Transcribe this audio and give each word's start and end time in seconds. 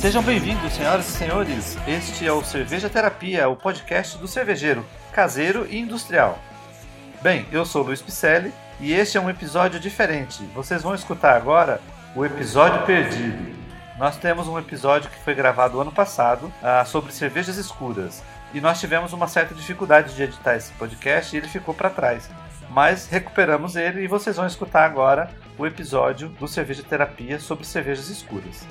Sejam 0.00 0.22
bem-vindos, 0.22 0.72
senhoras 0.72 1.06
e 1.10 1.12
senhores. 1.12 1.76
Este 1.86 2.26
é 2.26 2.32
o 2.32 2.42
Cerveja 2.42 2.88
Terapia, 2.88 3.50
o 3.50 3.54
podcast 3.54 4.16
do 4.16 4.26
cervejeiro, 4.26 4.82
caseiro 5.12 5.66
e 5.68 5.78
industrial. 5.78 6.38
Bem, 7.20 7.46
eu 7.52 7.66
sou 7.66 7.82
Luiz 7.82 8.00
Picelli 8.00 8.50
e 8.80 8.94
este 8.94 9.18
é 9.18 9.20
um 9.20 9.28
episódio 9.28 9.78
diferente. 9.78 10.42
Vocês 10.54 10.82
vão 10.82 10.94
escutar 10.94 11.36
agora 11.36 11.82
o 12.16 12.24
episódio 12.24 12.82
perdido. 12.86 13.54
Nós 13.98 14.16
temos 14.16 14.48
um 14.48 14.58
episódio 14.58 15.10
que 15.10 15.22
foi 15.22 15.34
gravado 15.34 15.78
ano 15.78 15.92
passado 15.92 16.50
ah, 16.62 16.82
sobre 16.86 17.12
cervejas 17.12 17.58
escuras 17.58 18.22
e 18.54 18.60
nós 18.60 18.80
tivemos 18.80 19.12
uma 19.12 19.28
certa 19.28 19.54
dificuldade 19.54 20.14
de 20.14 20.22
editar 20.22 20.56
esse 20.56 20.72
podcast 20.72 21.36
e 21.36 21.40
ele 21.40 21.48
ficou 21.48 21.74
para 21.74 21.90
trás. 21.90 22.30
Mas 22.70 23.06
recuperamos 23.06 23.76
ele 23.76 24.02
e 24.02 24.08
vocês 24.08 24.36
vão 24.36 24.46
escutar 24.46 24.86
agora 24.86 25.28
o 25.58 25.66
episódio 25.66 26.30
do 26.30 26.48
Cerveja 26.48 26.82
Terapia 26.82 27.38
sobre 27.38 27.66
cervejas 27.66 28.08
escuras. 28.08 28.66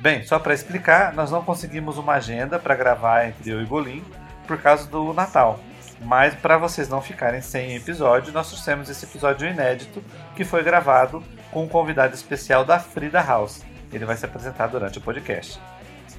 Bem, 0.00 0.22
só 0.24 0.38
para 0.38 0.54
explicar, 0.54 1.12
nós 1.12 1.30
não 1.30 1.42
conseguimos 1.42 1.98
uma 1.98 2.14
agenda 2.14 2.58
para 2.58 2.76
gravar 2.76 3.26
entre 3.26 3.50
eu 3.50 3.60
e 3.60 3.64
Golim 3.64 4.04
por 4.46 4.60
causa 4.60 4.86
do 4.88 5.12
Natal. 5.12 5.58
Mas 6.00 6.34
para 6.34 6.56
vocês 6.56 6.88
não 6.88 7.02
ficarem 7.02 7.40
sem 7.40 7.74
episódio, 7.74 8.32
nós 8.32 8.48
trouxemos 8.48 8.88
esse 8.88 9.04
episódio 9.04 9.48
inédito 9.48 10.02
que 10.36 10.44
foi 10.44 10.62
gravado 10.62 11.22
com 11.50 11.64
um 11.64 11.68
convidado 11.68 12.14
especial 12.14 12.64
da 12.64 12.78
Frida 12.78 13.20
House. 13.20 13.64
Ele 13.92 14.04
vai 14.04 14.16
se 14.16 14.24
apresentar 14.24 14.68
durante 14.68 14.98
o 14.98 15.00
podcast. 15.00 15.60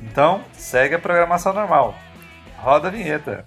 Então, 0.02 0.44
segue 0.52 0.96
a 0.96 1.00
programação 1.00 1.54
normal. 1.54 1.96
Roda 2.58 2.90
a 2.90 2.92
vinheta. 2.92 3.46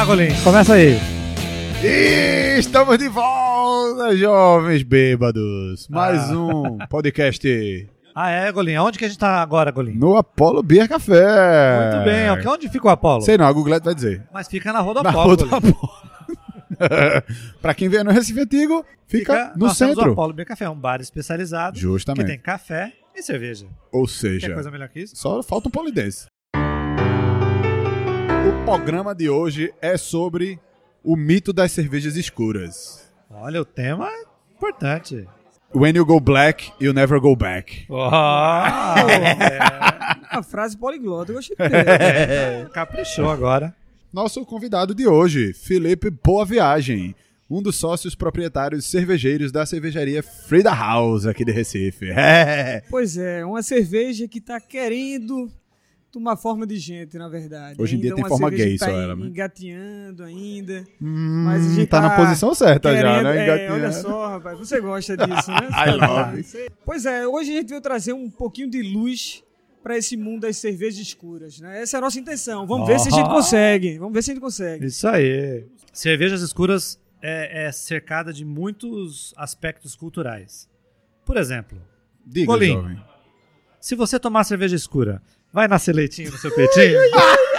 Lá, 0.00 0.04
Golim, 0.04 0.28
começa 0.42 0.74
aí. 0.74 0.98
E 1.82 2.58
estamos 2.58 2.98
de 2.98 3.08
volta, 3.08 4.16
jovens 4.16 4.82
bêbados. 4.82 5.88
Mais 5.88 6.30
Ah. 6.30 6.36
um 6.38 6.78
podcast 6.88 7.88
Ah, 8.14 8.28
é, 8.30 8.50
Golim? 8.52 8.74
Aonde 8.74 8.98
que 8.98 9.04
a 9.04 9.08
gente 9.08 9.18
tá 9.18 9.40
agora, 9.40 9.70
Golim? 9.70 9.92
no 9.94 10.16
Apollo 10.16 10.62
Beer 10.62 10.88
Café. 10.88 11.92
Muito 11.92 12.04
bem, 12.04 12.30
ok. 12.30 12.46
onde 12.50 12.68
fica 12.68 12.86
o 12.86 12.90
Apolo? 12.90 13.22
Sei 13.22 13.38
não, 13.38 13.46
a 13.46 13.52
Google 13.52 13.78
vai 13.82 13.94
dizer. 13.94 14.22
Mas 14.32 14.48
fica 14.48 14.72
na 14.72 14.80
Rua 14.80 14.94
do 14.94 15.02
Na 15.02 15.10
Apolo. 15.10 15.26
rua 15.26 15.36
do. 15.36 15.44
Apollo. 15.54 16.00
pra 17.62 17.74
quem 17.74 17.88
vier 17.88 18.04
no 18.04 18.10
Recife 18.10 18.40
Antigo, 18.40 18.84
fica, 19.06 19.52
no 19.56 19.66
nós 19.66 19.78
temos 19.78 19.96
o 19.96 20.00
centro. 20.00 20.12
Apolo 20.12 20.32
Beer 20.32 20.46
Café, 20.48 20.68
um 20.68 20.74
bar 20.78 21.00
especializado 21.00 21.74
que 21.74 21.80
Justamente. 21.80 22.26
tem 22.26 22.38
café 22.38 22.92
e 23.14 23.22
cerveja. 23.22 23.66
Ou 23.92 24.06
Quer 24.06 24.12
seja, 24.12 24.54
coisa 24.54 24.70
melhor 24.70 24.88
que 24.88 25.00
isso? 25.00 25.16
só 25.16 25.42
falta 25.42 25.68
um 25.68 25.70
polidense. 25.70 26.26
O 28.60 28.64
programa 28.64 29.14
de 29.14 29.28
hoje 29.28 29.72
é 29.80 29.96
sobre 29.96 30.60
o 31.02 31.16
mito 31.16 31.52
das 31.52 31.72
cervejas 31.72 32.14
escuras. 32.16 33.10
Olha, 33.30 33.62
o 33.62 33.64
tema 33.64 34.06
é 34.08 34.22
importante. 34.54 35.26
When 35.74 35.96
you 35.96 36.04
go 36.04 36.20
black, 36.20 36.70
you 36.80 36.92
never 36.92 37.18
go 37.20 37.34
back. 37.34 37.86
A 40.30 40.42
frase 40.42 40.76
poliglota, 40.76 41.32
eu 41.32 41.36
gostei 41.36 41.56
dele. 41.56 42.68
Caprichou 42.74 43.30
agora. 43.30 43.74
Nosso 44.12 44.44
convidado 44.44 44.94
de 44.94 45.08
hoje, 45.08 45.52
Felipe 45.52 46.10
Boa 46.10 46.44
Viagem, 46.44 47.14
um 47.48 47.62
dos 47.62 47.76
sócios 47.76 48.14
proprietários 48.14 48.84
cervejeiros 48.84 49.50
da 49.50 49.64
cervejaria 49.64 50.22
Frida 50.22 50.72
House 50.72 51.26
aqui 51.26 51.44
de 51.44 51.52
Recife. 51.52 52.10
É. 52.10 52.82
Pois 52.90 53.16
é, 53.16 53.44
uma 53.44 53.62
cerveja 53.62 54.28
que 54.28 54.40
tá 54.40 54.60
querendo 54.60 55.50
tomar 56.10 56.36
forma 56.36 56.66
de 56.66 56.76
gente, 56.76 57.16
na 57.16 57.28
verdade. 57.28 57.80
Hoje 57.80 57.96
em 57.96 58.00
dia 58.00 58.10
Ainda 58.10 58.16
tem 58.16 58.24
uma 58.24 58.28
forma 58.28 58.48
cerveja 58.48 58.68
gay 58.68 58.78
tá 58.78 58.86
só 58.86 58.92
ela, 58.92 59.16
né? 59.16 59.26
engateando 59.26 60.22
ainda. 60.24 60.84
Hum, 61.00 61.44
Mas 61.46 61.66
a 61.66 61.74
gente 61.74 61.86
tá, 61.88 62.00
na 62.00 62.10
tá 62.10 62.16
posição 62.16 62.54
certa 62.54 62.92
já, 62.94 63.02
Querendo- 63.02 63.24
né? 63.24 63.38
é, 63.38 63.42
Engatinhando. 63.44 63.74
olha 63.74 63.92
só, 63.92 64.28
rapaz, 64.28 64.58
você 64.58 64.80
gosta 64.80 65.16
disso, 65.16 65.50
né? 65.50 65.68
I 65.86 65.90
love 65.92 66.70
Pois 66.84 67.06
é, 67.06 67.26
hoje 67.26 67.50
a 67.52 67.60
gente 67.60 67.68
veio 67.68 67.80
trazer 67.80 68.12
um 68.12 68.28
pouquinho 68.30 68.68
de 68.70 68.82
luz 68.82 69.42
para 69.82 69.96
esse 69.96 70.16
mundo 70.16 70.42
das 70.42 70.56
cervejas 70.58 70.98
escuras, 70.98 71.58
né? 71.60 71.80
Essa 71.82 71.96
é 71.96 71.98
a 71.98 72.00
nossa 72.02 72.18
intenção. 72.18 72.66
Vamos 72.66 72.86
ver 72.86 72.98
se 73.00 73.08
a 73.08 73.12
gente 73.12 73.28
consegue. 73.28 73.98
Vamos 73.98 74.12
ver 74.12 74.22
se 74.22 74.30
a 74.30 74.34
gente 74.34 74.42
consegue. 74.42 74.86
Isso 74.86 75.08
aí. 75.08 75.64
Cervejas 75.92 76.42
escuras 76.42 77.00
é, 77.22 77.66
é 77.66 77.72
cercada 77.72 78.32
de 78.32 78.44
muitos 78.44 79.32
aspectos 79.36 79.96
culturais. 79.96 80.68
Por 81.24 81.36
exemplo, 81.36 81.80
Diga, 82.26 82.52
jovem. 82.52 83.02
se 83.80 83.94
você 83.94 84.18
tomar 84.18 84.44
cerveja 84.44 84.76
escura, 84.76 85.22
vai 85.52 85.68
nascer 85.68 85.94
leitinho 85.94 86.30
no 86.30 86.38
seu 86.38 86.54
peitinho? 86.54 86.98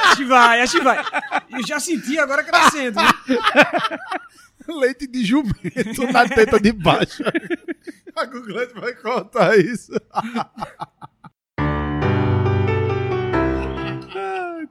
Acho 0.03 0.17
que 0.17 0.25
vai, 0.25 0.61
acho 0.61 0.77
que 0.77 0.83
vai. 0.83 1.03
Eu 1.51 1.65
já 1.65 1.79
senti 1.79 2.19
agora 2.19 2.43
crescendo. 2.43 2.99
Leite 4.67 5.07
de 5.07 5.25
jumento 5.25 6.11
na 6.11 6.27
teta 6.27 6.59
de 6.59 6.71
baixo. 6.71 7.23
A 8.15 8.25
Google 8.25 8.67
vai 8.75 8.93
cortar 8.95 9.57
isso. 9.57 9.91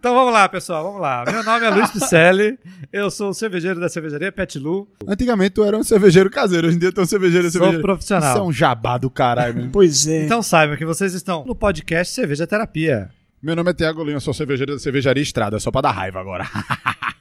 Então 0.01 0.15
vamos 0.15 0.33
lá, 0.33 0.49
pessoal, 0.49 0.83
vamos 0.83 0.99
lá. 1.03 1.25
Meu 1.31 1.45
nome 1.45 1.67
é 1.67 1.69
Luiz 1.69 1.91
Picelli, 1.91 2.59
eu 2.91 3.11
sou 3.11 3.29
o 3.29 3.35
cervejeiro 3.35 3.79
da 3.79 3.87
cervejaria 3.87 4.33
Pet 4.33 4.59
Lu, 4.59 4.89
Antigamente 5.07 5.51
tu 5.51 5.63
era 5.63 5.77
um 5.77 5.85
cervejeiro 5.85 6.31
caseiro, 6.31 6.69
hoje 6.69 6.77
em 6.79 6.81
dia 6.81 6.91
tu 6.91 7.03
é 7.03 7.05
um 7.05 7.07
cervejeiro 7.07 7.51
sou 7.51 7.61
cervejeiro. 7.61 7.83
profissional. 7.83 8.31
Isso 8.31 8.39
é 8.39 8.43
um 8.43 8.51
jabá 8.51 8.97
do 8.97 9.11
caralho. 9.11 9.55
mesmo. 9.57 9.71
Pois 9.71 10.07
é. 10.07 10.25
Então 10.25 10.43
saibam 10.43 10.75
que 10.79 10.87
vocês 10.87 11.13
estão 11.13 11.45
no 11.45 11.55
podcast 11.55 12.15
Cerveja 12.15 12.47
Terapia. 12.47 13.11
Meu 13.43 13.55
nome 13.55 13.73
é 13.73 13.75
Tiago 13.75 14.03
Lima, 14.03 14.21
sou 14.21 14.33
cervejeiro 14.33 14.73
da 14.73 14.79
cervejaria 14.79 15.23
Estrada, 15.23 15.61
só 15.61 15.71
pra 15.71 15.83
dar 15.83 15.91
raiva 15.91 16.19
agora. 16.19 16.49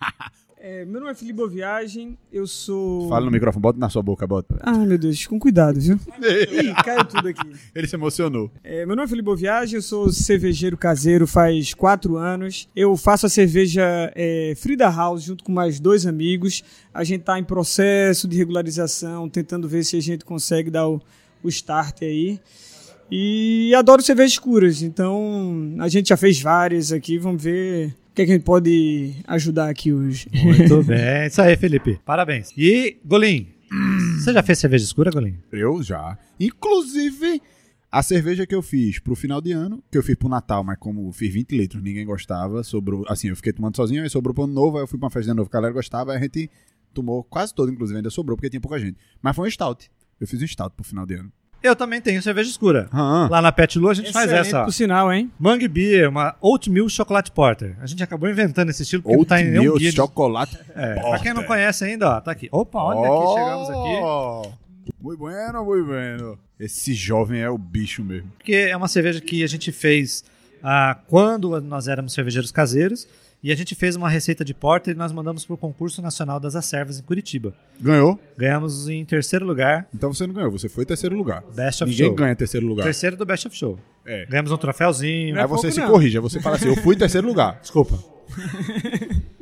É, 0.71 0.85
meu 0.85 0.99
nome 0.99 1.11
é 1.11 1.15
Felipe 1.15 1.37
Boviagem, 1.37 2.15
eu 2.31 2.45
sou. 2.45 3.09
Fala 3.09 3.25
no 3.25 3.31
microfone, 3.31 3.59
bota 3.59 3.79
na 3.79 3.89
sua 3.89 4.03
boca, 4.03 4.27
bota. 4.27 4.55
Ai, 4.61 4.85
meu 4.85 4.99
Deus, 4.99 5.25
com 5.25 5.39
cuidado, 5.39 5.79
viu? 5.79 5.99
Ih, 6.21 6.75
caiu 6.83 7.03
tudo 7.05 7.27
aqui. 7.27 7.51
Ele 7.73 7.87
se 7.87 7.95
emocionou. 7.95 8.51
É, 8.63 8.85
meu 8.85 8.95
nome 8.95 9.07
é 9.07 9.09
Felipe 9.09 9.25
Boviagem, 9.25 9.77
eu 9.77 9.81
sou 9.81 10.11
cervejeiro 10.11 10.77
caseiro 10.77 11.25
faz 11.25 11.73
quatro 11.73 12.17
anos. 12.17 12.69
Eu 12.75 12.95
faço 12.95 13.25
a 13.25 13.29
cerveja 13.29 13.81
é, 14.13 14.53
Frida 14.57 14.87
House 14.87 15.23
junto 15.23 15.43
com 15.43 15.51
mais 15.51 15.79
dois 15.79 16.05
amigos. 16.05 16.63
A 16.93 17.03
gente 17.03 17.23
tá 17.23 17.39
em 17.39 17.43
processo 17.43 18.27
de 18.27 18.37
regularização, 18.37 19.27
tentando 19.27 19.67
ver 19.67 19.83
se 19.83 19.97
a 19.97 20.01
gente 20.01 20.23
consegue 20.23 20.69
dar 20.69 20.87
o, 20.87 21.01
o 21.41 21.49
start 21.49 22.03
aí. 22.03 22.39
E 23.09 23.73
adoro 23.73 24.03
cervejas 24.03 24.33
escuras, 24.33 24.83
então 24.83 25.75
a 25.79 25.87
gente 25.87 26.09
já 26.09 26.17
fez 26.17 26.39
várias 26.39 26.91
aqui, 26.91 27.17
vamos 27.17 27.41
ver 27.41 27.95
que, 28.19 28.23
é 28.23 28.25
que 28.25 28.31
a 28.31 28.35
gente 28.35 28.43
pode 28.43 29.15
ajudar 29.27 29.69
aqui 29.69 29.93
hoje. 29.93 30.27
Muito 30.43 30.83
bem, 30.83 31.27
isso 31.27 31.41
aí, 31.41 31.55
Felipe. 31.55 31.99
Parabéns. 32.03 32.51
E, 32.57 32.99
Golim, 33.05 33.47
você 34.17 34.33
já 34.33 34.43
fez 34.43 34.59
cerveja 34.59 34.83
escura, 34.83 35.09
Golim? 35.09 35.37
Eu 35.51 35.81
já. 35.81 36.17
Inclusive, 36.37 37.41
a 37.89 38.03
cerveja 38.03 38.45
que 38.45 38.53
eu 38.53 38.61
fiz 38.61 38.99
pro 38.99 39.15
final 39.15 39.39
de 39.39 39.53
ano, 39.53 39.81
que 39.89 39.97
eu 39.97 40.03
fiz 40.03 40.15
pro 40.15 40.27
Natal, 40.27 40.65
mas 40.65 40.77
como 40.77 41.09
fiz 41.13 41.33
20 41.33 41.55
litros, 41.55 41.81
ninguém 41.81 42.05
gostava, 42.05 42.61
sobrou. 42.61 43.05
Assim, 43.07 43.29
eu 43.29 43.37
fiquei 43.37 43.53
tomando 43.53 43.77
sozinho, 43.77 44.03
aí 44.03 44.09
sobrou 44.09 44.33
pro 44.33 44.43
ano 44.43 44.53
novo, 44.53 44.77
aí 44.77 44.83
eu 44.83 44.87
fui 44.87 44.99
pra 44.99 45.05
uma 45.05 45.11
festa 45.11 45.25
de 45.25 45.31
ano 45.31 45.37
novo 45.37 45.49
que 45.49 45.55
a 45.55 45.59
galera 45.59 45.73
gostava, 45.73 46.11
aí 46.11 46.17
a 46.17 46.21
gente 46.21 46.49
tomou 46.93 47.23
quase 47.23 47.53
todo, 47.55 47.71
inclusive, 47.71 47.97
ainda 47.97 48.09
sobrou, 48.09 48.35
porque 48.35 48.49
tinha 48.49 48.59
pouca 48.59 48.79
gente. 48.79 48.97
Mas 49.21 49.33
foi 49.33 49.47
um 49.47 49.51
stout. 49.51 49.89
Eu 50.19 50.27
fiz 50.27 50.41
um 50.41 50.47
stout 50.47 50.75
pro 50.75 50.83
final 50.83 51.05
de 51.05 51.13
ano. 51.13 51.31
Eu 51.61 51.75
também 51.75 51.99
tenho 51.99 52.21
cerveja 52.21 52.49
escura. 52.49 52.87
Ah, 52.91 53.27
Lá 53.29 53.41
na 53.41 53.51
Pet 53.51 53.77
Lu 53.77 53.89
a 53.89 53.93
gente 53.93 54.11
faz 54.13 54.25
Excelente, 54.27 54.47
essa, 54.47 54.61
ó. 54.61 54.65
por 54.65 54.71
sinal, 54.73 55.11
hein? 55.11 55.29
Mangue 55.37 55.67
Beer, 55.67 56.07
uma 56.09 56.35
Oatmeal 56.39 56.87
Chocolate 56.87 57.31
Porter. 57.31 57.75
A 57.81 57.85
gente 57.85 58.01
acabou 58.01 58.29
inventando 58.29 58.69
esse 58.69 58.83
estilo 58.83 59.03
porque 59.03 59.17
não 59.17 59.25
tá 59.25 59.41
em 59.41 59.45
nenhum 59.45 59.55
Oatmeal, 59.73 59.77
guia. 59.77 59.89
de- 59.91 59.95
chocolate. 59.97 60.57
É, 60.75 60.93
pra 60.93 61.01
porter. 61.03 61.21
quem 61.21 61.33
não 61.33 61.43
conhece 61.43 61.83
ainda, 61.83 62.09
ó, 62.17 62.21
tá 62.21 62.31
aqui. 62.31 62.47
Opa, 62.51 62.81
olha 62.81 62.99
aqui, 62.99 63.33
chegamos 63.33 63.69
aqui. 63.69 64.47
aqui. 64.47 64.93
Muito 65.01 65.19
bueno, 65.19 65.65
muito 65.65 65.85
bueno. 65.85 66.39
Esse 66.59 66.93
jovem 66.93 67.41
é 67.41 67.49
o 67.49 67.57
bicho 67.57 68.03
mesmo. 68.03 68.31
Porque 68.37 68.53
é 68.53 68.75
uma 68.75 68.87
cerveja 68.87 69.19
que 69.21 69.43
a 69.43 69.47
gente 69.47 69.71
fez 69.71 70.23
ah, 70.63 70.97
quando 71.07 71.59
nós 71.61 71.87
éramos 71.87 72.13
cervejeiros 72.13 72.51
caseiros. 72.51 73.07
E 73.41 73.51
a 73.53 73.55
gente 73.55 73.73
fez 73.73 73.95
uma 73.95 74.09
receita 74.09 74.43
de 74.43 74.53
porter 74.53 74.93
e 74.93 74.97
nós 74.97 75.13
mandamos 75.13 75.45
pro 75.45 75.55
concurso 75.55 76.01
nacional 76.01 76.39
das 76.41 76.55
acervas 76.57 76.99
em 76.99 77.03
Curitiba. 77.03 77.53
Ganhou? 77.79 78.19
Ganhamos 78.37 78.89
em 78.89 79.05
terceiro 79.05 79.45
lugar, 79.45 79.87
Então 79.93 80.13
você 80.13 80.27
não 80.27 80.33
ganhou, 80.33 80.51
você 80.51 80.67
foi 80.67 80.85
terceiro 80.85 81.15
lugar. 81.15 81.41
Best 81.55 81.81
of 81.83 81.89
Ninguém 81.89 82.07
Show. 82.07 82.15
ganha 82.15 82.35
terceiro 82.35 82.67
lugar. 82.67 82.83
Terceiro 82.83 83.15
do 83.15 83.25
Best 83.25 83.47
of 83.47 83.55
Show. 83.55 83.79
É. 84.05 84.25
Ganhamos 84.25 84.51
um 84.51 84.57
troféuzinho. 84.57 85.35
Não 85.35 85.39
é 85.39 85.43
Aí 85.43 85.47
você 85.49 85.61
pouco, 85.67 85.73
se 85.75 85.79
não. 85.79 85.87
corrige, 85.87 86.17
aí 86.17 86.21
você 86.21 86.39
fala 86.41 86.57
assim, 86.57 86.67
eu 86.67 86.75
fui 86.75 86.95
terceiro 86.97 87.25
lugar. 87.27 87.59
Desculpa. 87.61 87.97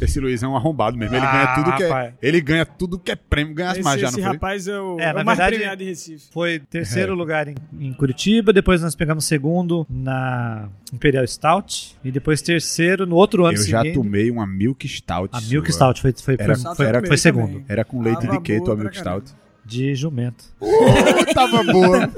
Esse 0.00 0.18
Luiz 0.20 0.42
é 0.42 0.48
um 0.48 0.56
arrombado 0.56 0.96
mesmo. 0.96 1.14
Ele 1.14 1.24
Ah, 1.24 1.32
ganha 1.32 1.54
tudo 1.54 1.76
que 1.76 1.82
é. 1.84 2.14
Ele 2.20 2.40
ganha 2.40 2.66
tudo 2.66 2.98
que 2.98 3.10
é 3.12 3.16
prêmio, 3.16 3.54
ganha 3.54 3.70
as 3.70 3.76
Esse, 3.78 3.84
mais 3.84 4.00
já, 4.00 4.08
esse 4.08 4.16
não 4.18 4.24
foi? 4.24 4.32
rapaz 4.34 4.68
é 4.68 4.78
o, 4.80 4.98
É, 5.00 5.04
é 5.04 5.12
na 5.12 5.22
o 5.22 5.24
mais 5.24 5.38
verdade- 5.38 5.56
premiado 5.56 5.78
de 5.78 5.84
Recife. 5.88 6.26
Foi 6.32 6.58
terceiro 6.58 7.12
É. 7.12 7.16
lugar 7.16 7.48
em, 7.48 7.54
em 7.80 7.92
Curitiba, 7.92 8.52
depois 8.52 8.82
nós 8.82 8.94
pegamos 8.94 9.24
segundo 9.24 9.86
na 9.88 10.68
Imperial 10.92 11.26
Stout 11.26 11.96
e 12.04 12.10
depois 12.10 12.42
terceiro 12.42 13.06
no 13.06 13.14
outro 13.16 13.44
ano 13.44 13.56
Eu 13.56 13.62
já 13.64 13.80
seguinte. 13.80 13.94
tomei 13.94 14.30
uma 14.30 14.46
Milk 14.46 14.86
Stout. 14.88 15.30
A 15.32 15.40
Milk 15.40 15.66
sua. 15.72 15.74
Stout 15.76 16.02
foi, 16.02 16.12
foi, 16.12 16.34
Era- 16.38 16.56
foi, 16.56 16.74
foi, 16.74 16.86
era- 16.86 16.98
foi 16.98 17.02
também. 17.06 17.18
segundo. 17.18 17.64
Era 17.68 17.84
com 17.84 18.02
leite 18.02 18.20
Tava 18.26 18.32
de 18.36 18.42
queijo 18.42 18.64
a 18.64 18.76
Milk 18.76 18.82
pra 18.94 19.02
caramba. 19.04 19.24
De 19.66 19.94
jumento. 19.94 20.44
Oh, 20.60 21.34
tava 21.34 21.62
boa. 21.64 22.10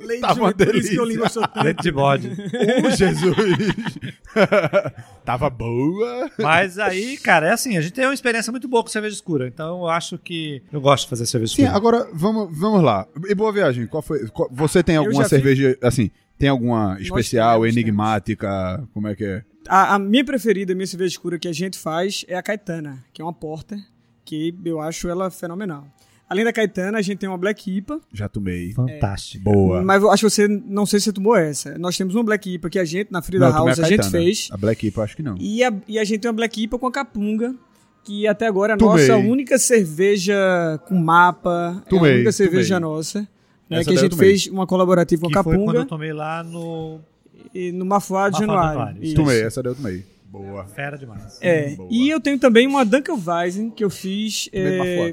Leite 0.00 0.20
Tava 0.20 0.34
de 0.34 0.40
leite, 0.42 0.64
por 0.66 0.74
isso 0.76 0.90
que 0.90 0.96
eu 0.96 1.04
língua 1.04 1.28
sou 1.28 1.42
tanto. 1.46 1.64
Leite 1.64 1.82
de 1.82 1.90
bode. 1.92 2.28
Ô, 2.84 2.90
Jesus! 2.94 3.34
Tava 5.24 5.48
boa. 5.48 6.30
Mas 6.38 6.78
aí, 6.78 7.16
cara, 7.16 7.48
é 7.48 7.52
assim, 7.52 7.76
a 7.76 7.80
gente 7.80 7.92
tem 7.94 8.04
uma 8.04 8.12
experiência 8.14 8.50
muito 8.50 8.68
boa 8.68 8.82
com 8.82 8.88
cerveja 8.90 9.14
escura. 9.14 9.46
Então 9.48 9.80
eu 9.80 9.88
acho 9.88 10.18
que 10.18 10.62
eu 10.72 10.80
gosto 10.80 11.04
de 11.04 11.10
fazer 11.10 11.26
cerveja 11.26 11.54
Sim, 11.54 11.62
escura. 11.62 11.76
agora 11.76 12.08
vamos, 12.12 12.56
vamos 12.58 12.82
lá. 12.82 13.06
E 13.28 13.34
boa 13.34 13.52
viagem. 13.52 13.86
Qual 13.86 14.02
foi? 14.02 14.26
qual- 14.28 14.48
você 14.52 14.82
tem 14.82 14.96
alguma 14.96 15.24
cerveja, 15.26 15.76
assim, 15.82 16.10
tem 16.38 16.48
alguma 16.48 16.96
especial, 17.00 17.60
temos, 17.62 17.76
enigmática? 17.76 18.86
Como 18.92 19.08
é 19.08 19.14
que 19.14 19.24
é? 19.24 19.42
A, 19.68 19.94
a 19.94 19.98
minha 19.98 20.24
preferida, 20.24 20.72
a 20.72 20.76
minha 20.76 20.86
cerveja 20.86 21.12
escura 21.12 21.38
que 21.38 21.48
a 21.48 21.52
gente 21.52 21.78
faz 21.78 22.24
é 22.28 22.36
a 22.36 22.42
Caetana, 22.42 23.02
que 23.12 23.22
é 23.22 23.24
uma 23.24 23.32
porta, 23.32 23.78
que 24.24 24.54
eu 24.64 24.80
acho 24.80 25.08
ela 25.08 25.30
fenomenal. 25.30 25.86
Além 26.28 26.44
da 26.44 26.52
Caetana, 26.52 26.98
a 26.98 27.02
gente 27.02 27.18
tem 27.18 27.28
uma 27.28 27.36
Black 27.36 27.70
IPA, 27.70 28.00
Já 28.12 28.28
tomei. 28.28 28.72
Fantástico. 28.72 29.44
Boa. 29.44 29.82
mas 29.82 30.02
eu 30.02 30.10
acho 30.10 30.24
que 30.26 30.30
você, 30.30 30.48
não 30.48 30.86
sei 30.86 30.98
se 30.98 31.04
você 31.04 31.12
tomou 31.12 31.36
essa. 31.36 31.76
Nós 31.78 31.96
temos 31.96 32.14
uma 32.14 32.24
Black 32.24 32.54
IPA 32.54 32.70
que 32.70 32.78
a 32.78 32.84
gente, 32.84 33.12
na 33.12 33.20
Frida 33.20 33.46
Não, 33.50 33.52
House, 33.52 33.78
a, 33.78 33.82
gente 33.88 33.98
Caetana. 34.00 34.10
fez. 34.10 34.48
A 34.50 34.56
Black 34.56 34.86
Ipa, 34.86 35.02
acho 35.02 35.16
que 35.16 35.22
não. 35.22 35.36
E 35.38 35.62
a, 35.62 35.72
e 35.86 35.98
a 35.98 36.04
gente 36.04 36.20
tem 36.20 36.28
uma 36.30 36.36
Black 36.36 36.62
IPA 36.62 36.78
com 36.78 36.86
a 36.86 36.92
Capunga, 36.92 37.54
que 38.02 38.26
até 38.26 38.46
agora 38.46 38.72
é 38.72 38.74
a 38.74 38.78
Tomei. 38.78 39.06
nossa 39.06 39.16
única 39.20 39.58
cerveja 39.58 40.34
com 40.86 40.94
mapa. 40.96 41.82
É 41.86 41.90
Tomei, 41.90 42.12
a 42.12 42.14
única 42.16 42.32
cerveja 42.32 42.80
tomei. 42.80 42.90
nossa. 42.96 43.20
Né, 43.68 43.80
Essa 43.80 43.90
que 43.90 43.96
a 43.96 44.00
gente 44.00 44.16
fez 44.16 44.46
uma 44.46 44.66
colaborativa 44.66 45.22
com 45.22 45.28
Que 45.30 45.38
a 45.38 45.42
foi 45.42 45.54
quando 45.56 45.60
eu 45.68 45.72
Capunga 45.84 45.86
tomei 45.88 46.12
lá 46.12 46.42
no 46.42 47.00
e 47.54 47.70
no 47.72 47.84
Mafuá 47.84 48.28
de 48.30 48.40
Mafuá 48.46 48.64
Januário. 48.72 49.14
Tomei, 49.14 49.42
essa 49.42 49.62
daí 49.62 49.72
eu 49.72 49.76
tomei. 49.76 50.04
Boa. 50.38 50.66
Fera 50.66 50.98
demais. 50.98 51.38
É, 51.40 51.76
Boa. 51.76 51.88
e 51.92 52.10
eu 52.10 52.20
tenho 52.20 52.38
também 52.38 52.66
uma 52.66 52.84
Dunkelweizen 52.84 53.70
que 53.70 53.84
eu 53.84 53.90
fiz. 53.90 54.48
É, 54.52 55.12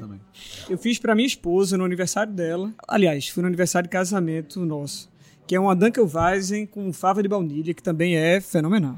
eu 0.68 0.76
fiz 0.76 0.98
pra 0.98 1.14
minha 1.14 1.26
esposa 1.26 1.78
no 1.78 1.84
aniversário 1.84 2.32
dela. 2.32 2.72
Aliás, 2.88 3.28
foi 3.28 3.42
no 3.42 3.46
aniversário 3.46 3.88
de 3.88 3.92
casamento 3.92 4.58
nosso. 4.66 5.08
Que 5.46 5.54
é 5.54 5.60
uma 5.60 5.76
Dunkelweizen 5.76 6.66
com 6.66 6.92
fava 6.92 7.22
de 7.22 7.28
baunilha, 7.28 7.72
que 7.72 7.82
também 7.82 8.16
é 8.16 8.40
fenomenal. 8.40 8.96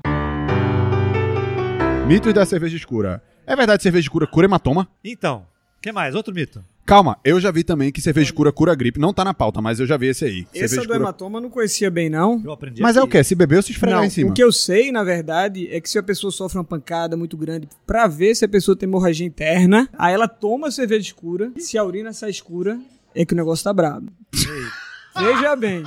Mitos 2.07 2.33
da 2.33 2.47
cerveja 2.47 2.77
escura. 2.77 3.23
É 3.47 3.55
verdade 3.55 3.79
que 3.79 3.83
cerveja 3.83 4.07
escura 4.07 4.27
cura 4.27 4.47
hematoma? 4.47 4.89
Então, 5.05 5.47
o 5.79 5.81
que 5.83 5.93
mais? 5.93 6.15
Outro 6.15 6.33
mito. 6.33 6.65
Calma, 6.87 7.19
eu 7.25 7.41
já 7.41 7.51
vi 7.51 7.65
também 7.65 7.91
que 7.91 8.01
cerveja 8.03 8.27
escura 8.27 8.53
cura 8.53 8.75
gripe. 8.75 9.01
Não 9.01 9.13
tá 9.13 9.25
na 9.25 9.33
pauta, 9.33 9.61
mas 9.63 9.81
eu 9.81 9.87
já 9.87 9.97
vi 9.97 10.09
esse 10.09 10.25
aí. 10.25 10.41
Essa 10.53 10.69
cerveja 10.69 10.77
do 10.77 10.81
escura... 10.83 10.99
hematoma 10.99 11.39
eu 11.39 11.43
não 11.43 11.49
conhecia 11.51 11.91
bem, 11.91 12.11
não. 12.11 12.43
Eu 12.45 12.53
aprendi 12.53 12.83
Mas 12.83 12.97
é 12.97 12.99
aqui. 12.99 13.09
o 13.09 13.11
quê? 13.11 13.25
Se 13.25 13.35
beber 13.35 13.57
ou 13.57 13.63
se 13.63 13.73
esfregar 13.73 13.99
Não, 14.01 14.05
em 14.05 14.11
cima? 14.11 14.31
o 14.31 14.35
que 14.35 14.45
eu 14.45 14.53
sei, 14.53 14.93
na 14.93 15.03
verdade, 15.03 15.67
é 15.71 15.81
que 15.81 15.89
se 15.89 15.99
a 15.99 16.03
pessoa 16.03 16.31
sofre 16.31 16.59
uma 16.59 16.65
pancada 16.65 17.17
muito 17.17 17.37
grande, 17.39 17.69
pra 17.87 18.07
ver 18.07 18.35
se 18.35 18.45
a 18.45 18.49
pessoa 18.49 18.77
tem 18.77 18.87
hemorragia 18.87 19.27
interna, 19.27 19.89
aí 19.99 20.13
ela 20.13 20.29
toma 20.29 20.69
a 20.69 20.71
cerveja 20.71 21.01
escura, 21.01 21.51
se 21.57 21.79
a 21.79 21.85
urina 21.85 22.13
sai 22.13 22.29
escura, 22.31 22.79
é 23.15 23.25
que 23.25 23.33
o 23.33 23.37
negócio 23.37 23.65
tá 23.65 23.73
brabo. 23.73 24.13
Veja 25.17 25.57
bem. 25.57 25.83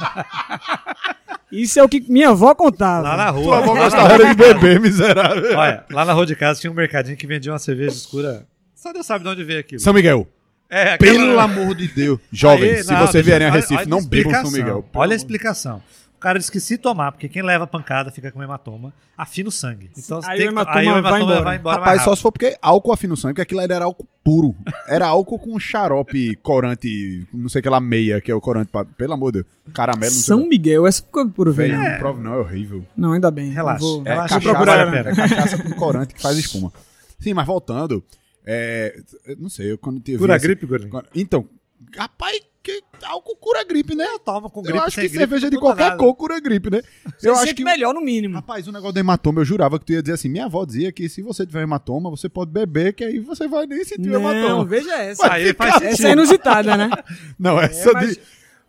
Isso 1.51 1.79
é 1.79 1.83
o 1.83 1.89
que 1.89 2.03
minha 2.09 2.29
avó 2.29 2.55
contava. 2.55 3.09
Lá 3.09 3.17
na 3.17 3.29
rua. 3.29 3.43
Tua 3.43 3.57
avó 3.59 3.75
gostava 3.75 4.17
de 4.25 4.33
beber, 4.33 4.79
miserável. 4.79 5.57
Olha, 5.57 5.85
lá 5.91 6.05
na 6.05 6.13
rua 6.13 6.25
de 6.25 6.35
casa 6.35 6.59
tinha 6.59 6.71
um 6.71 6.75
mercadinho 6.75 7.17
que 7.17 7.27
vendia 7.27 7.51
uma 7.51 7.59
cerveja 7.59 7.95
escura. 7.95 8.47
Só 8.75 8.93
Deus 8.93 9.05
sabe 9.05 9.23
de 9.23 9.29
onde 9.29 9.43
veio 9.43 9.59
aquilo. 9.59 9.81
São 9.81 9.93
Miguel, 9.93 10.27
É, 10.69 10.93
aquela- 10.93 11.13
pelo 11.13 11.39
amor 11.39 11.75
de 11.75 11.87
Deus. 11.87 12.19
Jovens, 12.31 12.77
Aí, 12.77 12.83
se 12.83 12.91
não, 12.93 13.07
vocês 13.07 13.25
vierem 13.25 13.47
a 13.47 13.51
Recife, 13.51 13.75
olha 13.75 13.85
não 13.87 14.03
bebam 14.03 14.31
São. 14.45 14.51
Miguel. 14.51 14.85
Olha 14.93 15.13
a 15.13 15.15
explicação. 15.15 15.81
O 16.15 16.19
cara 16.19 16.39
disse 16.39 16.51
que 16.51 16.59
se 16.59 16.79
tomar, 16.79 17.11
porque 17.11 17.29
quem 17.29 17.43
leva 17.43 17.67
pancada 17.67 18.09
fica 18.09 18.31
com 18.31 18.41
hematoma, 18.41 18.91
afina 19.15 19.49
o 19.49 19.51
sangue. 19.51 19.91
Então 19.95 20.19
Aí 20.25 20.39
tem 20.39 20.47
o 20.47 20.49
que- 20.49 20.55
hematoma 20.55 20.79
aí 20.79 20.87
o 20.87 21.01
vai 21.03 21.21
embora. 21.21 21.41
vai 21.43 21.55
embora 21.57 21.77
Rapaz, 21.77 22.01
só 22.01 22.15
se 22.15 22.21
for 22.23 22.31
porque 22.31 22.57
álcool 22.59 22.91
afina 22.91 23.13
o 23.13 23.17
sangue, 23.17 23.35
porque 23.35 23.43
aquilo 23.43 23.61
era 23.61 23.85
álcool 23.85 24.07
puro. 24.23 24.55
Era 24.87 25.05
álcool 25.05 25.37
com 25.37 25.59
xarope, 25.59 26.35
corante, 26.37 27.25
não 27.31 27.47
sei 27.47 27.61
que 27.61 27.69
lá, 27.69 27.79
meia, 27.79 28.19
que 28.19 28.31
é 28.31 28.35
o 28.35 28.41
corante, 28.41 28.71
pra, 28.71 28.83
pelo 28.83 29.13
amor 29.13 29.31
de 29.31 29.43
Deus. 29.43 29.45
Caramelo, 29.75 30.11
não 30.11 30.19
São 30.19 30.39
sei. 30.39 30.49
Miguel, 30.49 30.87
essa 30.87 31.03
ficou 31.03 31.29
por 31.29 31.51
ver. 31.53 31.69
Velho, 31.71 31.83
não 31.91 31.99
prove 31.99 32.21
não, 32.23 32.33
é 32.33 32.37
horrível. 32.39 32.83
Não, 32.97 33.13
ainda 33.13 33.29
bem. 33.29 33.51
Relaxa. 33.51 33.79
Vou- 33.79 34.01
É 34.03 34.09
Relaxa, 34.09 34.39
cachaça, 34.41 34.71
a 34.71 34.97
é 35.11 35.15
cachaça 35.15 35.63
com 35.63 35.71
corante 35.73 36.15
que 36.15 36.21
faz 36.21 36.35
espuma. 36.37 36.73
Sim, 37.19 37.35
mas 37.35 37.45
voltando, 37.45 38.03
é, 38.47 38.97
eu 39.25 39.35
não 39.37 39.49
sei, 39.49 39.71
eu 39.71 39.77
quando 39.77 39.99
tive... 39.99 40.17
Cura 40.19 40.33
a 40.33 40.37
esse- 40.37 40.47
gripe, 40.47 40.65
Gordinho? 40.65 40.89
quando- 40.89 41.09
Então, 41.13 41.47
rapaz, 41.95 42.39
que 42.63 42.81
álcool 43.03 43.35
cura 43.37 43.63
gripe, 43.63 43.95
né? 43.95 44.05
Toma 44.25 44.49
com 44.49 44.59
Eu 44.59 44.63
gripe 44.63 44.79
acho 44.79 44.91
sem 44.95 45.03
que 45.03 45.09
gripe, 45.09 45.19
cerveja 45.19 45.49
de 45.49 45.55
não 45.55 45.61
qualquer 45.61 45.83
nada. 45.83 45.97
cor 45.97 46.13
cura 46.15 46.39
gripe, 46.39 46.69
né? 46.69 46.81
Você 47.17 47.29
Eu 47.29 47.35
acho 47.35 47.53
que... 47.55 47.63
melhor 47.63 47.93
no 47.93 48.01
mínimo. 48.01 48.35
Rapaz, 48.35 48.67
o 48.67 48.71
negócio 48.73 48.93
do 48.93 48.99
hematoma, 48.99 49.39
eu 49.41 49.45
jurava 49.45 49.79
que 49.79 49.85
tu 49.85 49.93
ia 49.93 50.01
dizer 50.01 50.15
assim, 50.15 50.27
minha 50.27 50.45
avó 50.45 50.65
dizia 50.65 50.91
que 50.91 51.07
se 51.07 51.21
você 51.21 51.45
tiver 51.45 51.61
hematoma, 51.63 52.09
você 52.09 52.27
pode 52.27 52.51
beber, 52.51 52.93
que 52.93 53.03
aí 53.05 53.19
você 53.19 53.47
vai 53.47 53.65
nem 53.67 53.83
sentir 53.85 54.09
o 54.09 54.19
Não, 54.19 54.29
hematoma. 54.31 54.65
veja 54.65 54.93
essa. 54.95 55.31
Aí 55.31 55.53
faz 55.53 55.73
sentido. 55.75 55.89
Essa 55.93 56.07
é 56.09 56.11
inusitada, 56.11 56.75
né? 56.77 56.89
Não, 57.39 57.57
essa 57.59 57.93
mas 57.93 58.15
de... 58.15 58.21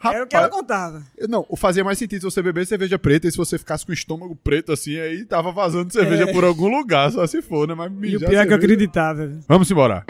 Era 0.05 0.25
o 0.25 0.27
que 0.27 0.37
ela 0.37 0.45
Rapaz, 0.47 0.61
contava. 0.61 1.03
não, 1.29 1.45
fazia 1.56 1.83
mais 1.83 1.99
sentido 1.99 2.21
se 2.21 2.25
você 2.27 2.41
beber 2.43 2.65
cerveja 2.67 2.99
preta 2.99 3.27
e 3.27 3.31
se 3.33 3.37
você 3.37 3.59
ficasse 3.59 3.85
com 3.85 3.91
o 3.91 3.95
estômago 3.95 4.37
preto 4.37 4.73
assim, 4.73 4.97
aí 4.99 5.25
tava 5.25 5.50
vazando 5.50 5.93
cerveja 5.93 6.27
por 6.33 6.45
algum 6.45 6.69
lugar, 6.69 7.11
só 7.11 7.27
se 7.27 7.43
for, 7.43 7.67
né? 7.67 7.75
Mas 7.75 7.91
E 7.91 8.17
o 8.17 8.21
pior 8.21 8.21
é 8.21 8.21
que 8.21 8.25
eu 8.27 8.33
cerveja- 8.41 8.55
acreditava. 8.56 9.31
Vamos 9.49 9.71
embora. 9.71 10.05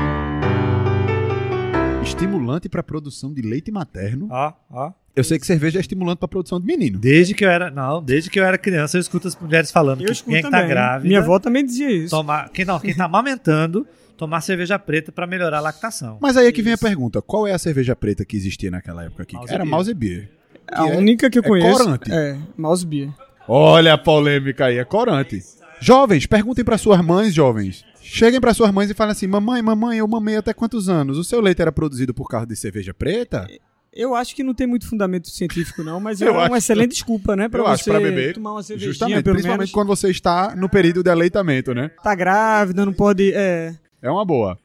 Estimulante 2.03 2.69
pra 2.69 2.83
produção 2.83 3.33
de 3.33 3.43
leite 3.43 3.71
materno. 3.71 4.29
Ó, 4.31 4.53
ó. 4.71 4.93
Eu 5.15 5.25
sei 5.25 5.39
que 5.39 5.47
cerveja 5.47 5.79
é 5.79 5.81
estimulante 5.81 6.19
pra 6.19 6.29
produção 6.29 6.61
de 6.61 6.67
menino. 6.67 6.99
Desde 6.99 7.35
que 7.35 7.45
eu 7.45 7.51
era. 7.51 7.71
Não, 7.71 8.03
desde 8.03 8.31
que 8.31 8.39
eu 8.39 8.45
era 8.45 8.57
criança, 8.57 8.97
eu 8.97 9.01
escuto 9.01 9.27
as 9.29 9.37
mulheres 9.37 9.71
falando 9.71 10.01
Eu 10.03 10.07
que 10.15 10.23
quem 10.23 10.41
também. 10.43 10.51
tá 10.51 10.63
grávida. 10.67 11.09
Minha 11.09 11.21
avó 11.21 11.39
também 11.39 11.65
dizia 11.65 11.91
isso. 11.91 12.11
Tomar, 12.11 12.49
quem, 12.51 12.65
não, 12.65 12.79
quem 12.79 12.95
tá 12.95 13.05
amamentando, 13.05 13.87
tomar 14.19 14.41
cerveja 14.43 14.79
preta 14.79 15.11
pra 15.13 15.27
melhorar 15.27 15.59
a 15.59 15.61
lactação. 15.63 16.19
Mas 16.21 16.37
aí 16.37 16.47
é 16.49 16.53
que 16.53 16.61
vem 16.61 16.75
a 16.75 16.79
pergunta: 16.79 17.23
qual 17.23 17.47
é 17.47 17.53
a 17.53 17.59
cerveja 17.59 17.97
preta 17.97 18.25
que 18.25 18.37
existia 18.37 18.71
naquela 18.71 19.05
época 19.05 19.23
aqui? 19.23 19.37
Mouse 19.37 19.55
Era 19.55 19.63
Beer. 19.65 19.71
Mouse 19.71 19.95
Beer. 19.95 20.31
A 20.71 20.87
é- 20.89 20.97
única 20.99 21.31
que 21.31 21.39
eu 21.39 21.43
é 21.45 21.49
conheço 21.49 21.79
corante. 21.85 22.13
é 22.13 22.37
Mouse 22.57 22.85
Beer. 22.85 23.09
Olha 23.47 23.95
a 23.95 23.99
polêmica 23.99 24.67
aí, 24.67 24.77
é 24.77 24.85
corante. 24.85 25.43
Jovens, 25.81 26.27
perguntem 26.27 26.65
pra 26.65 26.77
suas 26.77 27.01
mães, 27.01 27.33
jovens. 27.33 27.85
Cheguem 28.03 28.41
pra 28.41 28.53
suas 28.53 28.71
mães 28.73 28.91
e 28.91 28.95
falem 28.95 29.13
assim: 29.13 29.27
Mamãe, 29.27 29.63
mamãe, 29.63 29.99
eu 29.99 30.09
mamei 30.09 30.37
até 30.37 30.53
quantos 30.53 30.89
anos? 30.89 31.17
O 31.17 31.25
seu 31.25 31.41
leite 31.41 31.63
era 31.63 31.71
produzido 31.73 32.13
por 32.13 32.29
causa 32.29 32.47
de 32.47 32.57
cerveja 32.57 32.93
preta? 32.93 33.47
Eu 33.93 34.15
acho 34.15 34.37
que 34.37 34.43
não 34.43 34.55
tem 34.55 34.67
muito 34.67 34.87
fundamento 34.87 35.29
científico, 35.29 35.83
não, 35.83 35.99
mas 35.99 36.21
é 36.23 36.31
uma 36.31 36.59
excelente 36.59 36.91
desculpa, 36.93 37.35
né? 37.35 37.49
Pra 37.49 37.61
eu 37.61 37.65
você 37.65 37.71
acho 37.73 37.85
pra 37.85 38.01
beber. 38.01 38.35
tomar 38.35 38.53
uma 38.53 38.63
cervejinha, 38.63 38.93
Justamente, 38.93 39.23
pelo 39.23 39.35
principalmente 39.37 39.59
menos. 39.61 39.73
quando 39.73 39.89
você 39.89 40.11
está 40.11 40.55
no 40.55 40.69
período 40.69 41.03
de 41.03 41.11
aleitamento, 41.11 41.75
né? 41.75 41.91
Tá 42.03 42.15
grávida, 42.15 42.85
não 42.85 42.93
pode... 42.93 43.33
É... 43.35 43.75
É 44.01 44.09
uma 44.11 44.25
boa. 44.25 44.57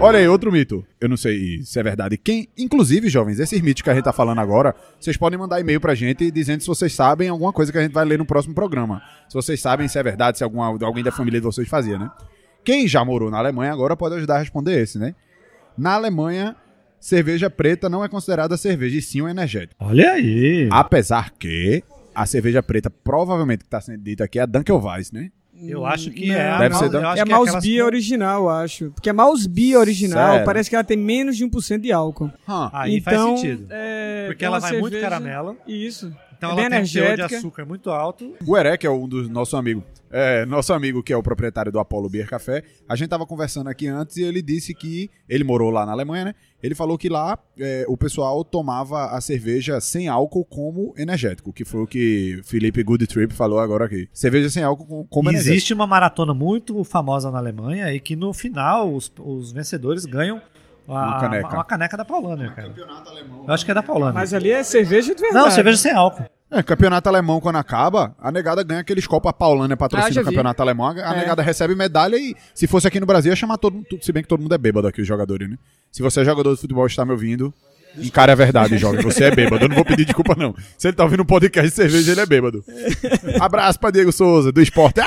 Olha 0.00 0.18
aí, 0.18 0.26
outro 0.26 0.50
mito. 0.50 0.84
Eu 1.00 1.08
não 1.08 1.16
sei 1.16 1.62
se 1.62 1.78
é 1.78 1.82
verdade. 1.82 2.18
Quem, 2.18 2.48
inclusive, 2.58 3.08
jovens, 3.08 3.38
esses 3.38 3.60
mitos 3.60 3.82
que 3.82 3.88
a 3.88 3.94
gente 3.94 4.02
tá 4.02 4.12
falando 4.12 4.40
agora, 4.40 4.74
vocês 4.98 5.16
podem 5.16 5.38
mandar 5.38 5.60
e-mail 5.60 5.80
pra 5.80 5.94
gente 5.94 6.28
dizendo 6.32 6.60
se 6.60 6.66
vocês 6.66 6.92
sabem 6.92 7.28
alguma 7.28 7.52
coisa 7.52 7.70
que 7.70 7.78
a 7.78 7.82
gente 7.82 7.92
vai 7.92 8.04
ler 8.04 8.18
no 8.18 8.26
próximo 8.26 8.52
programa. 8.52 9.00
Se 9.28 9.34
vocês 9.34 9.60
sabem 9.60 9.86
se 9.86 9.96
é 9.96 10.02
verdade, 10.02 10.38
se 10.38 10.42
alguma, 10.42 10.66
alguém 10.66 11.04
da 11.04 11.12
família 11.12 11.38
de 11.38 11.46
vocês 11.46 11.68
fazia, 11.68 11.96
né? 11.96 12.10
Quem 12.64 12.88
já 12.88 13.04
morou 13.04 13.30
na 13.30 13.38
Alemanha 13.38 13.72
agora 13.72 13.96
pode 13.96 14.16
ajudar 14.16 14.36
a 14.36 14.38
responder 14.40 14.80
esse, 14.80 14.98
né? 14.98 15.14
Na 15.78 15.94
Alemanha, 15.94 16.56
cerveja 16.98 17.48
preta 17.48 17.88
não 17.88 18.04
é 18.04 18.08
considerada 18.08 18.56
cerveja, 18.56 18.98
e 18.98 19.02
sim 19.02 19.22
um 19.22 19.28
energético. 19.28 19.76
Olha 19.78 20.10
aí. 20.10 20.68
Apesar 20.72 21.30
que 21.30 21.84
a 22.12 22.26
cerveja 22.26 22.60
preta, 22.60 22.90
provavelmente, 22.90 23.62
que 23.62 23.70
tá 23.70 23.80
sendo 23.80 24.02
dita 24.02 24.24
aqui, 24.24 24.40
é 24.40 24.42
a 24.42 24.46
Dunkelweiss, 24.46 25.12
né? 25.12 25.30
Eu 25.54 25.86
acho 25.86 26.10
que 26.10 26.26
Não, 26.26 26.34
é. 26.34 26.48
a 26.50 26.58
Deve 26.58 26.70
Mal- 26.70 26.78
ser 26.78 26.84
eu 26.86 26.90
da- 26.90 26.98
acho 27.10 27.18
É 27.18 27.20
a 27.20 27.24
que 27.24 27.30
Mouse 27.30 27.48
aquelas 27.50 27.64
Beer 27.64 27.80
com- 27.82 27.86
original, 27.86 28.42
eu 28.42 28.50
acho. 28.50 28.90
Porque 28.90 29.10
a 29.10 29.12
Mouse 29.12 29.48
Beer 29.48 29.78
original 29.78 30.30
Sério? 30.32 30.44
parece 30.46 30.68
que 30.70 30.74
ela 30.76 30.84
tem 30.84 30.96
menos 30.96 31.36
de 31.36 31.44
1% 31.44 31.82
de 31.82 31.92
álcool. 31.92 32.30
Hum. 32.48 32.70
Aí 32.72 32.96
então, 32.96 33.28
faz 33.28 33.40
sentido. 33.40 33.66
é, 33.70 34.26
Porque 34.26 34.44
é 34.44 34.46
ela 34.48 34.58
vai 34.58 34.72
muito 34.72 34.92
cerveja- 34.94 35.02
caramelo. 35.08 35.56
Isso. 35.66 36.12
Então 36.36 36.50
é 36.50 36.52
ela 36.54 36.60
bem 36.62 36.70
tem 36.70 36.80
um 36.80 36.92
teor 36.92 37.16
de 37.28 37.34
açúcar 37.36 37.64
muito 37.64 37.90
alto. 37.90 38.34
O 38.44 38.56
é 38.86 38.90
um 38.90 39.06
dos 39.06 39.28
nossos 39.28 39.54
amigos, 39.54 39.84
é, 40.12 40.44
nosso 40.46 40.72
amigo 40.72 41.02
que 41.02 41.12
é 41.12 41.16
o 41.16 41.22
proprietário 41.22 41.72
do 41.72 41.78
Apollo 41.80 42.08
Beer 42.08 42.28
Café, 42.28 42.62
a 42.88 42.94
gente 42.94 43.08
tava 43.08 43.26
conversando 43.26 43.68
aqui 43.68 43.88
antes 43.88 44.16
e 44.18 44.22
ele 44.22 44.42
disse 44.42 44.74
que 44.74 45.10
ele 45.28 45.42
morou 45.42 45.70
lá 45.70 45.86
na 45.86 45.92
Alemanha, 45.92 46.26
né? 46.26 46.34
Ele 46.62 46.74
falou 46.76 46.96
que 46.96 47.08
lá 47.08 47.36
é, 47.58 47.84
o 47.88 47.96
pessoal 47.96 48.44
tomava 48.44 49.06
a 49.16 49.20
cerveja 49.20 49.80
sem 49.80 50.06
álcool 50.06 50.44
como 50.44 50.94
energético, 50.96 51.52
que 51.52 51.64
foi 51.64 51.80
o 51.80 51.86
que 51.86 52.40
Felipe 52.44 52.82
Goodtrip 52.84 53.32
falou 53.34 53.58
agora 53.58 53.86
aqui. 53.86 54.08
Cerveja 54.12 54.48
sem 54.48 54.62
álcool 54.62 54.86
com- 54.86 55.04
como 55.06 55.30
energético. 55.30 55.54
Existe 55.56 55.74
uma 55.74 55.86
maratona 55.88 56.32
muito 56.32 56.84
famosa 56.84 57.30
na 57.32 57.38
Alemanha 57.38 57.92
e 57.92 57.98
que 57.98 58.14
no 58.14 58.32
final 58.32 58.94
os, 58.94 59.10
os 59.18 59.50
vencedores 59.50 60.04
ganham 60.04 60.40
a- 60.86 60.92
Uma 60.92 61.20
caneca. 61.20 61.48
uma 61.54 61.64
caneca 61.64 61.96
da 61.96 62.04
Paulânia, 62.04 62.50
cara. 62.52 62.72
Eu 62.76 63.52
acho 63.54 63.64
que 63.64 63.70
é 63.70 63.74
da 63.74 63.82
Paulânia. 63.82 64.12
Mas 64.14 64.32
ali 64.34 64.50
é 64.50 64.62
cerveja 64.62 65.14
de 65.14 65.20
verdade. 65.20 65.44
Não, 65.44 65.50
cerveja 65.50 65.78
sem 65.78 65.92
álcool. 65.92 66.24
É, 66.52 66.62
campeonato 66.62 67.08
alemão 67.08 67.40
quando 67.40 67.56
acaba, 67.56 68.14
a 68.20 68.30
negada 68.30 68.62
ganha 68.62 68.80
aqueles 68.80 69.06
copos, 69.06 69.30
a 69.30 69.32
Paulânia 69.32 69.74
Ah, 69.74 69.76
patrocina 69.76 70.12
já 70.12 70.20
o 70.20 70.24
campeonato 70.24 70.60
alemão, 70.60 70.86
a 70.86 70.90
a 70.92 71.14
É. 71.14 71.18
negada 71.20 71.42
recebe 71.42 71.74
medalha 71.74 72.16
e 72.16 72.34
se 72.54 72.66
fosse 72.66 72.86
aqui 72.86 73.00
no 73.00 73.06
Brasil 73.06 73.32
ia 73.32 73.36
chamar 73.36 73.56
todo 73.56 73.74
mundo, 73.74 73.86
se 74.02 74.12
bem 74.12 74.22
que 74.22 74.28
todo 74.28 74.40
mundo 74.42 74.54
é 74.54 74.58
bêbado 74.58 74.86
aqui, 74.86 75.00
os 75.00 75.08
jogadores, 75.08 75.48
né? 75.48 75.56
Se 75.90 76.02
você 76.02 76.20
é 76.20 76.24
jogador 76.24 76.54
de 76.54 76.60
futebol 76.60 76.84
e 76.84 76.88
está 76.88 77.04
me 77.06 77.12
ouvindo, 77.12 77.52
encara 77.96 78.32
a 78.32 78.34
verdade, 78.34 78.76
jovem, 78.76 79.00
você 79.02 79.24
é 79.24 79.30
bêbado, 79.34 79.64
eu 79.64 79.68
não 79.70 79.76
vou 79.76 79.84
pedir 79.84 80.04
desculpa 80.04 80.34
não. 80.36 80.54
Se 80.76 80.88
ele 80.88 80.96
tá 80.96 81.04
ouvindo 81.04 81.22
um 81.22 81.26
podcast 81.26 81.70
de 81.70 81.74
cerveja, 81.74 82.12
ele 82.12 82.20
é 82.20 82.26
bêbado. 82.26 82.62
Abraço 83.40 83.80
pra 83.80 83.90
Diego 83.90 84.12
Souza, 84.12 84.52
do 84.52 84.60
esporte. 84.60 84.96
Tá 84.96 85.06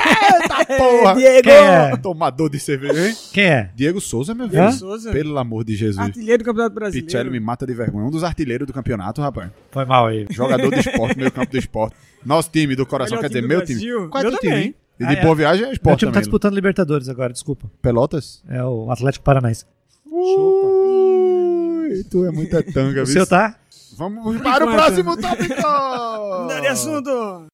Porra, 0.78 1.14
Diego! 1.14 1.42
Quem 1.42 1.52
é? 1.52 1.96
Tomador 1.96 2.50
de 2.50 2.58
cerveja, 2.58 3.08
hein? 3.08 3.14
Quem 3.32 3.44
é? 3.44 3.70
Diego 3.74 4.00
Souza, 4.00 4.34
meu 4.34 4.46
Hã? 4.46 4.50
filho. 4.50 4.72
Souza. 4.72 5.12
Pelo 5.12 5.38
amor 5.38 5.64
de 5.64 5.76
Jesus. 5.76 5.98
Artilheiro 5.98 6.42
do 6.42 6.46
Campeonato 6.46 6.74
Brasileiro. 6.74 7.06
Pichelli 7.06 7.30
me 7.30 7.40
mata 7.40 7.66
de 7.66 7.74
vergonha. 7.74 8.04
Um 8.06 8.10
dos 8.10 8.24
artilheiros 8.24 8.66
do 8.66 8.72
campeonato, 8.72 9.20
rapaz. 9.20 9.50
Foi 9.70 9.84
mal 9.84 10.06
aí. 10.06 10.26
Jogador 10.30 10.70
de 10.70 10.80
esporte, 10.80 11.16
meio 11.18 11.30
campo 11.32 11.50
do 11.50 11.58
esporte. 11.58 11.94
Nosso 12.24 12.50
time 12.50 12.74
do 12.74 12.84
coração, 12.86 13.16
Melhor 13.18 13.22
quer 13.22 13.28
dizer, 13.28 13.40
time 13.42 13.48
do 13.54 13.56
meu 13.56 13.64
time. 13.66 13.80
Brasil. 13.80 14.08
Qual 14.10 14.24
é 14.24 14.30
teu 14.30 14.38
time? 14.38 14.74
E 14.98 15.04
Ah, 15.04 15.08
de 15.08 15.16
é. 15.16 15.22
boa 15.22 15.34
viagem 15.34 15.62
é 15.62 15.66
Meu 15.66 15.72
esporte 15.74 15.98
time 16.00 16.10
tá 16.10 16.14
também. 16.14 16.22
disputando 16.22 16.54
Libertadores 16.54 17.08
agora, 17.08 17.32
desculpa. 17.32 17.70
Pelotas? 17.82 18.42
É 18.48 18.62
o 18.64 18.90
Atlético 18.90 19.24
Paranaense. 19.24 19.64
Ui, 20.10 22.02
tu 22.10 22.24
é 22.24 22.30
muita 22.32 22.62
tanga, 22.62 23.02
O 23.04 23.06
viu? 23.06 23.12
seu 23.14 23.26
tá? 23.26 23.56
Vamos 23.96 24.40
para 24.42 24.64
o 24.66 24.72
próximo 24.72 25.16
tópico! 25.16 25.54
Mudar 25.54 26.60
de 26.60 26.66
assunto. 26.66 27.46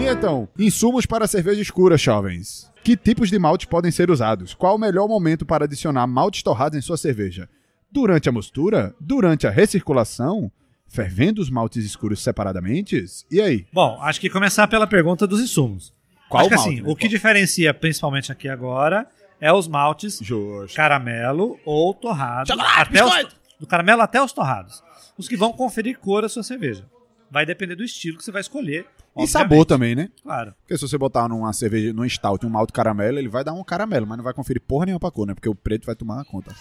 E 0.00 0.06
então, 0.06 0.48
insumos 0.58 1.04
para 1.04 1.26
cerveja 1.26 1.60
escura, 1.60 1.98
jovens. 1.98 2.72
Que 2.82 2.96
tipos 2.96 3.28
de 3.28 3.38
malte 3.38 3.66
podem 3.66 3.90
ser 3.90 4.10
usados? 4.10 4.54
Qual 4.54 4.76
o 4.76 4.78
melhor 4.78 5.06
momento 5.06 5.44
para 5.44 5.66
adicionar 5.66 6.06
maltes 6.06 6.42
torrados 6.42 6.78
em 6.78 6.80
sua 6.80 6.96
cerveja? 6.96 7.46
Durante 7.92 8.26
a 8.26 8.32
mostura? 8.32 8.94
Durante 8.98 9.46
a 9.46 9.50
recirculação? 9.50 10.50
Fervendo 10.88 11.42
os 11.42 11.50
maltes 11.50 11.84
escuros 11.84 12.22
separadamente? 12.22 13.04
E 13.30 13.42
aí? 13.42 13.66
Bom, 13.70 13.98
acho 14.00 14.18
que 14.18 14.30
começar 14.30 14.66
pela 14.68 14.86
pergunta 14.86 15.26
dos 15.26 15.38
insumos. 15.38 15.92
Qual 16.30 16.40
acho 16.40 16.48
que 16.48 16.56
malte, 16.56 16.70
assim, 16.70 16.80
né? 16.80 16.90
o 16.90 16.96
que 16.96 17.06
diferencia 17.06 17.74
principalmente 17.74 18.32
aqui 18.32 18.48
agora 18.48 19.06
é 19.38 19.52
os 19.52 19.68
maltes 19.68 20.18
Justo. 20.22 20.74
caramelo 20.74 21.60
ou 21.62 21.92
torrado. 21.92 22.50
Até 22.58 23.04
os, 23.04 23.36
do 23.60 23.66
caramelo 23.66 24.00
até 24.00 24.22
os 24.22 24.32
torrados. 24.32 24.82
Os 25.18 25.28
que 25.28 25.36
vão 25.36 25.52
conferir 25.52 25.98
cor 25.98 26.24
à 26.24 26.28
sua 26.30 26.42
cerveja. 26.42 26.86
Vai 27.30 27.44
depender 27.44 27.76
do 27.76 27.84
estilo 27.84 28.16
que 28.16 28.24
você 28.24 28.32
vai 28.32 28.40
escolher. 28.40 28.86
E 29.16 29.22
obviamente. 29.22 29.30
sabor 29.30 29.64
também, 29.66 29.94
né? 29.94 30.08
Claro. 30.22 30.54
Porque 30.60 30.76
se 30.76 30.88
você 30.88 30.96
botar 30.96 31.28
numa 31.28 31.52
cerveja, 31.52 31.92
num 31.92 32.08
stout, 32.08 32.46
um 32.46 32.48
malte 32.48 32.72
caramelo, 32.72 33.18
ele 33.18 33.28
vai 33.28 33.42
dar 33.42 33.52
um 33.52 33.64
caramelo, 33.64 34.06
mas 34.06 34.16
não 34.16 34.24
vai 34.24 34.32
conferir 34.32 34.62
porra 34.62 34.86
nenhuma 34.86 35.00
pra 35.00 35.10
cor, 35.10 35.26
né? 35.26 35.34
Porque 35.34 35.48
o 35.48 35.54
preto 35.54 35.84
vai 35.84 35.96
tomar 35.96 36.24
conta. 36.24 36.54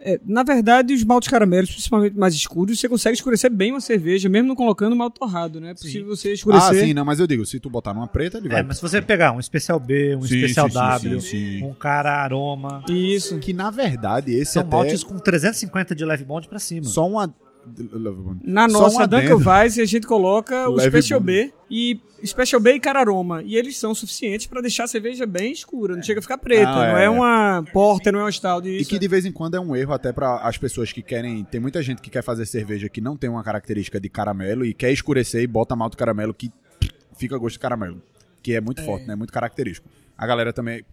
É, 0.00 0.20
na 0.24 0.42
verdade, 0.42 0.92
os 0.92 1.02
maltes 1.02 1.30
caramelos, 1.30 1.70
principalmente 1.70 2.16
mais 2.16 2.34
escuros, 2.34 2.78
você 2.78 2.88
consegue 2.88 3.16
escurecer 3.16 3.50
bem 3.50 3.72
uma 3.72 3.80
cerveja, 3.80 4.28
mesmo 4.28 4.48
não 4.48 4.54
colocando 4.54 4.94
mal 4.94 5.10
torrado, 5.10 5.60
né? 5.60 5.70
É 5.70 5.74
possível 5.74 6.08
você 6.08 6.34
escurecer. 6.34 6.70
Ah, 6.70 6.74
sim, 6.74 6.92
não, 6.92 7.04
mas 7.04 7.20
eu 7.20 7.26
digo, 7.26 7.46
se 7.46 7.58
tu 7.58 7.70
botar 7.70 7.94
numa 7.94 8.06
preta, 8.06 8.36
ele 8.36 8.48
vai... 8.48 8.60
É, 8.60 8.62
mas 8.62 8.76
se 8.76 8.82
você 8.82 9.00
pegar 9.00 9.32
um 9.32 9.40
especial 9.40 9.80
B, 9.80 10.14
um 10.16 10.22
Sim, 10.22 10.36
especial 10.36 10.68
sim, 10.68 10.74
sim, 10.74 10.78
W, 10.78 11.20
sim, 11.20 11.28
sim. 11.30 11.64
um 11.64 11.72
cara 11.72 12.22
aroma, 12.22 12.84
Isso. 12.88 13.38
Que 13.38 13.52
na 13.52 13.70
verdade 13.70 14.32
esse 14.32 14.52
são 14.52 14.62
até... 14.62 14.70
maltes 14.70 15.02
com 15.02 15.18
350 15.18 15.94
de 15.94 16.04
leve 16.04 16.24
bond 16.24 16.48
pra 16.48 16.58
cima. 16.58 16.84
Só 16.84 17.08
uma... 17.08 17.34
Na 18.42 18.68
Só 18.68 18.78
um 18.78 18.80
nossa 18.82 19.02
adendo. 19.04 19.22
Dunkelweiss 19.22 19.78
a 19.78 19.84
gente 19.84 20.06
coloca 20.06 20.68
o 20.68 20.74
Leve 20.74 21.00
Special 21.00 21.20
bom. 21.20 21.26
B 21.26 21.52
e 21.70 22.00
Special 22.24 22.60
B 22.60 22.74
e 22.74 22.80
Cararoma. 22.80 23.42
E 23.42 23.56
eles 23.56 23.76
são 23.76 23.94
suficientes 23.94 24.46
pra 24.46 24.60
deixar 24.60 24.84
a 24.84 24.86
cerveja 24.86 25.26
bem 25.26 25.52
escura, 25.52 25.94
não 25.96 26.02
chega 26.02 26.20
a 26.20 26.22
ficar 26.22 26.38
preta. 26.38 26.68
Ah, 26.68 26.92
não 26.92 26.98
é. 26.98 27.04
é 27.04 27.10
uma 27.10 27.64
porter, 27.72 28.12
não 28.12 28.20
é 28.20 28.24
um 28.24 28.32
stout. 28.32 28.68
E 28.68 28.84
que 28.84 28.98
de 28.98 29.08
vez 29.08 29.24
em 29.24 29.32
quando 29.32 29.56
é 29.56 29.60
um 29.60 29.74
erro 29.74 29.92
até 29.92 30.12
para 30.12 30.36
as 30.38 30.56
pessoas 30.56 30.92
que 30.92 31.02
querem. 31.02 31.44
Tem 31.44 31.60
muita 31.60 31.82
gente 31.82 32.00
que 32.00 32.10
quer 32.10 32.22
fazer 32.22 32.46
cerveja 32.46 32.88
que 32.88 33.00
não 33.00 33.16
tem 33.16 33.28
uma 33.28 33.42
característica 33.42 34.00
de 34.00 34.08
caramelo 34.08 34.64
e 34.64 34.72
quer 34.72 34.92
escurecer 34.92 35.42
e 35.42 35.46
bota 35.46 35.74
malto 35.74 35.96
caramelo 35.96 36.32
que 36.32 36.50
fica 37.16 37.36
gosto 37.38 37.54
de 37.54 37.60
caramelo. 37.60 38.02
Que 38.42 38.54
é 38.54 38.60
muito 38.60 38.82
forte, 38.84 39.06
né? 39.06 39.14
Muito 39.14 39.32
característico. 39.32 39.88
A 40.16 40.26
galera 40.26 40.52
também. 40.52 40.84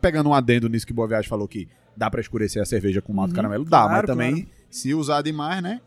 Pegando 0.00 0.28
um 0.28 0.34
adendo 0.34 0.68
nisso 0.68 0.86
que 0.86 0.92
Boa 0.92 1.08
Viagem 1.08 1.28
falou 1.28 1.48
que 1.48 1.66
dá 1.96 2.10
pra 2.10 2.20
escurecer 2.20 2.60
a 2.60 2.64
cerveja 2.66 3.00
com 3.00 3.12
malto 3.12 3.34
caramelo, 3.34 3.64
dá, 3.64 3.82
mas 3.82 3.88
claro, 3.88 4.06
também, 4.06 4.48
se 4.68 4.94
usar 4.94 5.22
demais, 5.22 5.62
né? 5.62 5.80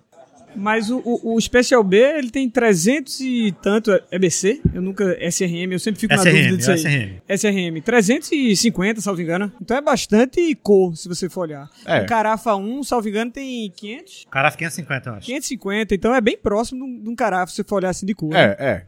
Mas 0.58 0.90
o, 0.90 1.02
o, 1.06 1.36
o 1.36 1.42
Special 1.42 1.84
B, 1.84 1.98
ele 1.98 2.32
tem 2.32 2.50
300 2.50 3.20
e 3.20 3.56
tanto 3.62 3.92
EBC. 4.12 4.62
Eu 4.74 4.82
nunca. 4.82 5.18
SRM, 5.22 5.72
eu 5.72 5.80
sempre 5.80 6.02
fico 6.02 6.16
na 6.16 6.24
dúvida 6.24 6.40
SRM, 6.40 6.58
disso 6.58 6.72
aí. 6.72 7.22
SRM. 7.30 7.78
SRM, 7.78 7.82
350, 7.82 9.02
salvo 9.02 9.22
engano. 9.22 9.52
Então 9.62 9.78
é 9.78 9.82
bastante 9.82 10.56
cor, 10.56 10.96
se 10.96 11.08
você 11.08 11.30
for 11.30 11.42
olhar. 11.42 11.70
É. 11.86 12.02
O 12.02 12.06
Carafa 12.06 12.56
1, 12.56 12.84
salvo 12.84 13.08
engano, 13.08 13.32
tem 13.32 13.72
500, 13.76 14.26
Carafa 14.32 14.58
550, 14.58 15.10
eu 15.10 15.14
acho. 15.14 15.26
550. 15.28 15.96
Então 15.96 16.16
é 16.16 16.22
bem 16.22 16.38
próximo 16.38 16.86
de 17.02 17.10
um, 17.10 17.16
Carafa, 17.16 17.52
se 17.52 17.58
você 17.58 17.64
for 17.64 17.76
olhar 17.76 17.90
assim 17.90 18.06
de 18.06 18.14
cor. 18.14 18.36
É, 18.36 18.56
é. 18.60 18.86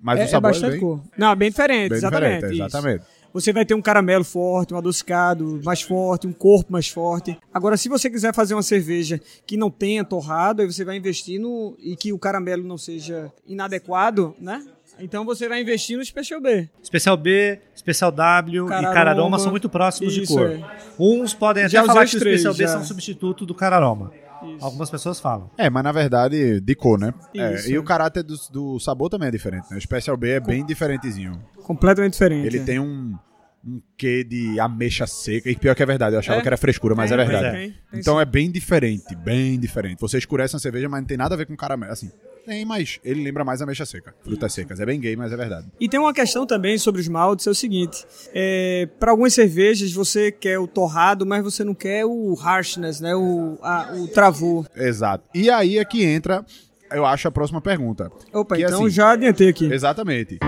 Mas 0.00 0.18
é, 0.18 0.24
o 0.24 0.28
sabor 0.28 0.50
é 0.50 0.52
bastante 0.52 0.72
bem, 0.72 0.80
cor. 0.80 1.02
Não, 1.16 1.36
bem 1.36 1.50
diferente, 1.50 1.90
bem 1.90 1.98
exatamente. 1.98 2.48
diferente. 2.48 2.66
isso. 2.66 3.21
Você 3.34 3.52
vai 3.52 3.64
ter 3.64 3.74
um 3.74 3.80
caramelo 3.82 4.24
forte, 4.24 4.74
um 4.74 4.76
adocicado 4.76 5.60
mais 5.64 5.80
forte, 5.82 6.26
um 6.26 6.32
corpo 6.32 6.72
mais 6.72 6.88
forte. 6.88 7.38
Agora, 7.52 7.76
se 7.76 7.88
você 7.88 8.10
quiser 8.10 8.34
fazer 8.34 8.54
uma 8.54 8.62
cerveja 8.62 9.20
que 9.46 9.56
não 9.56 9.70
tenha 9.70 10.04
torrado, 10.04 10.60
aí 10.62 10.70
você 10.70 10.84
vai 10.84 10.96
investir 10.96 11.40
no. 11.40 11.74
e 11.78 11.96
que 11.96 12.12
o 12.12 12.18
caramelo 12.18 12.62
não 12.62 12.76
seja 12.76 13.32
inadequado, 13.46 14.34
né? 14.38 14.62
Então 15.00 15.24
você 15.24 15.48
vai 15.48 15.62
investir 15.62 15.96
no 15.96 16.04
Special 16.04 16.40
B. 16.40 16.68
Especial 16.82 17.16
B, 17.16 17.58
Especial 17.74 18.12
W 18.12 18.66
Cararoma. 18.66 18.90
e 18.90 18.94
Cararoma 18.94 19.38
são 19.38 19.50
muito 19.50 19.68
próximos 19.68 20.12
de 20.12 20.26
cor. 20.26 20.50
é. 20.50 20.60
Uns 20.98 21.32
podem 21.32 21.64
até 21.64 21.70
Já 21.72 21.84
falar 21.84 22.06
que 22.06 22.16
o 22.16 22.20
três, 22.20 22.40
Especial 22.44 22.54
B 22.54 22.62
já. 22.64 22.68
são 22.78 22.84
substituto 22.84 23.46
do 23.46 23.54
Cararoma. 23.54 24.12
Algumas 24.60 24.90
pessoas 24.90 25.20
falam. 25.20 25.50
É, 25.56 25.68
mas 25.70 25.82
na 25.84 25.92
verdade, 25.92 26.60
de 26.60 26.74
cor, 26.74 26.98
né? 26.98 27.12
É, 27.34 27.54
Isso. 27.54 27.70
e 27.70 27.78
o 27.78 27.84
caráter 27.84 28.22
do, 28.22 28.34
do 28.50 28.78
sabor 28.80 29.08
também 29.08 29.28
é 29.28 29.30
diferente, 29.30 29.66
né? 29.70 29.76
O 29.76 29.80
Special 29.80 30.16
B 30.16 30.30
é 30.30 30.40
bem 30.40 30.64
diferentezinho. 30.64 31.40
Completamente 31.62 32.12
diferente. 32.14 32.46
Ele 32.46 32.58
é. 32.58 32.62
tem 32.64 32.78
um, 32.78 33.16
um 33.64 33.80
quê 33.96 34.24
de 34.24 34.58
ameixa 34.58 35.06
seca. 35.06 35.48
E 35.50 35.56
pior 35.56 35.74
que 35.74 35.82
é 35.82 35.86
verdade, 35.86 36.14
eu 36.16 36.18
achava 36.18 36.38
É? 36.38 36.42
que 36.42 36.48
era 36.48 36.56
frescura, 36.56 36.94
mas 36.94 37.10
Tem, 37.10 37.18
é 37.20 37.24
verdade. 37.24 37.56
tem 37.56 37.74
então 38.00 38.20
é 38.20 38.24
bem 38.24 38.50
diferente, 38.50 39.14
bem 39.16 39.58
diferente. 39.58 40.00
Você 40.00 40.18
escurece 40.18 40.54
uma 40.54 40.60
cerveja, 40.60 40.88
mas 40.88 41.00
não 41.00 41.06
tem 41.06 41.16
nada 41.16 41.34
a 41.34 41.38
ver 41.38 41.46
com 41.46 41.56
caramelo. 41.56 41.92
Assim, 41.92 42.10
tem, 42.44 42.64
mas 42.64 42.98
ele 43.04 43.22
lembra 43.22 43.44
mais 43.44 43.62
ameixa 43.62 43.84
seca. 43.86 44.14
Frutas 44.22 44.52
secas. 44.52 44.80
É 44.80 44.86
bem 44.86 44.98
gay, 45.00 45.14
mas 45.16 45.32
é 45.32 45.36
verdade. 45.36 45.66
E 45.80 45.88
tem 45.88 45.98
uma 46.00 46.12
questão 46.12 46.46
também 46.46 46.76
sobre 46.78 47.00
os 47.00 47.08
maltes, 47.08 47.46
é 47.46 47.50
o 47.50 47.54
seguinte, 47.54 48.04
é, 48.34 48.88
para 48.98 49.10
algumas 49.10 49.32
cervejas 49.34 49.92
você 49.92 50.30
quer 50.32 50.58
o 50.58 50.66
torrado, 50.66 51.24
mas 51.24 51.42
você 51.42 51.62
não 51.64 51.74
quer 51.74 52.04
o 52.04 52.34
harshness, 52.34 53.00
né, 53.00 53.14
o, 53.14 53.58
a- 53.62 53.92
o 53.96 54.08
travor. 54.08 54.66
Exato. 54.76 55.24
E 55.34 55.48
aí 55.50 55.78
é 55.78 55.84
que 55.84 56.04
entra, 56.04 56.44
eu 56.90 57.04
acho, 57.06 57.28
a 57.28 57.30
próxima 57.30 57.60
pergunta. 57.60 58.10
Opa, 58.32 58.56
Que 58.56 58.64
então 58.64 58.80
assim- 58.86 58.90
já 58.90 59.12
adiantei 59.12 59.48
aqui. 59.48 59.64
Exatamente. 59.72 60.38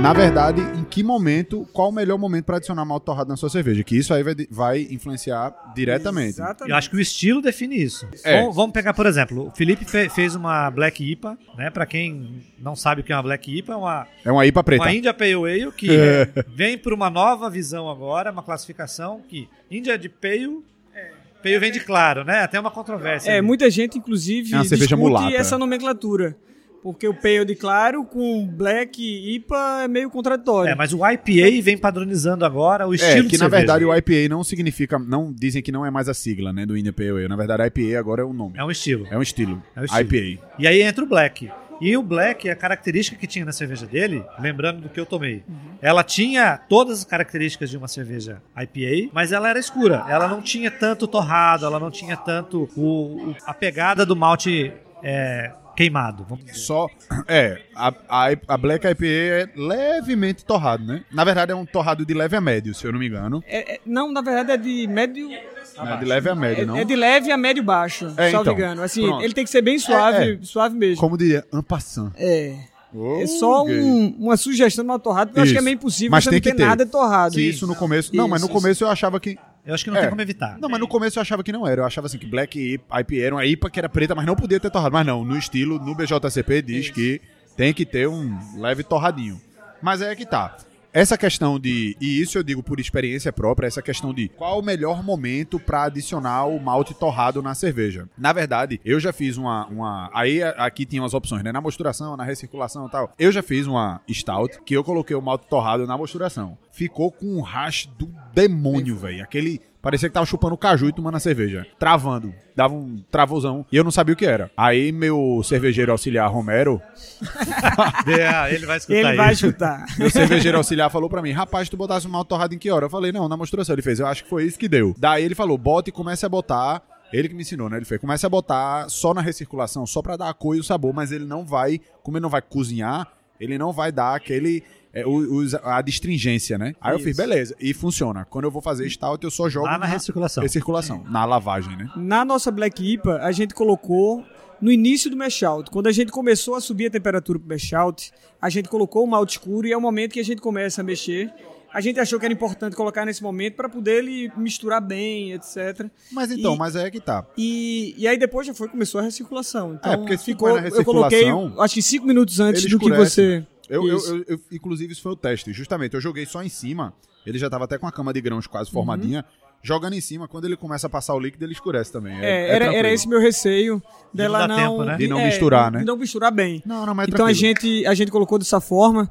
Na 0.00 0.12
verdade, 0.14 0.62
que 0.90 1.02
momento, 1.02 1.66
qual 1.72 1.88
o 1.88 1.92
melhor 1.92 2.18
momento 2.18 2.44
para 2.44 2.56
adicionar 2.56 2.84
malte 2.84 3.04
torrado 3.06 3.28
na 3.30 3.36
sua 3.36 3.48
cerveja? 3.48 3.82
Que 3.84 3.96
isso 3.96 4.12
aí 4.12 4.22
vai, 4.22 4.34
vai 4.50 4.80
influenciar 4.90 5.54
diretamente. 5.74 6.30
Exatamente. 6.34 6.70
Eu 6.70 6.76
acho 6.76 6.90
que 6.90 6.96
o 6.96 7.00
estilo 7.00 7.40
define 7.40 7.76
isso. 7.82 8.06
É. 8.24 8.40
Vamos, 8.40 8.56
vamos 8.56 8.72
pegar, 8.72 8.92
por 8.92 9.06
exemplo, 9.06 9.46
o 9.46 9.50
Felipe 9.52 9.84
fe- 9.84 10.08
fez 10.08 10.34
uma 10.34 10.70
Black 10.70 11.02
IPA, 11.02 11.38
né? 11.56 11.70
Pra 11.70 11.86
quem 11.86 12.42
não 12.58 12.74
sabe 12.76 13.00
o 13.00 13.04
que 13.04 13.12
é 13.12 13.16
uma 13.16 13.22
Black 13.22 13.50
IPA, 13.58 13.72
é 13.72 13.76
uma, 13.76 14.06
É 14.24 14.32
uma 14.32 14.44
IPA 14.44 14.64
preta. 14.64 14.82
uma 14.82 14.92
India 14.92 15.14
Pale 15.14 15.34
Ale 15.34 15.72
que 15.72 15.88
é, 15.90 16.28
vem 16.54 16.76
por 16.76 16.92
uma 16.92 17.08
nova 17.08 17.48
visão 17.48 17.88
agora, 17.88 18.30
uma 18.32 18.42
classificação 18.42 19.22
que 19.28 19.48
India 19.70 19.96
de 19.96 20.08
Pale, 20.08 20.58
é, 20.94 21.10
Pale 21.42 21.58
vem 21.58 21.70
de 21.72 21.80
claro, 21.80 22.24
né? 22.24 22.40
Até 22.40 22.58
uma 22.58 22.70
controvérsia. 22.70 23.30
É, 23.30 23.38
ali. 23.38 23.46
muita 23.46 23.70
gente, 23.70 23.96
inclusive, 23.96 24.54
É 24.54 24.60
discute 24.62 24.96
mulata. 24.96 25.34
essa 25.34 25.56
nomenclatura. 25.56 26.36
Porque 26.82 27.06
o 27.06 27.12
pale 27.14 27.44
de 27.44 27.54
claro 27.54 28.04
com 28.04 28.46
black 28.46 29.02
e 29.02 29.34
IPA 29.36 29.82
é 29.84 29.88
meio 29.88 30.08
contraditório. 30.08 30.70
É, 30.70 30.74
mas 30.74 30.92
o 30.94 31.06
IPA 31.06 31.62
vem 31.62 31.76
padronizando 31.76 32.44
agora 32.44 32.86
o 32.88 32.94
estilo 32.94 33.18
É, 33.18 33.22
de 33.22 33.28
que 33.28 33.36
na 33.36 33.44
cerveja. 33.44 33.56
verdade 33.58 33.84
o 33.84 33.94
IPA 33.94 34.28
não 34.30 34.42
significa, 34.42 34.98
não 34.98 35.30
dizem 35.32 35.62
que 35.62 35.70
não 35.70 35.84
é 35.84 35.90
mais 35.90 36.08
a 36.08 36.14
sigla, 36.14 36.52
né, 36.52 36.64
do 36.64 36.76
India 36.76 36.92
Pale 36.92 37.10
Ale. 37.10 37.28
Na 37.28 37.36
verdade, 37.36 37.64
IPA 37.66 37.98
agora 37.98 38.22
é 38.22 38.24
o 38.24 38.32
nome. 38.32 38.54
É 38.56 38.64
um 38.64 38.70
estilo. 38.70 39.06
É 39.10 39.18
um 39.18 39.22
estilo. 39.22 39.62
É 39.76 39.82
o 39.82 39.84
estilo. 39.84 40.00
IPA. 40.16 40.42
E 40.58 40.66
aí 40.66 40.80
entra 40.82 41.04
o 41.04 41.06
Black. 41.06 41.50
E 41.82 41.96
o 41.96 42.02
Black, 42.02 42.48
a 42.48 42.54
característica 42.56 43.16
que 43.18 43.26
tinha 43.26 43.44
na 43.44 43.52
cerveja 43.52 43.86
dele, 43.86 44.22
lembrando 44.38 44.82
do 44.82 44.88
que 44.90 45.00
eu 45.00 45.06
tomei, 45.06 45.42
ela 45.80 46.02
tinha 46.04 46.58
todas 46.68 46.98
as 46.98 47.04
características 47.04 47.70
de 47.70 47.76
uma 47.78 47.88
cerveja 47.88 48.42
IPA, 48.54 49.10
mas 49.14 49.32
ela 49.32 49.48
era 49.48 49.58
escura. 49.58 50.04
Ela 50.08 50.28
não 50.28 50.42
tinha 50.42 50.70
tanto 50.70 51.06
torrado, 51.06 51.64
ela 51.64 51.80
não 51.80 51.90
tinha 51.90 52.16
tanto 52.18 52.68
o, 52.76 53.30
o- 53.30 53.36
a 53.46 53.54
pegada 53.54 54.04
do 54.04 54.14
malte 54.14 54.70
é, 55.02 55.52
queimado. 55.84 56.26
Vamos 56.28 56.44
dizer. 56.44 56.58
Só, 56.58 56.88
é, 57.26 57.58
a, 57.74 57.88
a, 58.08 58.26
a 58.48 58.56
Black 58.58 58.86
IPA 58.86 59.06
é 59.06 59.48
levemente 59.56 60.44
torrado, 60.44 60.84
né? 60.84 61.02
Na 61.10 61.24
verdade 61.24 61.52
é 61.52 61.54
um 61.54 61.64
torrado 61.64 62.04
de 62.04 62.12
leve 62.12 62.36
a 62.36 62.40
médio, 62.40 62.74
se 62.74 62.84
eu 62.86 62.92
não 62.92 62.98
me 62.98 63.06
engano. 63.06 63.42
É- 63.46 63.74
é- 63.76 63.80
não, 63.86 64.12
na 64.12 64.20
verdade 64.20 64.52
é 64.52 64.56
de 64.58 64.86
médio. 64.86 65.30
É 65.32 65.96
de 65.96 66.04
leve 66.04 66.28
a 66.28 66.34
médio, 66.34 66.62
É, 66.62 66.66
não? 66.66 66.76
é 66.76 66.84
de 66.84 66.94
leve 66.94 67.32
a 67.32 67.36
médio 67.38 67.62
baixo, 67.62 68.12
É, 68.18 68.28
então. 68.28 68.52
engano. 68.52 68.82
Assim, 68.82 69.06
Pronto. 69.06 69.24
ele 69.24 69.32
tem 69.32 69.44
que 69.44 69.50
ser 69.50 69.62
bem 69.62 69.78
suave, 69.78 70.18
É, 70.18 70.32
é. 70.34 70.38
suave 70.42 70.76
mesmo. 70.76 71.00
Como 71.00 71.16
diria, 71.16 71.44
en 71.52 71.62
passant. 71.62 72.12
É. 72.16 72.56
Oh, 72.92 73.20
É 73.22 73.26
só 73.26 73.64
um- 73.64 74.16
uma 74.18 74.36
sugestão 74.36 74.84
de 74.84 74.90
uma 74.90 74.98
torrada, 74.98 75.26
porque 75.28 75.38
eu 75.38 75.42
acho 75.44 75.52
que 75.52 75.56
é 75.56 75.60
Isso. 75.60 75.64
meio 75.64 75.74
impossível 75.76 76.10
Mas 76.10 76.24
você 76.24 76.30
tem 76.30 76.40
não 76.40 76.50
que 76.50 76.56
ter. 76.56 76.66
nada 76.68 76.84
de 76.84 76.90
torrado. 76.90 77.34
Que 77.36 77.40
isso 77.40 77.64
no 77.66 77.76
começo... 77.76 78.14
Não, 78.14 78.26
mas 78.26 78.40
no 78.42 78.48
Isso, 78.48 78.52
começo 78.54 78.82
eu 78.84 78.88
achava 78.90 79.20
que... 79.20 79.38
Eu 79.64 79.74
acho 79.74 79.84
que 79.84 79.90
não 79.90 79.96
É. 79.98 80.00
tem 80.02 80.08
como 80.10 80.20
evitar. 80.22 80.58
Não, 80.58 80.68
mas 80.68 80.80
no 80.80 80.88
começo 80.88 81.18
eu 81.18 81.20
achava 81.22 81.42
que 81.44 81.52
não 81.52 81.66
era. 81.66 81.82
Eu 81.82 81.86
achava 81.86 82.06
assim 82.06 82.18
que 82.18 82.26
Black 82.26 82.58
IPA 82.98 83.14
era 83.16 83.34
uma 83.34 83.44
IPA 83.44 83.70
que 83.70 83.78
era 83.78 83.88
preta, 83.88 84.14
mas 84.14 84.24
não 84.26 84.34
podia 84.34 84.58
ter 84.58 84.70
torrado. 84.70 84.92
Mas 84.92 85.06
não, 85.06 85.24
no 85.24 85.36
estilo, 85.36 85.78
no 85.78 85.94
BJCP 85.94 86.62
diz 86.62 86.90
que 86.90 87.20
tem 87.56 87.72
que 87.74 87.84
ter 87.84 88.08
um 88.08 88.36
leve 88.58 88.82
torradinho. 88.82 89.40
Mas 89.82 90.00
é 90.02 90.14
que 90.16 90.24
tá. 90.26 90.56
Essa 90.92 91.16
questão 91.16 91.58
de, 91.58 91.96
e 92.00 92.20
isso 92.20 92.38
eu 92.38 92.42
digo 92.42 92.62
por 92.62 92.80
experiência 92.80 93.32
própria, 93.32 93.66
essa 93.66 93.82
questão 93.82 94.12
de 94.12 94.28
qual 94.28 94.58
o 94.58 94.62
melhor 94.62 95.02
momento 95.02 95.58
pra 95.58 95.84
adicionar 95.84 96.46
o 96.46 96.60
malte 96.60 96.94
torrado 96.94 97.42
na 97.42 97.54
cerveja. 97.54 98.08
Na 98.16 98.32
verdade, 98.32 98.80
eu 98.84 98.98
já 98.98 99.12
fiz 99.12 99.36
uma, 99.36 99.66
uma 99.66 100.10
aí 100.12 100.42
aqui 100.42 100.84
tinha 100.84 101.02
umas 101.02 101.14
opções, 101.14 101.42
né, 101.42 101.52
na 101.52 101.60
mosturação, 101.60 102.16
na 102.16 102.24
recirculação 102.24 102.86
e 102.86 102.90
tal. 102.90 103.12
Eu 103.18 103.30
já 103.30 103.42
fiz 103.42 103.66
uma 103.66 104.00
stout 104.10 104.60
que 104.64 104.74
eu 104.74 104.84
coloquei 104.84 105.16
o 105.16 105.22
malte 105.22 105.46
torrado 105.46 105.86
na 105.86 105.96
mosturação. 105.96 106.58
Ficou 106.72 107.10
com 107.10 107.36
um 107.36 107.40
hash 107.40 107.86
do 107.98 108.12
demônio, 108.32 108.96
velho. 108.96 109.22
Aquele 109.22 109.60
Parecia 109.82 110.08
que 110.08 110.12
tava 110.12 110.26
chupando 110.26 110.56
caju 110.58 110.88
e 110.88 110.92
tomando 110.92 111.16
a 111.16 111.20
cerveja. 111.20 111.66
Travando. 111.78 112.34
Dava 112.54 112.74
um 112.74 113.02
travozão. 113.10 113.64
E 113.72 113.76
eu 113.76 113.82
não 113.84 113.90
sabia 113.90 114.12
o 114.12 114.16
que 114.16 114.26
era. 114.26 114.50
Aí 114.56 114.92
meu 114.92 115.40
cervejeiro 115.42 115.90
auxiliar 115.90 116.30
Romero, 116.30 116.82
É, 118.06 118.54
ele 118.54 118.66
vai 118.66 118.76
escutar 118.78 118.98
Ele 118.98 119.08
isso. 119.08 119.16
vai 119.16 119.32
escutar. 119.32 119.86
meu 119.98 120.10
cervejeiro 120.10 120.58
auxiliar 120.58 120.90
falou 120.90 121.08
pra 121.08 121.22
mim, 121.22 121.32
rapaz, 121.32 121.68
tu 121.68 121.76
botasse 121.76 122.06
um 122.06 122.10
mal 122.10 122.24
torrado 122.24 122.54
em 122.54 122.58
que 122.58 122.70
hora? 122.70 122.86
Eu 122.86 122.90
falei, 122.90 123.12
não, 123.12 123.28
na 123.28 123.36
mosturação. 123.36 123.74
Ele 123.74 123.82
fez, 123.82 124.00
eu 124.00 124.06
acho 124.06 124.24
que 124.24 124.30
foi 124.30 124.44
isso 124.44 124.58
que 124.58 124.68
deu. 124.68 124.94
Daí 124.98 125.24
ele 125.24 125.34
falou, 125.34 125.56
bota 125.56 125.88
e 125.90 125.92
comece 125.92 126.26
a 126.26 126.28
botar. 126.28 126.82
Ele 127.12 127.28
que 127.28 127.34
me 127.34 127.42
ensinou, 127.42 127.68
né? 127.68 127.76
Ele 127.76 127.84
fez, 127.84 128.00
comece 128.00 128.24
a 128.24 128.28
botar 128.28 128.88
só 128.88 129.12
na 129.12 129.20
recirculação, 129.20 129.84
só 129.86 130.00
pra 130.00 130.16
dar 130.16 130.28
a 130.28 130.34
cor 130.34 130.56
e 130.56 130.60
o 130.60 130.64
sabor, 130.64 130.94
mas 130.94 131.10
ele 131.10 131.24
não 131.24 131.44
vai, 131.44 131.80
como 132.04 132.16
ele 132.16 132.22
não 132.22 132.30
vai 132.30 132.40
cozinhar, 132.40 133.08
ele 133.40 133.58
não 133.58 133.72
vai 133.72 133.90
dar 133.90 134.14
aquele. 134.14 134.62
É, 134.92 135.06
os- 135.06 135.54
a 135.54 135.80
distringência, 135.82 136.58
né? 136.58 136.74
Aí 136.80 136.94
eu 136.94 136.98
fiz, 136.98 137.08
Isso. 137.08 137.16
beleza. 137.16 137.56
E 137.60 137.72
funciona. 137.72 138.24
Quando 138.28 138.44
eu 138.44 138.50
vou 138.50 138.60
fazer 138.62 138.88
stout, 138.90 139.22
eu 139.24 139.30
só 139.30 139.48
jogo 139.48 139.66
Lá 139.66 139.78
na 139.78 139.86
recirculação. 139.86 140.42
recirculação, 140.42 141.04
na 141.08 141.24
lavagem, 141.24 141.76
né? 141.76 141.88
Na 141.96 142.24
nossa 142.24 142.50
Black 142.50 142.82
IPA, 142.94 143.18
a 143.22 143.32
gente 143.32 143.54
colocou 143.54 144.24
no 144.60 144.70
início 144.70 145.10
do 145.10 145.16
mash 145.16 145.42
out. 145.42 145.70
Quando 145.70 145.86
a 145.86 145.92
gente 145.92 146.10
começou 146.12 146.54
a 146.54 146.60
subir 146.60 146.86
a 146.86 146.90
temperatura 146.90 147.38
pro 147.38 147.48
mash 147.48 147.72
out, 147.72 148.12
a 148.42 148.50
gente 148.50 148.68
colocou 148.68 149.04
o 149.04 149.06
malte 149.06 149.30
escuro 149.38 149.66
e 149.66 149.72
é 149.72 149.76
o 149.76 149.80
momento 149.80 150.12
que 150.12 150.20
a 150.20 150.24
gente 150.24 150.40
começa 150.42 150.80
a 150.80 150.84
mexer. 150.84 151.32
A 151.72 151.80
gente 151.80 152.00
achou 152.00 152.18
que 152.18 152.24
era 152.26 152.34
importante 152.34 152.74
colocar 152.74 153.06
nesse 153.06 153.22
momento 153.22 153.54
para 153.54 153.68
poder 153.68 153.98
ele 153.98 154.30
misturar 154.36 154.80
bem, 154.80 155.30
etc. 155.32 155.86
Mas 156.10 156.32
então, 156.32 156.56
E- 156.56 156.58
mas 156.58 156.74
aí 156.74 156.86
é 156.86 156.90
que 156.90 156.98
tá. 157.00 157.24
E, 157.38 157.94
e 157.96 158.08
aí 158.08 158.18
depois 158.18 158.44
já 158.44 158.52
foi 158.52 158.66
começou 158.68 159.00
a 159.00 159.04
recirculação. 159.04 159.74
Então 159.78 159.92
É, 159.92 159.96
porque 159.96 160.18
ficou, 160.18 160.48
na 160.60 160.66
eu 160.66 160.84
coloquei, 160.84 161.18
recirculação, 161.20 161.62
acho 161.62 161.74
que 161.74 161.80
cinco 161.82 162.06
minutos 162.06 162.40
antes 162.40 162.68
do 162.68 162.76
que 162.76 162.90
você. 162.90 163.46
Eu, 163.70 163.88
eu, 163.88 163.98
eu- 163.98 164.24
eu- 164.28 164.40
inclusive, 164.52 164.92
isso 164.92 165.02
foi 165.02 165.12
o 165.12 165.16
teste. 165.16 165.52
Justamente, 165.52 165.94
eu 165.94 166.00
joguei 166.00 166.26
só 166.26 166.42
em 166.42 166.48
cima. 166.48 166.92
Ele 167.24 167.38
já 167.38 167.48
tava 167.48 167.64
até 167.64 167.78
com 167.78 167.86
a 167.86 167.92
cama 167.92 168.12
de 168.12 168.20
grãos 168.20 168.46
quase 168.46 168.70
formadinha. 168.70 169.24
Jogando 169.62 169.92
em 169.92 170.00
cima, 170.00 170.26
quando 170.26 170.46
ele 170.46 170.56
começa 170.56 170.86
a 170.86 170.90
passar 170.90 171.14
o 171.14 171.20
líquido, 171.20 171.44
ele 171.44 171.52
escurece 171.52 171.92
também. 171.92 172.18
É, 172.18 172.24
É, 172.24 172.48
é 172.48 172.54
era, 172.54 172.74
era 172.74 172.92
esse 172.92 173.06
meu 173.06 173.20
receio 173.20 173.82
dela 174.12 174.38
dar 174.40 174.48
não, 174.48 174.56
tempo, 174.56 174.84
né? 174.84 174.96
De 174.96 175.06
não 175.06 175.18
é, 175.20 175.26
misturar, 175.26 175.70
né? 175.70 175.78
De 175.80 175.84
não 175.84 175.96
misturar 175.98 176.32
bem. 176.32 176.62
Não, 176.64 176.86
não, 176.86 176.94
mas 176.94 177.08
é 177.08 177.10
Então 177.12 177.26
a 177.26 177.32
gente, 177.34 177.86
a 177.86 177.92
gente 177.94 178.10
colocou 178.10 178.38
dessa 178.38 178.58
forma 178.58 179.10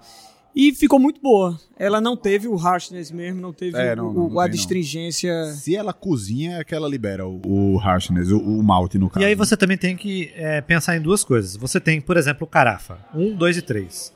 e 0.56 0.74
ficou 0.74 0.98
muito 0.98 1.22
boa. 1.22 1.56
Ela 1.78 2.02
não 2.02 2.18
teve 2.18 2.48
o 2.48 2.56
harshness 2.56 3.12
mesmo, 3.12 3.40
não 3.40 3.54
teve 3.54 3.78
É, 3.78 3.94
o- 3.94 3.96
não, 3.96 4.08
o- 4.10 4.14
não, 4.14 4.30
não 4.30 4.40
a 4.40 4.44
tem, 4.46 4.50
não. 4.50 4.58
distringência. 4.58 5.54
Se 5.54 5.76
ela 5.76 5.94
cozinha, 5.94 6.58
é 6.58 6.64
que 6.64 6.74
ela 6.74 6.90
libera 6.90 7.28
o, 7.28 7.40
o 7.46 7.78
harshness, 7.78 8.32
o, 8.32 8.40
o 8.40 8.64
malte, 8.64 8.98
no 8.98 9.08
caso. 9.08 9.24
E 9.24 9.28
aí 9.30 9.36
você 9.36 9.56
também 9.56 9.78
tem 9.78 9.96
que 9.96 10.32
é, 10.34 10.62
pensar 10.62 10.98
em 10.98 11.02
duas 11.02 11.24
coisas. 11.24 11.56
Você 11.58 11.80
tem, 11.80 12.02
por 12.02 12.18
exemplo, 12.18 12.46
o 12.46 12.50
carafa. 12.50 12.98
Um, 13.14 13.36
dois 13.36 13.56
e 13.56 13.62
três. 13.62 14.12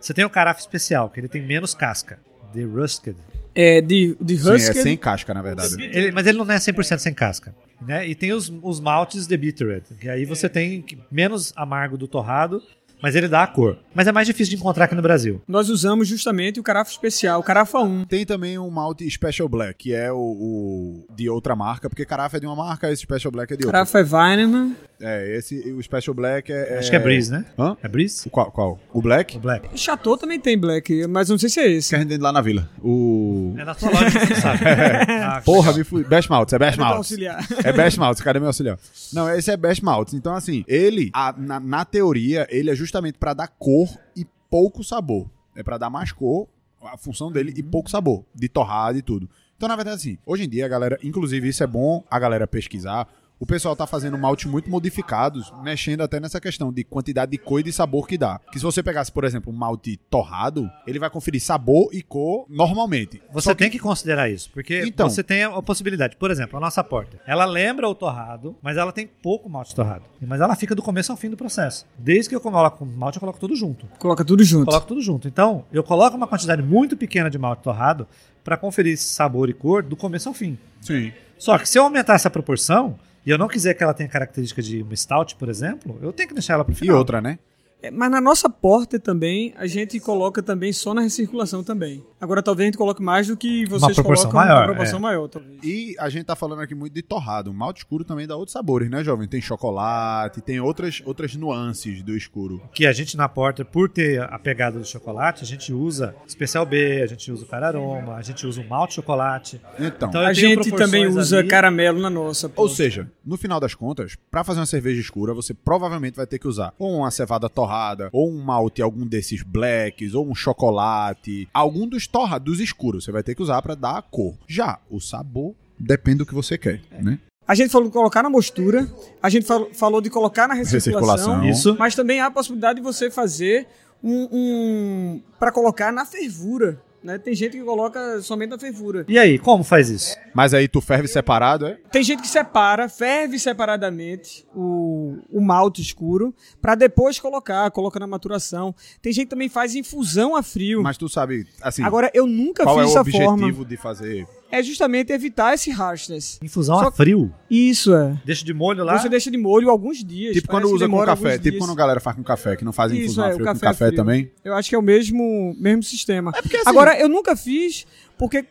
Você 0.00 0.14
tem 0.14 0.24
o 0.24 0.30
carafa 0.30 0.60
especial, 0.60 1.10
que 1.10 1.20
ele 1.20 1.28
tem 1.28 1.42
menos 1.42 1.74
casca. 1.74 2.18
The 2.54 2.62
Rusted. 2.62 3.16
É, 3.54 3.80
de, 3.80 4.16
de 4.20 4.38
Sim, 4.38 4.52
é 4.54 4.58
sem 4.58 4.96
casca, 4.96 5.32
na 5.32 5.40
verdade. 5.42 5.74
Ele- 5.82 6.12
mas 6.12 6.26
ele 6.26 6.36
não 6.36 6.44
é 6.50 6.56
100% 6.58 6.98
sem 6.98 7.14
casca. 7.14 7.54
Né? 7.80 8.06
E 8.06 8.14
tem 8.14 8.32
os, 8.32 8.52
os 8.62 8.80
maltes 8.80 9.26
de 9.26 9.36
Bittered, 9.36 9.84
que 10.00 10.08
aí 10.08 10.24
você 10.24 10.48
tem 10.48 10.84
menos 11.10 11.52
amargo 11.56 11.96
do 11.98 12.06
torrado, 12.08 12.62
mas 13.02 13.14
ele 13.14 13.28
dá 13.28 13.42
a 13.42 13.46
cor. 13.46 13.78
Mas 13.94 14.06
é 14.06 14.12
mais 14.12 14.26
difícil 14.26 14.50
de 14.54 14.56
encontrar 14.56 14.86
aqui 14.86 14.94
no 14.94 15.02
Brasil. 15.02 15.42
Nós 15.46 15.68
usamos 15.68 16.08
justamente 16.08 16.58
o 16.58 16.62
carafa 16.62 16.90
especial, 16.90 17.40
o 17.40 17.42
carafa 17.42 17.78
1. 17.80 18.04
Tem 18.06 18.24
também 18.24 18.58
um 18.58 18.70
malte 18.70 19.08
Special 19.10 19.48
Black, 19.48 19.74
que 19.74 19.94
é 19.94 20.10
o, 20.10 20.16
o 20.16 21.06
de 21.14 21.28
outra 21.28 21.54
marca, 21.54 21.88
porque 21.90 22.04
carafa 22.06 22.38
é 22.38 22.40
de 22.40 22.46
uma 22.46 22.56
marca, 22.56 22.90
esse 22.90 23.02
Special 23.02 23.30
Black 23.30 23.52
é 23.52 23.56
de 23.56 23.64
outra. 23.66 23.72
Carafa 23.84 24.00
é 24.00 24.02
Weinemann. 24.02 24.74
É, 25.00 25.36
esse, 25.36 25.56
o 25.72 25.82
Special 25.82 26.14
Black 26.14 26.50
é... 26.50 26.78
Acho 26.78 26.88
que 26.90 26.96
é 26.96 26.98
Breeze, 26.98 27.30
né? 27.30 27.44
Hã? 27.58 27.76
É 27.82 27.88
Breeze? 27.88 28.26
O 28.26 28.30
Qual? 28.30 28.50
qual? 28.50 28.80
O 28.92 29.02
Black? 29.02 29.36
O 29.36 29.40
Black. 29.40 29.68
Chateau 29.78 30.16
também 30.16 30.40
tem 30.40 30.58
black, 30.58 31.06
mas 31.06 31.28
não 31.28 31.36
sei 31.36 31.50
se 31.50 31.60
é 31.60 31.70
esse. 31.70 31.90
Que 31.90 31.96
a 31.96 31.98
gente 31.98 32.08
tem 32.08 32.18
lá 32.18 32.32
na 32.32 32.40
vila. 32.40 32.68
O... 32.82 33.54
É 33.58 33.64
na 33.64 33.74
tua 33.74 33.90
loja, 33.90 34.10
sabe. 34.40 34.60
Ah, 35.26 35.42
Porra, 35.44 35.72
me 35.74 35.84
fui. 35.84 36.02
Best 36.04 36.30
Maltz, 36.30 36.52
é 36.52 36.58
Best 36.58 36.78
o 36.78 36.80
Maltz. 36.82 36.96
auxiliar? 36.96 37.46
É 37.64 37.72
Best 37.72 37.98
Maltz, 37.98 38.20
cadê 38.22 38.38
meu 38.38 38.48
auxiliar? 38.48 38.78
Não, 39.12 39.28
esse 39.34 39.50
é 39.50 39.56
Best 39.56 39.84
Maltz. 39.84 40.14
Então, 40.14 40.34
assim, 40.34 40.64
ele, 40.66 41.10
a- 41.12 41.34
na, 41.36 41.60
na 41.60 41.84
teoria, 41.84 42.46
ele 42.50 42.70
é 42.70 42.74
justamente 42.74 43.18
pra 43.18 43.34
dar 43.34 43.48
cor 43.48 43.88
e 44.16 44.24
pouco 44.48 44.82
sabor. 44.82 45.28
É 45.54 45.62
pra 45.62 45.76
dar 45.78 45.90
mais 45.90 46.10
cor, 46.12 46.48
a 46.82 46.96
função 46.96 47.30
dele, 47.30 47.52
e 47.56 47.62
pouco 47.62 47.90
sabor, 47.90 48.24
de 48.34 48.48
torrada 48.48 48.96
e 48.96 49.02
tudo. 49.02 49.28
Então, 49.56 49.68
na 49.68 49.76
verdade, 49.76 49.96
assim, 49.96 50.18
hoje 50.24 50.44
em 50.44 50.48
dia 50.48 50.64
a 50.64 50.68
galera, 50.68 50.98
inclusive 51.02 51.48
isso 51.48 51.62
é 51.62 51.66
bom 51.66 52.04
a 52.10 52.18
galera 52.18 52.46
pesquisar. 52.46 53.08
O 53.38 53.44
pessoal 53.44 53.76
tá 53.76 53.86
fazendo 53.86 54.16
malte 54.16 54.48
muito 54.48 54.70
modificados, 54.70 55.52
mexendo 55.62 56.00
até 56.00 56.18
nessa 56.18 56.40
questão 56.40 56.72
de 56.72 56.82
quantidade 56.82 57.32
de 57.32 57.36
cor 57.36 57.60
e 57.60 57.62
de 57.62 57.70
sabor 57.70 58.08
que 58.08 58.16
dá. 58.16 58.40
Que 58.50 58.58
se 58.58 58.64
você 58.64 58.82
pegasse, 58.82 59.12
por 59.12 59.24
exemplo, 59.24 59.52
um 59.52 59.56
malte 59.56 59.98
torrado, 60.08 60.70
ele 60.86 60.98
vai 60.98 61.10
conferir 61.10 61.42
sabor 61.42 61.90
e 61.92 62.00
cor 62.00 62.46
normalmente. 62.48 63.20
Você 63.30 63.54
tem 63.54 63.68
que 63.68 63.78
considerar 63.78 64.30
isso, 64.30 64.50
porque 64.54 64.84
Então. 64.86 65.10
você 65.10 65.22
tem 65.22 65.44
a 65.44 65.60
possibilidade. 65.60 66.16
Por 66.16 66.30
exemplo, 66.30 66.56
a 66.56 66.60
nossa 66.60 66.82
porta. 66.82 67.20
Ela 67.26 67.44
lembra 67.44 67.86
o 67.86 67.94
torrado, 67.94 68.56
mas 68.62 68.78
ela 68.78 68.90
tem 68.90 69.06
pouco 69.06 69.50
malte 69.50 69.74
torrado. 69.74 70.04
Mas 70.22 70.40
ela 70.40 70.56
fica 70.56 70.74
do 70.74 70.82
começo 70.82 71.12
ao 71.12 71.18
fim 71.18 71.28
do 71.28 71.36
processo. 71.36 71.84
Desde 71.98 72.30
que 72.30 72.34
eu 72.34 72.40
coloco 72.40 72.86
malte, 72.86 73.16
eu 73.16 73.20
coloco 73.20 73.38
tudo 73.38 73.54
junto. 73.54 73.86
Coloca 73.98 74.24
tudo 74.24 74.42
junto. 74.44 74.64
Coloco 74.64 74.86
tudo 74.86 75.02
junto. 75.02 75.28
Então, 75.28 75.62
eu 75.70 75.82
coloco 75.84 76.16
uma 76.16 76.26
quantidade 76.26 76.62
muito 76.62 76.96
pequena 76.96 77.28
de 77.28 77.36
malte 77.36 77.62
torrado 77.62 78.08
para 78.42 78.56
conferir 78.56 78.96
sabor 78.96 79.50
e 79.50 79.52
cor 79.52 79.82
do 79.82 79.94
começo 79.94 80.26
ao 80.26 80.34
fim. 80.34 80.56
Sim. 80.80 81.12
Só 81.36 81.58
que 81.58 81.68
se 81.68 81.78
eu 81.78 81.82
aumentar 81.82 82.14
essa 82.14 82.30
proporção 82.30 82.98
e 83.26 83.30
eu 83.30 83.36
não 83.36 83.48
quiser 83.48 83.74
que 83.74 83.82
ela 83.82 83.92
tenha 83.92 84.08
característica 84.08 84.62
de 84.62 84.82
uma 84.82 84.94
stout, 84.96 85.34
por 85.36 85.48
exemplo, 85.48 85.98
eu 86.00 86.12
tenho 86.12 86.28
que 86.28 86.34
deixar 86.34 86.54
ela 86.54 86.64
pro 86.64 86.72
E 86.72 86.76
final. 86.76 86.96
outra, 86.96 87.20
né? 87.20 87.38
É, 87.82 87.90
Mas 87.90 88.10
na 88.10 88.20
nossa 88.20 88.48
porta 88.48 88.98
também, 88.98 89.54
a 89.56 89.66
gente 89.66 90.00
coloca 90.00 90.42
também 90.42 90.72
só 90.72 90.94
na 90.94 91.02
recirculação 91.02 91.62
também. 91.62 92.04
Agora 92.20 92.42
talvez 92.42 92.64
a 92.64 92.68
gente 92.68 92.78
coloque 92.78 93.02
mais 93.02 93.26
do 93.26 93.36
que 93.36 93.66
vocês 93.66 93.94
proporção 93.94 94.30
colocam, 94.30 94.48
maior, 94.48 94.60
uma 94.60 94.66
proporção 94.66 94.98
é. 94.98 95.02
maior, 95.02 95.28
talvez. 95.28 95.58
E 95.62 95.94
a 95.98 96.08
gente 96.08 96.24
tá 96.24 96.34
falando 96.34 96.62
aqui 96.62 96.74
muito 96.74 96.94
de 96.94 97.02
torrado. 97.02 97.50
O 97.50 97.54
malte 97.54 97.78
escuro 97.78 98.04
também 98.04 98.26
dá 98.26 98.34
outros 98.34 98.52
sabores, 98.52 98.90
né, 98.90 99.04
jovem? 99.04 99.28
Tem 99.28 99.40
chocolate, 99.40 100.40
tem 100.40 100.58
outras, 100.58 101.02
outras 101.04 101.36
nuances 101.36 102.02
do 102.02 102.16
escuro. 102.16 102.62
Que 102.72 102.86
a 102.86 102.92
gente 102.92 103.16
na 103.16 103.28
porta, 103.28 103.64
por 103.64 103.90
ter 103.90 104.22
a 104.22 104.38
pegada 104.38 104.78
do 104.78 104.84
chocolate, 104.86 105.42
a 105.42 105.46
gente 105.46 105.72
usa 105.72 106.14
especial 106.26 106.64
B, 106.64 107.02
a 107.02 107.06
gente 107.06 107.30
usa 107.30 107.44
o 107.44 107.46
cararoma, 107.46 108.14
a 108.14 108.22
gente 108.22 108.46
usa 108.46 108.60
o 108.62 108.68
malte 108.68 108.94
chocolate. 108.94 109.60
Então, 109.78 110.08
Então, 110.08 110.20
A 110.22 110.32
gente 110.32 110.72
também 110.72 111.06
usa 111.06 111.40
ali. 111.40 111.48
caramelo 111.48 112.00
na 112.00 112.08
nossa 112.10 112.50
ou 112.56 112.68
seja, 112.68 113.10
no 113.24 113.36
final 113.36 113.60
das 113.60 113.74
contas, 113.74 114.16
pra 114.30 114.42
fazer 114.42 114.60
uma 114.60 114.66
cerveja 114.66 115.00
escura, 115.00 115.34
você 115.34 115.52
provavelmente 115.52 116.16
vai 116.16 116.26
ter 116.26 116.38
que 116.38 116.48
usar 116.48 116.72
ou 116.78 116.98
uma 116.98 117.10
cevada 117.10 117.48
torrada, 117.48 117.66
ou 118.12 118.30
um 118.30 118.42
malte, 118.42 118.80
algum 118.82 119.06
desses 119.06 119.42
blacks, 119.42 120.14
ou 120.14 120.28
um 120.28 120.34
chocolate, 120.34 121.48
algum 121.52 121.86
dos 121.86 122.06
torrados, 122.06 122.44
dos 122.52 122.60
escuros, 122.60 123.04
você 123.04 123.12
vai 123.12 123.22
ter 123.22 123.34
que 123.34 123.42
usar 123.42 123.60
pra 123.62 123.74
dar 123.74 123.98
a 123.98 124.02
cor. 124.02 124.34
Já 124.46 124.78
o 124.90 125.00
sabor 125.00 125.54
depende 125.78 126.18
do 126.18 126.26
que 126.26 126.34
você 126.34 126.56
quer, 126.58 126.80
né? 127.02 127.18
A 127.48 127.54
gente 127.54 127.70
falou 127.70 127.86
de 127.86 127.92
colocar 127.92 128.22
na 128.24 128.30
mostura, 128.30 128.88
a 129.22 129.28
gente 129.28 129.46
fal- 129.46 129.68
falou 129.72 130.00
de 130.00 130.10
colocar 130.10 130.48
na 130.48 130.54
recirculação, 130.54 131.40
Recirculação. 131.40 131.48
Isso. 131.48 131.76
mas 131.78 131.94
também 131.94 132.20
há 132.20 132.26
a 132.26 132.30
possibilidade 132.30 132.80
de 132.80 132.82
você 132.84 133.08
fazer 133.10 133.68
um, 134.02 134.28
um 134.32 135.22
para 135.38 135.52
colocar 135.52 135.92
na 135.92 136.04
fervura. 136.04 136.80
Né? 137.06 137.18
Tem 137.18 137.36
gente 137.36 137.56
que 137.56 137.62
coloca 137.62 138.20
somente 138.20 138.50
na 138.50 138.58
fervura. 138.58 139.04
E 139.06 139.16
aí, 139.16 139.38
como 139.38 139.62
faz 139.62 139.88
isso? 139.88 140.16
Mas 140.34 140.52
aí 140.52 140.66
tu 140.66 140.80
ferve 140.80 141.06
separado, 141.06 141.64
é? 141.64 141.78
Tem 141.92 142.02
gente 142.02 142.20
que 142.20 142.26
separa, 142.28 142.88
ferve 142.88 143.38
separadamente 143.38 144.44
o, 144.52 145.16
o 145.30 145.40
malte 145.40 145.80
escuro 145.80 146.34
para 146.60 146.74
depois 146.74 147.20
colocar, 147.20 147.70
coloca 147.70 148.00
na 148.00 148.08
maturação. 148.08 148.74
Tem 149.00 149.12
gente 149.12 149.26
que 149.26 149.30
também 149.30 149.48
faz 149.48 149.76
infusão 149.76 150.34
a 150.34 150.42
frio. 150.42 150.82
Mas 150.82 150.98
tu 150.98 151.08
sabe, 151.08 151.46
assim, 151.62 151.84
Agora 151.84 152.10
eu 152.12 152.26
nunca 152.26 152.64
qual 152.64 152.80
é 152.80 152.82
fiz 152.82 152.88
o 152.88 152.92
essa 152.94 153.00
objetivo 153.02 153.38
forma. 153.38 153.64
de 153.64 153.76
fazer 153.76 154.26
É 154.50 154.62
justamente 154.62 155.12
evitar 155.12 155.54
esse 155.54 155.70
harshness. 155.70 156.38
Infusão 156.42 156.78
Só- 156.78 156.88
a 156.88 156.92
frio. 156.92 157.32
Isso 157.50 157.94
é. 157.94 158.16
Deixa 158.24 158.44
de 158.44 158.54
molho 158.54 158.84
lá. 158.84 158.98
Você 158.98 159.08
deixa 159.08 159.30
de 159.30 159.36
molho 159.36 159.68
alguns 159.70 160.04
dias. 160.04 160.34
Tipo 160.34 160.48
quando 160.48 160.70
usa 160.70 160.88
com 160.88 161.04
café. 161.04 161.32
Tipo 161.32 161.42
dias. 161.50 161.58
quando 161.58 161.72
a 161.72 161.74
galera 161.74 162.00
faz 162.00 162.16
com 162.16 162.22
café, 162.22 162.56
que 162.56 162.64
não 162.64 162.72
faz 162.72 162.92
Isso, 162.92 163.02
infusão 163.02 163.24
é, 163.24 163.28
a 163.28 163.30
o 163.30 163.34
frio 163.34 163.46
com 163.46 163.52
café 163.52 163.66
café 163.66 163.86
frio. 163.86 163.96
também. 163.96 164.30
Eu 164.44 164.54
acho 164.54 164.68
que 164.68 164.74
é 164.74 164.78
o 164.78 164.82
mesmo, 164.82 165.54
mesmo 165.58 165.82
sistema. 165.82 166.32
porque, 166.32 166.56
assim- 166.58 166.68
Agora, 166.70 166.98
eu 166.98 167.08
nunca 167.08 167.34
fiz, 167.36 167.86
porque 168.16 168.44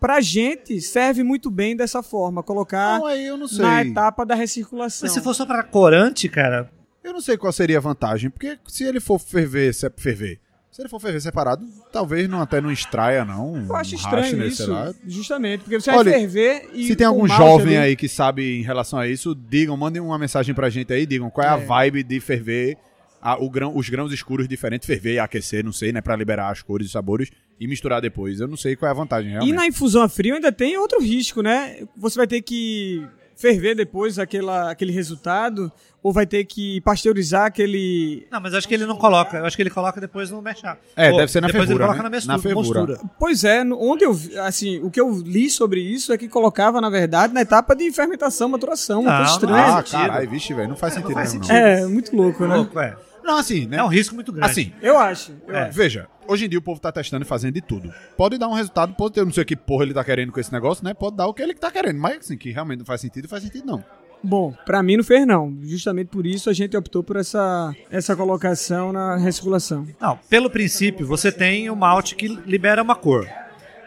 pra 0.00 0.20
gente 0.20 0.80
serve 0.80 1.22
muito 1.22 1.50
bem 1.50 1.74
dessa 1.76 2.02
forma, 2.02 2.42
colocar 2.42 2.98
Não, 2.98 3.06
aí 3.06 3.24
eu 3.26 3.36
não 3.36 3.46
sei. 3.48 3.62
na 3.64 3.82
etapa 3.84 4.24
da 4.24 4.34
recirculação. 4.34 5.06
Mas 5.06 5.12
se 5.12 5.20
for 5.20 5.34
só 5.34 5.44
pra 5.46 5.62
corante, 5.62 6.28
cara, 6.28 6.70
Eu 7.04 7.12
não 7.12 7.20
sei 7.20 7.36
qual 7.36 7.52
seria 7.52 7.78
a 7.78 7.80
vantagem, 7.80 8.30
porque 8.30 8.56
se 8.68 8.84
ele 8.84 9.00
for 9.00 9.18
ferver, 9.18 9.74
se- 9.74 9.90
ferver, 9.96 10.38
se 10.72 10.82
ele 10.82 10.88
for 10.88 10.98
ferver 10.98 11.20
separado, 11.20 11.64
talvez 11.92 12.28
não 12.28 12.40
até 12.40 12.60
não 12.60 12.72
extraia 12.72 13.24
não. 13.24 13.64
Eu 13.68 13.76
acho 13.76 13.92
um 13.94 13.98
estranho 13.98 14.22
harshness, 14.38 14.58
isso, 14.58 14.94
justamente, 15.06 15.60
porque 15.60 15.78
você 15.78 15.90
Olha, 15.90 16.10
vai 16.10 16.20
ferver 16.20 16.70
e 16.72 16.86
Se 16.86 16.96
tem 16.96 17.06
algum 17.06 17.28
jovem 17.28 17.76
ali- 17.76 17.90
aí 17.90 17.96
que 17.96 18.08
sabe 18.08 18.58
em 18.58 18.62
relação 18.62 18.98
a 18.98 19.06
isso, 19.06 19.34
digam, 19.34 19.76
mandem 19.76 20.00
uma 20.02 20.18
mensagem 20.18 20.54
pra 20.54 20.68
gente 20.70 20.92
aí, 20.92 21.04
digam 21.06 21.30
qual 21.30 21.46
é, 21.46 21.50
a 21.50 21.58
É. 21.58 21.64
vibe 21.64 22.02
de 22.02 22.18
ferver 22.18 22.76
a- 23.20 23.36
o 23.40 23.48
grão- 23.48 23.76
os 23.76 23.88
grãos 23.88 24.12
escuros 24.12 24.48
diferentes, 24.48 24.84
ferver 24.86 25.12
e 25.14 25.18
aquecer, 25.20 25.64
não 25.64 25.70
sei, 25.72 25.92
né, 25.92 26.00
Pra 26.00 26.16
liberar 26.16 26.50
as 26.50 26.60
cores 26.62 26.88
e 26.88 26.90
sabores 26.90 27.30
e 27.60 27.68
misturar 27.68 28.00
depois. 28.00 28.40
Eu 28.40 28.48
não 28.48 28.56
sei 28.56 28.74
qual 28.74 28.88
é 28.88 28.90
a 28.90 28.96
vantagem, 28.96 29.28
E 29.28 29.32
realmente. 29.34 29.54
na 29.54 29.66
infusão 29.66 30.02
a 30.02 30.08
frio 30.08 30.34
ainda 30.34 30.50
tem 30.50 30.76
outro 30.76 31.00
risco, 31.00 31.40
né? 31.42 31.86
Você 31.96 32.16
vai 32.18 32.26
ter 32.26 32.42
que 32.42 33.06
ferver 33.36 33.74
depois 33.74 34.18
aquela, 34.18 34.70
aquele 34.70 34.92
resultado, 34.92 35.70
ou 36.02 36.12
vai 36.12 36.26
ter 36.26 36.44
que 36.44 36.80
pasteurizar 36.80 37.46
aquele. 37.46 38.26
Não, 38.30 38.40
mas 38.40 38.54
acho 38.54 38.66
que 38.66 38.74
ele 38.74 38.86
não 38.86 38.96
coloca. 38.96 39.36
Eu 39.38 39.46
acho 39.46 39.54
que 39.56 39.62
ele 39.62 39.70
coloca 39.70 40.00
depois 40.00 40.30
no 40.30 40.42
mashup. 40.42 40.76
É, 40.96 41.10
Ou 41.10 41.18
deve 41.18 41.30
ser 41.30 41.40
na 41.40 41.46
depois 41.46 41.66
fervura, 41.68 41.84
ele 41.84 41.86
coloca 41.86 41.98
né? 41.98 42.02
na, 42.02 42.10
mestura, 42.10 42.36
Na 42.36 42.42
fervura. 42.42 42.80
mostura. 42.80 43.10
Pois 43.18 43.44
é, 43.44 43.62
onde 43.62 44.04
eu 44.04 44.12
vi- 44.12 44.36
assim, 44.38 44.80
o 44.82 44.90
que 44.90 45.00
eu 45.00 45.10
li 45.24 45.48
sobre 45.48 45.80
isso 45.80 46.12
é 46.12 46.18
que 46.18 46.28
colocava, 46.28 46.80
na 46.80 46.90
verdade, 46.90 47.32
na 47.32 47.40
etapa 47.42 47.74
de 47.76 47.90
fermentação, 47.92 48.48
maturação, 48.48 49.00
uma 49.02 49.10
Não, 49.10 49.16
coisa 49.18 49.30
não 49.30 49.36
estranha. 49.56 49.78
Ah, 49.78 49.82
caralho, 49.82 50.30
vixe, 50.30 50.52
velho, 50.54 50.68
não 50.70 50.76
faz 50.76 50.94
sentido 50.94 51.12
faz 51.12 51.32
mesmo, 51.32 51.44
sentido. 51.44 51.60
não. 51.60 51.66
É, 51.68 51.86
muito 51.86 52.16
louco, 52.16 52.46
né? 52.46 52.56
Louco, 52.56 52.80
é. 52.80 52.96
Não, 53.22 53.38
assim, 53.38 53.66
né? 53.66 53.78
É 53.78 53.84
um 53.84 53.88
risco 53.88 54.14
muito 54.14 54.32
grande. 54.32 54.50
Assim, 54.50 54.72
Eu 54.82 54.98
acho. 54.98 55.32
eu 55.46 55.54
É. 55.54 55.62
acho. 55.64 55.72
Veja, 55.76 56.08
hoje 56.26 56.46
em 56.46 56.48
dia 56.48 56.58
o 56.58 56.62
povo 56.62 56.80
tá 56.80 56.90
testando 56.90 57.24
e 57.24 57.28
fazendo 57.28 57.54
de 57.54 57.60
tudo. 57.60 57.92
Pode 58.16 58.38
dar 58.38 58.48
um 58.48 58.52
resultado, 58.54 58.94
pode 58.94 59.14
ter 59.14 59.24
não 59.24 59.32
sei 59.32 59.42
o 59.42 59.46
que 59.46 59.56
porra 59.56 59.84
ele 59.84 59.94
tá 59.94 60.04
querendo 60.04 60.32
com 60.32 60.40
esse 60.40 60.52
negócio, 60.52 60.84
né? 60.84 60.92
Pode 60.94 61.16
dar 61.16 61.26
o 61.26 61.34
que 61.34 61.42
ele 61.42 61.54
tá 61.54 61.70
querendo, 61.70 61.98
mas 62.00 62.18
assim, 62.18 62.36
que 62.36 62.50
realmente 62.50 62.78
não 62.80 62.86
faz 62.86 63.00
sentido, 63.00 63.28
faz 63.28 63.42
sentido 63.42 63.66
não. 63.66 63.84
Bom, 64.24 64.54
pra 64.64 64.82
mim 64.84 64.96
não 64.96 65.02
fez 65.04 65.26
não. 65.26 65.56
Justamente 65.62 66.06
por 66.08 66.24
isso 66.26 66.48
a 66.48 66.52
gente 66.52 66.76
optou 66.76 67.02
por 67.02 67.16
essa, 67.16 67.74
essa 67.90 68.14
colocação 68.14 68.92
na 68.92 69.16
recirculação. 69.16 69.86
Não, 70.00 70.16
pelo 70.30 70.48
princípio, 70.48 71.04
você 71.06 71.32
tem 71.32 71.68
o 71.68 71.74
malte 71.74 72.14
que 72.14 72.28
libera 72.28 72.80
uma 72.82 72.94
cor. 72.94 73.28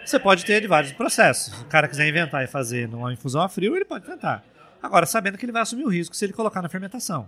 Você 0.05 0.19
pode 0.19 0.45
ter 0.45 0.61
de 0.61 0.67
vários 0.67 0.91
processos. 0.91 1.53
Se 1.55 1.61
o 1.63 1.65
cara 1.65 1.87
quiser 1.87 2.07
inventar 2.07 2.43
e 2.43 2.47
fazer 2.47 2.87
numa 2.87 3.11
infusão 3.13 3.41
a 3.41 3.49
frio, 3.49 3.75
ele 3.75 3.85
pode 3.85 4.05
tentar. 4.05 4.43
Agora, 4.83 5.05
sabendo 5.05 5.37
que 5.37 5.45
ele 5.45 5.51
vai 5.53 5.61
assumir 5.61 5.83
o 5.85 5.89
risco 5.89 6.15
se 6.15 6.23
ele 6.25 6.33
colocar 6.33 6.61
na 6.61 6.69
fermentação. 6.69 7.27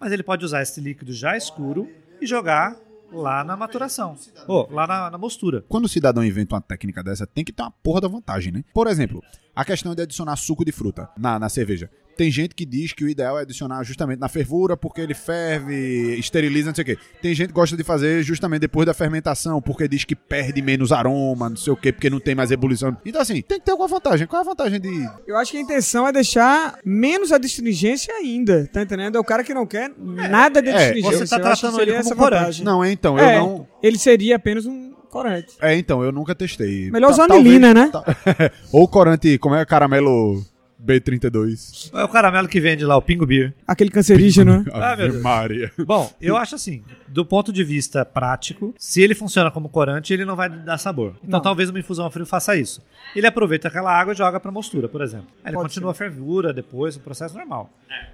Mas 0.00 0.12
ele 0.12 0.22
pode 0.22 0.44
usar 0.44 0.62
esse 0.62 0.80
líquido 0.80 1.12
já 1.12 1.36
escuro 1.36 1.88
e 2.20 2.26
jogar 2.26 2.76
lá 3.12 3.42
na 3.42 3.56
maturação. 3.56 4.16
Ou 4.46 4.68
lá 4.70 4.86
na, 4.86 5.10
na 5.10 5.18
mostura. 5.18 5.64
Quando 5.68 5.86
o 5.86 5.88
cidadão 5.88 6.24
inventa 6.24 6.54
uma 6.54 6.60
técnica 6.60 7.02
dessa, 7.02 7.26
tem 7.26 7.44
que 7.44 7.52
ter 7.52 7.62
uma 7.62 7.70
porra 7.70 8.02
da 8.02 8.08
vantagem, 8.08 8.52
né? 8.52 8.64
Por 8.72 8.86
exemplo, 8.86 9.22
a 9.54 9.64
questão 9.64 9.94
de 9.94 10.02
adicionar 10.02 10.36
suco 10.36 10.64
de 10.64 10.72
fruta 10.72 11.08
na, 11.16 11.38
na 11.38 11.48
cerveja. 11.48 11.90
Tem 12.18 12.32
gente 12.32 12.52
que 12.52 12.66
diz 12.66 12.92
que 12.92 13.04
o 13.04 13.08
ideal 13.08 13.38
é 13.38 13.42
adicionar 13.42 13.84
justamente 13.84 14.18
na 14.18 14.28
fervura, 14.28 14.76
porque 14.76 15.00
ele 15.00 15.14
ferve, 15.14 16.16
esteriliza, 16.18 16.66
não 16.70 16.74
sei 16.74 16.82
o 16.82 16.84
quê. 16.84 16.98
Tem 17.22 17.32
gente 17.32 17.48
que 17.50 17.54
gosta 17.54 17.76
de 17.76 17.84
fazer 17.84 18.24
justamente 18.24 18.62
depois 18.62 18.84
da 18.84 18.92
fermentação, 18.92 19.62
porque 19.62 19.86
diz 19.86 20.02
que 20.02 20.16
perde 20.16 20.60
menos 20.60 20.90
aroma, 20.90 21.48
não 21.48 21.56
sei 21.56 21.72
o 21.72 21.76
quê, 21.76 21.92
porque 21.92 22.10
não 22.10 22.18
tem 22.18 22.34
mais 22.34 22.50
ebulição. 22.50 22.96
Então, 23.06 23.22
assim, 23.22 23.40
tem 23.40 23.60
que 23.60 23.64
ter 23.66 23.70
alguma 23.70 23.86
vantagem. 23.88 24.26
Qual 24.26 24.42
é 24.42 24.44
a 24.44 24.48
vantagem 24.48 24.80
de. 24.80 25.08
Eu 25.28 25.36
acho 25.36 25.52
que 25.52 25.58
a 25.58 25.60
intenção 25.60 26.08
é 26.08 26.12
deixar 26.12 26.80
menos 26.84 27.30
a 27.30 27.38
distringência 27.38 28.12
ainda, 28.12 28.68
tá 28.72 28.82
entendendo? 28.82 29.14
É 29.16 29.20
o 29.20 29.24
cara 29.24 29.44
que 29.44 29.54
não 29.54 29.64
quer 29.64 29.92
nada 29.96 30.60
de 30.60 30.70
é, 30.70 31.00
você 31.00 31.24
tá 31.24 31.36
Eu 31.36 31.42
tratando 31.42 31.80
ele 31.80 31.92
como 31.92 32.00
essa 32.00 32.16
corante. 32.16 32.40
vantagem. 32.40 32.64
Não, 32.64 32.82
é 32.82 32.90
então, 32.90 33.16
É, 33.16 33.36
eu 33.36 33.42
não. 33.42 33.66
ele 33.80 33.96
seria 33.96 34.34
apenas 34.34 34.66
um 34.66 34.92
corante. 35.08 35.54
É, 35.60 35.76
então, 35.76 36.02
eu 36.02 36.10
nunca 36.10 36.34
testei. 36.34 36.90
Melhor 36.90 37.12
usar 37.12 37.30
anilina, 37.30 37.72
né? 37.72 37.92
Ou 38.72 38.88
corante, 38.88 39.38
como 39.38 39.54
é 39.54 39.64
caramelo 39.64 40.42
B32. 40.84 41.90
É 41.92 42.04
o 42.04 42.08
caramelo 42.08 42.48
que 42.48 42.60
vende 42.60 42.84
lá, 42.84 42.96
o 42.96 43.02
Pingo 43.02 43.26
Beer. 43.26 43.54
Aquele 43.66 43.90
cancerígeno, 43.90 44.58
né? 44.58 44.64
Ah, 44.72 44.78
meu 44.78 44.84
Ave 44.84 45.08
Deus. 45.08 45.22
Maria. 45.22 45.72
Bom, 45.78 46.10
eu 46.20 46.36
acho 46.36 46.54
assim, 46.54 46.82
do 47.08 47.24
ponto 47.24 47.52
de 47.52 47.64
vista 47.64 48.04
prático, 48.04 48.74
se 48.78 49.02
ele 49.02 49.14
funciona 49.14 49.50
como 49.50 49.68
corante, 49.68 50.12
ele 50.12 50.24
não 50.24 50.36
vai 50.36 50.48
dar 50.48 50.78
sabor. 50.78 51.14
Então 51.22 51.38
Não. 51.38 51.42
talvez 51.42 51.70
uma 51.70 51.78
infusão 51.78 52.06
a 52.06 52.10
frio 52.10 52.26
faça 52.26 52.56
isso. 52.56 52.82
Ele 53.14 53.26
aproveita 53.26 53.68
aquela 53.68 53.92
água 53.92 54.12
e 54.12 54.16
joga 54.16 54.38
pra 54.38 54.52
mostura, 54.52 54.88
por 54.88 55.02
exemplo. 55.02 55.26
Aí 55.42 55.50
ele 55.50 55.56
Pode 55.56 55.68
continua 55.68 55.90
a 55.90 55.94
fervura 55.94 56.52
depois, 56.52 56.96
o 56.96 57.00
processo 57.00 57.36
normal. 57.36 57.70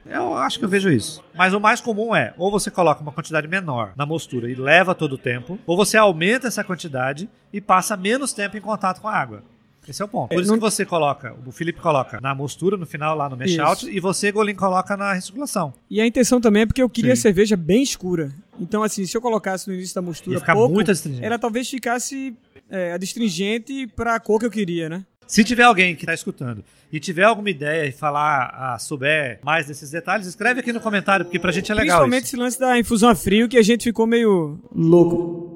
Eu 0.06 0.34
acho 0.36 0.58
que 0.58 0.64
eu 0.64 0.68
vejo 0.68 0.90
isso. 0.90 1.22
Mas 1.34 1.52
o 1.52 1.60
mais 1.60 1.80
comum 1.80 2.14
é, 2.14 2.32
ou 2.38 2.50
você 2.50 2.70
coloca 2.70 3.02
uma 3.02 3.12
quantidade 3.12 3.48
menor 3.48 3.92
na 3.96 4.06
mostura 4.06 4.50
e 4.50 4.54
leva 4.54 4.94
todo 4.94 5.14
o 5.14 5.18
tempo, 5.18 5.58
ou 5.66 5.76
você 5.76 5.96
aumenta 5.96 6.46
essa 6.46 6.64
quantidade 6.64 7.28
e 7.52 7.60
passa 7.60 7.96
menos 7.96 8.32
tempo 8.32 8.56
em 8.56 8.60
contato 8.60 9.00
com 9.00 9.08
a 9.08 9.14
água. 9.14 9.42
Esse 9.90 10.02
é 10.02 10.04
o 10.04 10.08
ponto. 10.08 10.28
Por 10.30 10.40
isso 10.40 10.50
não- 10.50 10.56
que 10.58 10.60
você 10.62 10.84
coloca, 10.84 11.34
o 11.46 11.52
Felipe 11.52 11.80
coloca 11.80 12.20
na 12.20 12.34
mostura, 12.34 12.76
no 12.76 12.86
final, 12.86 13.16
lá 13.16 13.28
no 13.28 13.36
mesh 13.36 13.58
out, 13.58 13.88
e 13.88 14.00
você, 14.00 14.30
Golin, 14.32 14.54
coloca 14.54 14.96
na 14.96 15.12
recirculação. 15.12 15.72
E 15.90 16.00
a 16.00 16.06
intenção 16.06 16.40
também 16.40 16.62
é 16.62 16.66
porque 16.66 16.82
eu 16.82 16.88
queria 16.88 17.14
Sim. 17.16 17.22
cerveja 17.22 17.56
bem 17.56 17.82
escura. 17.82 18.32
Então, 18.60 18.82
assim, 18.82 19.04
se 19.06 19.16
eu 19.16 19.20
colocasse 19.20 19.68
no 19.68 19.74
início 19.74 19.94
da 19.94 20.02
mostura 20.02 20.38
Ia 20.38 20.54
pouco, 20.54 20.72
muito 20.74 20.90
astringente. 20.90 21.24
ela 21.24 21.38
talvez 21.38 21.68
ficasse 21.68 22.34
é, 22.70 22.92
adstringente 22.92 23.86
pra 23.88 24.18
cor 24.20 24.40
que 24.40 24.46
eu 24.46 24.50
queria, 24.50 24.88
né? 24.88 25.04
Se 25.26 25.42
tiver 25.42 25.62
alguém 25.62 25.94
que 25.96 26.02
está 26.04 26.12
escutando 26.12 26.62
e 26.92 27.00
tiver 27.00 27.24
alguma 27.24 27.48
ideia 27.50 27.86
e 27.88 27.92
falar, 27.92 28.54
ah, 28.74 28.78
souber 28.78 29.38
mais 29.42 29.66
desses 29.66 29.90
detalhes, 29.90 30.26
escreve 30.26 30.60
aqui 30.60 30.72
no 30.72 30.80
comentário, 30.80 31.24
porque 31.24 31.38
pra 31.38 31.50
gente 31.50 31.70
é 31.72 31.74
legal 31.74 31.98
Principalmente 32.00 32.24
isso. 32.26 32.36
esse 32.36 32.42
lance 32.42 32.60
da 32.60 32.78
infusão 32.78 33.08
a 33.08 33.14
frio 33.14 33.48
que 33.48 33.56
a 33.56 33.62
gente 33.62 33.84
ficou 33.84 34.06
meio 34.06 34.58
louco. 34.74 35.53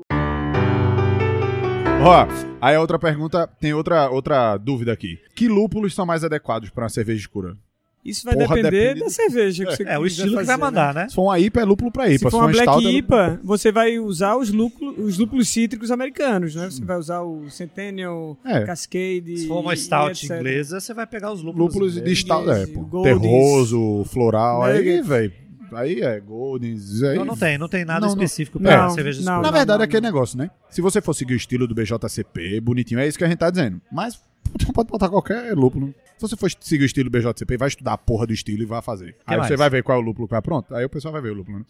Ó, 2.00 2.26
aí 2.60 2.76
a 2.76 2.80
outra 2.80 2.98
pergunta, 2.98 3.48
tem 3.60 3.74
outra, 3.74 4.08
outra 4.08 4.56
dúvida 4.56 4.92
aqui. 4.92 5.18
Que 5.34 5.48
lúpulos 5.48 5.94
são 5.94 6.06
mais 6.06 6.22
adequados 6.24 6.70
para 6.70 6.84
uma 6.84 6.88
cerveja 6.88 7.20
escura? 7.20 7.56
Isso 8.04 8.24
vai 8.24 8.34
Porra, 8.34 8.54
depender 8.54 8.70
depende 8.94 9.00
da 9.00 9.10
cerveja 9.10 9.64
que 9.66 9.76
você 9.76 9.82
É, 9.82 9.98
o 9.98 10.02
quiser 10.04 10.06
estilo 10.06 10.28
que 10.30 10.34
vai 10.36 10.44
fazer, 10.46 10.60
mandar, 10.60 10.94
né? 10.94 11.02
né? 11.02 11.08
Se 11.08 11.14
for 11.16 11.22
uma 11.24 11.38
IPA, 11.38 11.60
é 11.60 11.64
lúpulo 11.64 11.90
para 11.90 12.06
IPA. 12.08 12.18
Se 12.18 12.30
for 12.30 12.38
uma 12.44 12.52
stout, 12.52 12.64
Black 12.64 12.70
é 12.70 12.74
lúpulo- 12.76 12.98
IPA, 12.98 13.40
você 13.44 13.72
vai 13.72 13.98
usar 13.98 14.36
os 14.36 14.50
lúpulos, 14.50 14.94
os 14.98 15.18
lúpulos 15.18 15.48
cítricos 15.48 15.90
americanos, 15.90 16.54
né? 16.54 16.70
Você 16.70 16.82
vai 16.82 16.96
usar 16.96 17.20
o 17.22 17.50
Centennial, 17.50 18.38
É. 18.46 18.64
Cascade. 18.64 19.36
Se 19.36 19.48
for 19.48 19.60
uma 19.60 19.74
e 19.74 19.76
stout 19.76 20.24
etc. 20.24 20.36
inglesa, 20.38 20.80
você 20.80 20.94
vai 20.94 21.06
pegar 21.06 21.32
os 21.32 21.42
lúpulos. 21.42 21.66
Lúpulos 21.74 21.94
de 21.94 22.00
ingleses. 22.00 22.20
stout, 22.20 22.48
é, 22.48 22.66
pô. 22.68 22.80
Goldens, 22.82 23.20
Terroso, 23.20 24.04
floral, 24.04 24.62
aí, 24.62 24.78
Nuggets. 24.78 25.06
velho. 25.06 25.32
Aí 25.72 26.00
é 26.00 26.18
Goldens, 26.20 27.02
aí... 27.02 27.16
Não, 27.16 27.24
não 27.24 27.36
tem, 27.36 27.58
não 27.58 27.68
tem 27.68 27.84
nada 27.84 28.00
Não, 28.00 28.08
não- 28.08 28.14
específico 28.22 28.58
Não, 28.58 28.70
para 28.70 28.90
cerveja 28.90 29.22
não. 29.22 29.36
Na 29.42 29.42
não, 29.42 29.52
verdade 29.52 29.78
não, 29.78 29.82
é 29.82 29.84
aquele 29.84 30.00
não. 30.00 30.08
negócio, 30.08 30.38
né? 30.38 30.50
Se 30.70 30.80
você 30.80 31.00
for 31.00 31.14
seguir 31.14 31.34
o 31.34 31.36
estilo 31.36 31.66
do 31.66 31.74
BJCP, 31.74 32.60
bonitinho, 32.60 33.00
é 33.00 33.06
isso 33.06 33.18
que 33.18 33.24
a 33.24 33.28
gente 33.28 33.38
tá 33.38 33.50
dizendo. 33.50 33.80
Mas 33.92 34.20
você 34.58 34.72
pode 34.72 34.88
botar 34.88 35.08
qualquer 35.08 35.54
lúpulo. 35.54 35.94
Se 36.16 36.22
você 36.22 36.36
for 36.36 36.50
seguir 36.60 36.82
o 36.84 36.86
estilo 36.86 37.10
BJCP, 37.10 37.56
vai 37.56 37.68
estudar 37.68 37.92
a 37.92 37.98
porra 37.98 38.26
do 38.26 38.32
estilo 38.32 38.62
e 38.62 38.66
vai 38.66 38.80
fazer. 38.82 39.14
aí 39.26 39.36
mais? 39.36 39.48
você 39.48 39.56
vai 39.56 39.68
ver 39.70 39.82
qual 39.82 39.98
é 39.98 40.00
o 40.00 40.04
lúpulo 40.04 40.26
que 40.26 40.32
vai 40.32 40.42
pronto. 40.42 40.74
Aí 40.74 40.84
o 40.84 40.88
pessoal 40.88 41.12
vai 41.12 41.20
ver 41.22 41.30
o 41.32 41.34
lúpulo, 41.34 41.58
né? 41.58 41.64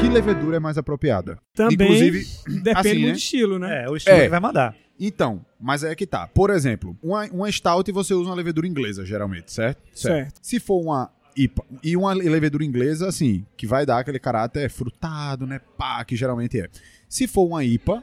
Que 0.00 0.08
levedura 0.08 0.56
é 0.56 0.60
mais 0.60 0.78
apropriada? 0.78 1.38
Também 1.54 1.74
Inclusive, 1.74 2.24
depende 2.62 2.78
assim, 2.78 2.88
muito 2.90 3.06
né? 3.06 3.12
do 3.12 3.16
estilo, 3.18 3.58
né? 3.58 3.84
É, 3.84 3.90
o 3.90 3.96
estilo 3.96 4.16
É. 4.16 4.22
que 4.24 4.28
vai 4.28 4.40
mandar. 4.40 4.74
Então, 5.00 5.44
mas 5.60 5.84
é 5.84 5.94
que 5.94 6.06
tá. 6.06 6.26
Por 6.28 6.50
exemplo, 6.50 6.96
uma, 7.02 7.24
uma 7.26 7.50
stout 7.50 7.90
você 7.92 8.14
usa 8.14 8.28
uma 8.30 8.34
levedura 8.34 8.66
inglesa, 8.66 9.04
geralmente, 9.04 9.52
certo? 9.52 9.82
Certo. 9.94 10.38
Se 10.42 10.58
for 10.60 10.80
uma 10.80 11.10
IPA 11.44 11.64
e 11.82 11.96
uma 11.96 12.12
levedura 12.12 12.64
inglesa, 12.64 13.06
assim, 13.08 13.44
que 13.56 13.66
vai 13.66 13.86
dar 13.86 13.98
aquele 13.98 14.18
caráter 14.18 14.68
frutado, 14.70 15.46
né? 15.46 15.60
Pá, 15.76 16.04
que 16.04 16.16
geralmente 16.16 16.60
é. 16.60 16.68
Se 17.08 17.26
for 17.26 17.44
uma 17.46 17.62
IPA, 17.64 18.02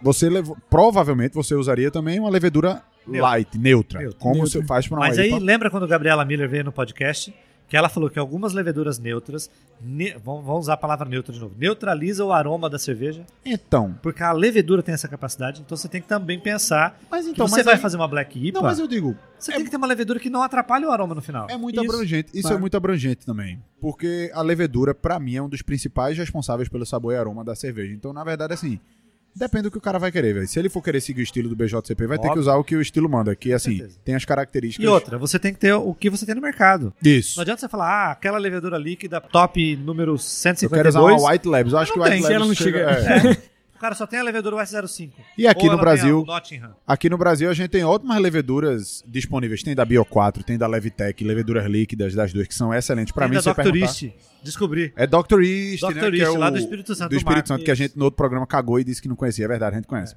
você 0.00 0.28
levo- 0.28 0.56
provavelmente 0.70 1.34
você 1.34 1.54
usaria 1.54 1.90
também 1.90 2.18
uma 2.20 2.30
levedura 2.30 2.82
Neutra. 3.06 3.22
light, 3.22 3.58
neutra, 3.58 3.98
Neutra. 4.00 4.18
como 4.18 4.34
Neutra. 4.36 4.50
você 4.60 4.64
faz 4.66 4.86
para 4.86 4.96
uma 4.98 5.06
Mas 5.08 5.18
aí, 5.18 5.28
IPA. 5.30 5.38
lembra 5.38 5.70
quando 5.70 5.84
a 5.84 5.88
Gabriela 5.88 6.24
Miller 6.24 6.48
veio 6.48 6.64
no 6.64 6.72
podcast? 6.72 7.34
Que 7.72 7.76
ela 7.78 7.88
falou 7.88 8.10
que 8.10 8.18
algumas 8.18 8.52
leveduras 8.52 8.98
neutras, 8.98 9.48
ne- 9.80 10.14
vamos 10.22 10.46
usar 10.46 10.74
a 10.74 10.76
palavra 10.76 11.08
neutra 11.08 11.32
de 11.32 11.40
novo, 11.40 11.54
neutraliza 11.56 12.22
o 12.22 12.30
aroma 12.30 12.68
da 12.68 12.78
cerveja, 12.78 13.24
Então, 13.46 13.98
porque 14.02 14.22
a 14.22 14.30
levedura 14.30 14.82
tem 14.82 14.92
essa 14.92 15.08
capacidade, 15.08 15.62
então 15.62 15.74
você 15.74 15.88
tem 15.88 16.02
que 16.02 16.06
também 16.06 16.38
pensar 16.38 17.00
mas 17.10 17.24
que 17.24 17.30
então, 17.30 17.48
você 17.48 17.56
mas 17.56 17.64
vai 17.64 17.74
aí- 17.76 17.80
fazer 17.80 17.96
uma 17.96 18.06
Black 18.06 18.38
IPA, 18.38 18.58
Não, 18.60 18.62
mas 18.68 18.78
eu 18.78 18.86
digo, 18.86 19.16
você 19.38 19.52
tem 19.52 19.64
que 19.64 19.70
ter 19.70 19.78
uma 19.78 19.86
levedura 19.86 20.20
que 20.20 20.28
não 20.28 20.42
atrapalhe 20.42 20.84
o 20.84 20.90
aroma 20.90 21.14
no 21.14 21.22
final. 21.22 21.46
É 21.48 21.56
muito 21.56 21.82
Isso. 21.82 21.90
abrangente. 21.90 22.28
Isso 22.34 22.42
Claro. 22.42 22.56
é 22.58 22.60
muito 22.60 22.76
abrangente 22.76 23.24
também. 23.24 23.58
Porque 23.80 24.30
a 24.34 24.42
levedura, 24.42 24.94
pra 24.94 25.18
mim, 25.18 25.36
é 25.36 25.42
um 25.42 25.48
dos 25.48 25.62
principais 25.62 26.18
responsáveis 26.18 26.68
pelo 26.68 26.84
sabor 26.84 27.14
e 27.14 27.16
aroma 27.16 27.42
da 27.42 27.54
cerveja. 27.54 27.94
Então, 27.94 28.12
na 28.12 28.22
verdade, 28.22 28.52
assim, 28.52 28.78
depende 29.34 29.64
do 29.64 29.70
que 29.70 29.78
o 29.78 29.80
cara 29.80 29.98
vai 29.98 30.10
querer, 30.12 30.34
velho. 30.34 30.46
Se 30.48 30.58
ele 30.58 30.68
for 30.68 30.82
querer 30.82 31.00
seguir 31.00 31.20
o 31.20 31.24
estilo 31.24 31.48
do 31.48 31.56
BJCP, 31.56 32.06
vai 32.06 32.18
ter 32.18 32.22
que 32.22 32.28
Óbvio. 32.28 32.40
usar 32.42 32.56
o 32.56 32.64
que 32.64 32.76
o 32.76 32.80
estilo 32.80 33.08
manda. 33.08 33.34
Que, 33.34 33.52
assim, 33.52 33.76
certeza. 33.78 33.98
tem 34.04 34.14
as 34.14 34.24
características. 34.24 34.84
E 34.84 34.88
outra, 34.88 35.18
você 35.18 35.38
tem 35.38 35.52
que 35.52 35.58
ter 35.60 35.72
o 35.74 35.94
que 35.94 36.08
você 36.10 36.24
tem 36.26 36.34
no 36.34 36.40
mercado. 36.40 36.92
Isso. 37.02 37.36
Não 37.36 37.42
adianta 37.42 37.60
você 37.60 37.68
falar, 37.68 37.88
ah, 38.08 38.10
aquela 38.12 38.38
levedura 38.38 38.76
líquida 38.78 39.20
top 39.20 39.76
número 39.76 40.12
Eu 40.12 40.18
152. 40.18 40.78
quero 40.78 40.88
usar 40.88 41.00
uma 41.00 41.30
White 41.32 41.48
Labs. 41.48 41.72
Eu 41.72 41.78
acho 41.78 41.92
que 41.92 41.98
o 41.98 42.02
White 42.02 42.12
tem, 42.14 42.22
Labs 42.22 42.28
se 42.28 42.34
ela 42.34 42.46
não 42.46 42.54
chega- 42.54 42.78
é. 42.90 43.36
O 43.82 43.84
cara 43.84 43.96
só 43.96 44.06
tem 44.06 44.20
a 44.20 44.22
levedura 44.22 44.54
US05. 44.54 45.10
E 45.36 45.44
aqui 45.44 45.66
Ou 45.66 45.72
no 45.72 45.76
Brasil-. 45.76 46.24
Aqui 46.86 47.10
no 47.10 47.18
Brasil 47.18 47.50
a 47.50 47.52
gente 47.52 47.70
tem 47.70 47.82
ótimas 47.82 48.16
leveduras 48.20 49.02
disponíveis. 49.04 49.60
Tem 49.64 49.74
da 49.74 49.84
Bio 49.84 50.04
4, 50.04 50.44
tem 50.44 50.56
da 50.56 50.68
Levitec, 50.68 51.24
leveduras 51.24 51.66
líquidas 51.66 52.14
das 52.14 52.32
duas 52.32 52.46
que 52.46 52.54
são 52.54 52.72
excelentes. 52.72 53.12
Pra 53.12 53.28
Tem 53.28 53.36
mim, 53.36 53.42
da 53.42 53.52
Dr. 53.52 53.74
East. 53.74 54.10
Descobri. 54.40 54.92
É 54.94 55.04
Dr. 55.04 55.40
East, 55.42 55.80
Dr. 55.80 55.94
né? 55.96 56.10
que 56.12 56.16
East, 56.18 56.22
é 56.22 56.30
o... 56.30 56.38
lá 56.38 56.50
do 56.50 56.58
Espírito 56.58 56.94
Santo, 56.94 57.10
Do 57.10 57.16
Espírito. 57.16 57.48
Santo, 57.48 57.64
que 57.64 57.72
a 57.72 57.74
gente 57.74 57.98
no 57.98 58.04
outro 58.04 58.16
programa 58.16 58.46
cagou 58.46 58.78
e 58.78 58.84
disse 58.84 59.02
que 59.02 59.08
não 59.08 59.16
conhecia. 59.16 59.46
É 59.46 59.48
verdade, 59.48 59.74
a 59.74 59.78
gente 59.80 59.88
conhece. 59.88 60.14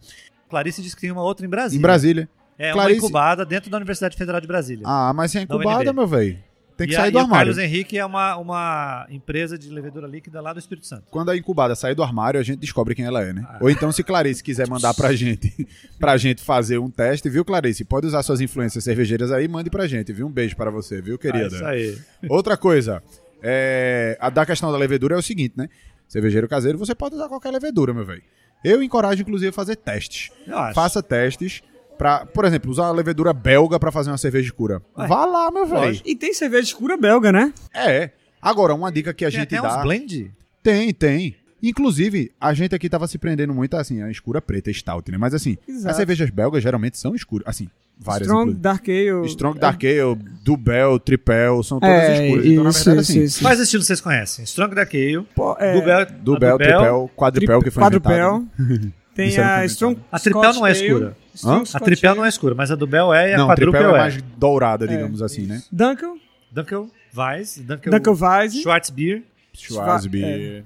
Clarice 0.47 0.83
disse 0.83 0.93
que 0.93 1.01
tem 1.01 1.09
uma 1.09 1.23
outra 1.23 1.43
em 1.43 1.49
Brasília. 1.49 1.79
Em 1.79 1.81
Brasília. 1.81 2.29
É 2.59 2.71
Clarice- 2.71 2.99
uma 2.99 3.07
incubada 3.07 3.43
dentro 3.43 3.71
da 3.71 3.77
Universidade 3.77 4.15
Federal 4.15 4.39
de 4.39 4.45
Brasília. 4.45 4.83
Ah, 4.85 5.11
mas 5.11 5.33
é 5.33 5.39
Da 5.39 5.43
incubada, 5.43 5.91
meu 5.91 6.05
velho. 6.05 6.37
Tem 6.77 6.87
que 6.87 6.93
e 6.93 6.95
sair 6.95 7.07
a, 7.07 7.11
do 7.11 7.17
o 7.17 7.21
armário. 7.21 7.53
Carlos 7.53 7.57
Henrique 7.57 7.97
é 7.97 8.05
uma, 8.05 8.35
uma 8.37 9.07
empresa 9.09 9.57
de 9.57 9.69
levedura 9.69 10.07
líquida 10.07 10.41
lá 10.41 10.51
do 10.51 10.59
Espírito 10.59 10.85
Santo. 10.85 11.03
Quando 11.09 11.31
a 11.31 11.37
incubada 11.37 11.73
sair 11.75 11.95
do 11.95 12.03
armário, 12.03 12.39
a 12.39 12.43
gente 12.43 12.59
descobre 12.59 12.93
quem 12.93 13.05
ela 13.05 13.23
é, 13.23 13.31
né? 13.31 13.45
Ah. 13.47 13.59
Ou 13.61 13.69
então, 13.69 13.91
se 13.91 14.03
Clarice 14.03 14.43
quiser 14.43 14.67
mandar 14.67 14.93
pra 14.93 15.13
gente, 15.13 15.67
pra 15.97 16.17
gente 16.17 16.41
fazer 16.41 16.77
um 16.77 16.89
teste, 16.89 17.29
viu, 17.29 17.45
Clarice? 17.45 17.85
Pode 17.85 18.07
usar 18.07 18.21
suas 18.23 18.41
influências 18.41 18.83
cervejeiras 18.83 19.31
aí, 19.31 19.47
mande 19.47 19.69
pra 19.69 19.87
gente, 19.87 20.11
viu? 20.11 20.27
Um 20.27 20.31
beijo 20.31 20.55
para 20.55 20.69
você, 20.69 21.01
viu, 21.01 21.15
Ah, 21.15 21.17
querida? 21.17 21.47
isso 21.55 21.65
aí. 21.65 21.97
Outra 22.27 22.57
coisa, 22.57 23.01
é, 23.41 24.17
a 24.19 24.29
da 24.29 24.45
questão 24.45 24.71
da 24.71 24.77
levedura 24.77 25.15
é 25.15 25.17
o 25.17 25.23
seguinte, 25.23 25.53
né? 25.55 25.69
Cervejeiro 26.07 26.47
caseiro, 26.47 26.77
você 26.77 26.93
pode 26.93 27.15
usar 27.15 27.27
qualquer 27.27 27.51
levedura, 27.51 27.93
meu 27.93 28.05
velho. 28.05 28.21
Eu 28.63 28.81
encorajo, 28.81 29.21
inclusive, 29.21 29.49
a 29.49 29.53
fazer 29.53 29.75
testes. 29.75 30.31
Eu 30.45 30.57
acho. 30.57 30.73
Faça 30.75 31.01
testes 31.01 31.61
pra, 31.97 32.25
por 32.25 32.45
exemplo, 32.45 32.69
usar 32.71 32.83
uma 32.83 32.91
levedura 32.91 33.33
belga 33.33 33.79
pra 33.79 33.91
fazer 33.91 34.11
uma 34.11 34.17
cerveja 34.17 34.45
escura. 34.47 34.81
Ué, 34.97 35.07
Vá 35.07 35.25
lá, 35.25 35.51
meu 35.51 35.65
velho. 35.65 35.99
E 36.05 36.15
tem 36.15 36.33
cerveja 36.33 36.63
escura 36.63 36.97
belga, 36.97 37.31
né? 37.31 37.53
É. 37.73 38.11
Agora, 38.41 38.73
uma 38.75 38.91
dica 38.91 39.13
que 39.13 39.25
a 39.25 39.29
Tem 39.31 39.39
gente 39.39 39.55
até 39.55 39.67
dá. 39.67 39.77
uns 39.77 39.83
blend. 39.83 40.31
Tem, 40.61 40.93
tem. 40.93 41.35
Inclusive, 41.63 42.31
a 42.39 42.53
gente 42.53 42.75
aqui 42.75 42.87
tava 42.87 43.07
se 43.07 43.17
prendendo 43.17 43.53
muito 43.53 43.75
assim, 43.75 44.01
a 44.03 44.11
escura 44.11 44.39
preta, 44.39 44.71
stout, 44.71 45.11
né? 45.11 45.17
Mas 45.17 45.33
assim, 45.33 45.57
Exato. 45.67 45.89
as 45.89 45.95
cervejas 45.95 46.29
belgas 46.29 46.61
geralmente 46.61 46.97
são 46.99 47.15
escuras. 47.15 47.47
Assim, 47.47 47.67
várias 47.97 48.27
Strong, 48.27 48.51
inclusive. 48.51 48.61
Dark 48.61 48.87
Ale. 48.89 49.25
Strong 49.27 49.59
Dark 49.59 49.83
Ale, 49.83 50.15
Dubel, 50.43 50.99
Tripel, 50.99 51.63
são 51.63 51.79
todas 51.79 51.95
É, 51.95 52.25
escuras. 52.27 52.45
Então, 52.45 52.63
na 52.65 52.69
isso, 52.69 52.85
verdade, 52.85 53.01
isso, 53.01 53.11
assim, 53.11 53.23
isso. 53.23 53.41
Quais 53.41 53.59
estilos 53.59 53.87
vocês 53.87 53.99
conhecem? 54.01 54.43
Strong 54.45 54.75
Dark 54.75 54.93
Ale, 54.93 55.21
Pô, 55.33 55.55
é, 55.57 55.73
Dubel, 55.73 55.97
a 55.97 56.03
Dubel, 56.03 56.57
Tripel, 56.57 57.11
Quadripel, 57.15 57.61
que 57.63 57.71
foi 57.71 57.83
Quadrupel. 57.83 58.43
inventado. 58.59 58.93
Tem 59.15 59.37
a 59.39 59.65
Strong 59.65 59.99
A 60.11 60.19
Tripel 60.19 60.53
não 60.53 60.67
é 60.67 60.71
escura. 60.71 61.17
Hã? 61.43 61.63
A 61.73 61.79
Tripel 61.79 62.15
não 62.15 62.23
é 62.25 62.29
escura, 62.29 62.53
mas 62.55 62.71
a 62.71 62.75
Dubel 62.75 63.13
é 63.13 63.31
e 63.31 63.33
a 63.33 63.37
Não, 63.37 63.47
Quadruple 63.47 63.71
Tripel 63.73 63.91
é 63.95 63.97
é. 63.97 64.01
mais 64.01 64.21
dourada, 64.37 64.87
digamos 64.87 65.21
assim, 65.21 65.45
né? 65.45 65.61
Dunkel, 65.71 66.17
Dunkel 66.51 66.89
Weiss, 67.15 67.57
Dunkel, 67.59 67.91
Dunkel 67.91 68.13
Weiss. 68.19 68.53
Schwarzbier, 68.61 69.23
Schwarzbier. 69.53 70.63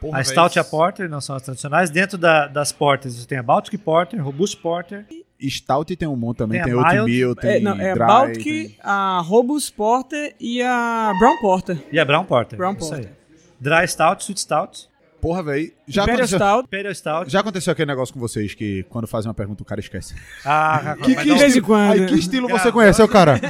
Porra, 0.00 0.18
a 0.18 0.24
Stout 0.24 0.56
e 0.56 0.60
a 0.60 0.64
Porter 0.64 1.08
não 1.08 1.20
são 1.20 1.34
as 1.36 1.42
tradicionais. 1.42 1.88
Dentro 1.90 2.18
da- 2.18 2.46
das 2.46 2.70
Porters 2.70 3.14
você 3.14 3.26
tem 3.26 3.38
a 3.38 3.42
Baltic 3.42 3.78
Porter, 3.78 4.22
Robust 4.22 4.56
Porter. 4.58 5.06
Stout 5.48 5.96
tem 5.96 6.08
um 6.08 6.16
monte 6.16 6.38
também, 6.38 6.62
Tem 6.62 6.72
tem, 6.72 6.82
a 6.82 7.34
tem 7.34 7.50
É, 7.56 7.60
não, 7.60 7.72
é 7.80 7.92
Dry. 7.94 8.02
a 8.02 8.06
Baltic, 8.06 8.44
tem- 8.44 8.76
a 8.82 9.20
Robust 9.24 9.72
Porter 9.74 10.34
e 10.40 10.62
a 10.62 11.12
Brown 11.18 11.38
Porter. 11.40 11.78
E 11.92 11.98
a 11.98 12.04
Brown 12.04 12.24
Porter. 12.24 12.56
Brown 12.56 12.72
isso 12.74 12.88
Porter. 12.90 13.06
aí. 13.08 13.12
Dry 13.60 13.88
Stout, 13.88 14.22
Sweet 14.22 14.40
Stout, 14.40 14.88
Porra, 15.20 15.42
velho. 15.42 15.72
Já 15.88 16.02
Imperial 16.02 16.24
aconteceu, 16.24 16.38
Stout. 16.38 16.66
Imperial 16.66 16.94
Stout. 16.94 17.32
já 17.32 17.40
aconteceu 17.40 17.72
aquele 17.72 17.86
negócio 17.90 18.14
com 18.14 18.20
vocês 18.20 18.54
que 18.54 18.84
quando 18.88 19.06
fazem 19.06 19.28
uma 19.28 19.34
pergunta 19.34 19.62
o 19.62 19.66
cara 19.66 19.80
esquece. 19.80 20.14
Ah, 20.44 20.96
Que, 21.02 21.14
que 21.16 21.28
não- 21.28 21.34
de 21.34 21.40
vez 21.40 21.42
em 21.42 21.46
estilo, 21.46 21.66
quando. 21.66 21.92
Aí, 21.92 22.06
que 22.06 22.14
estilo 22.14 22.48
você 22.48 22.72
conhece, 22.72 23.02
ô 23.02 23.08
cara? 23.08 23.40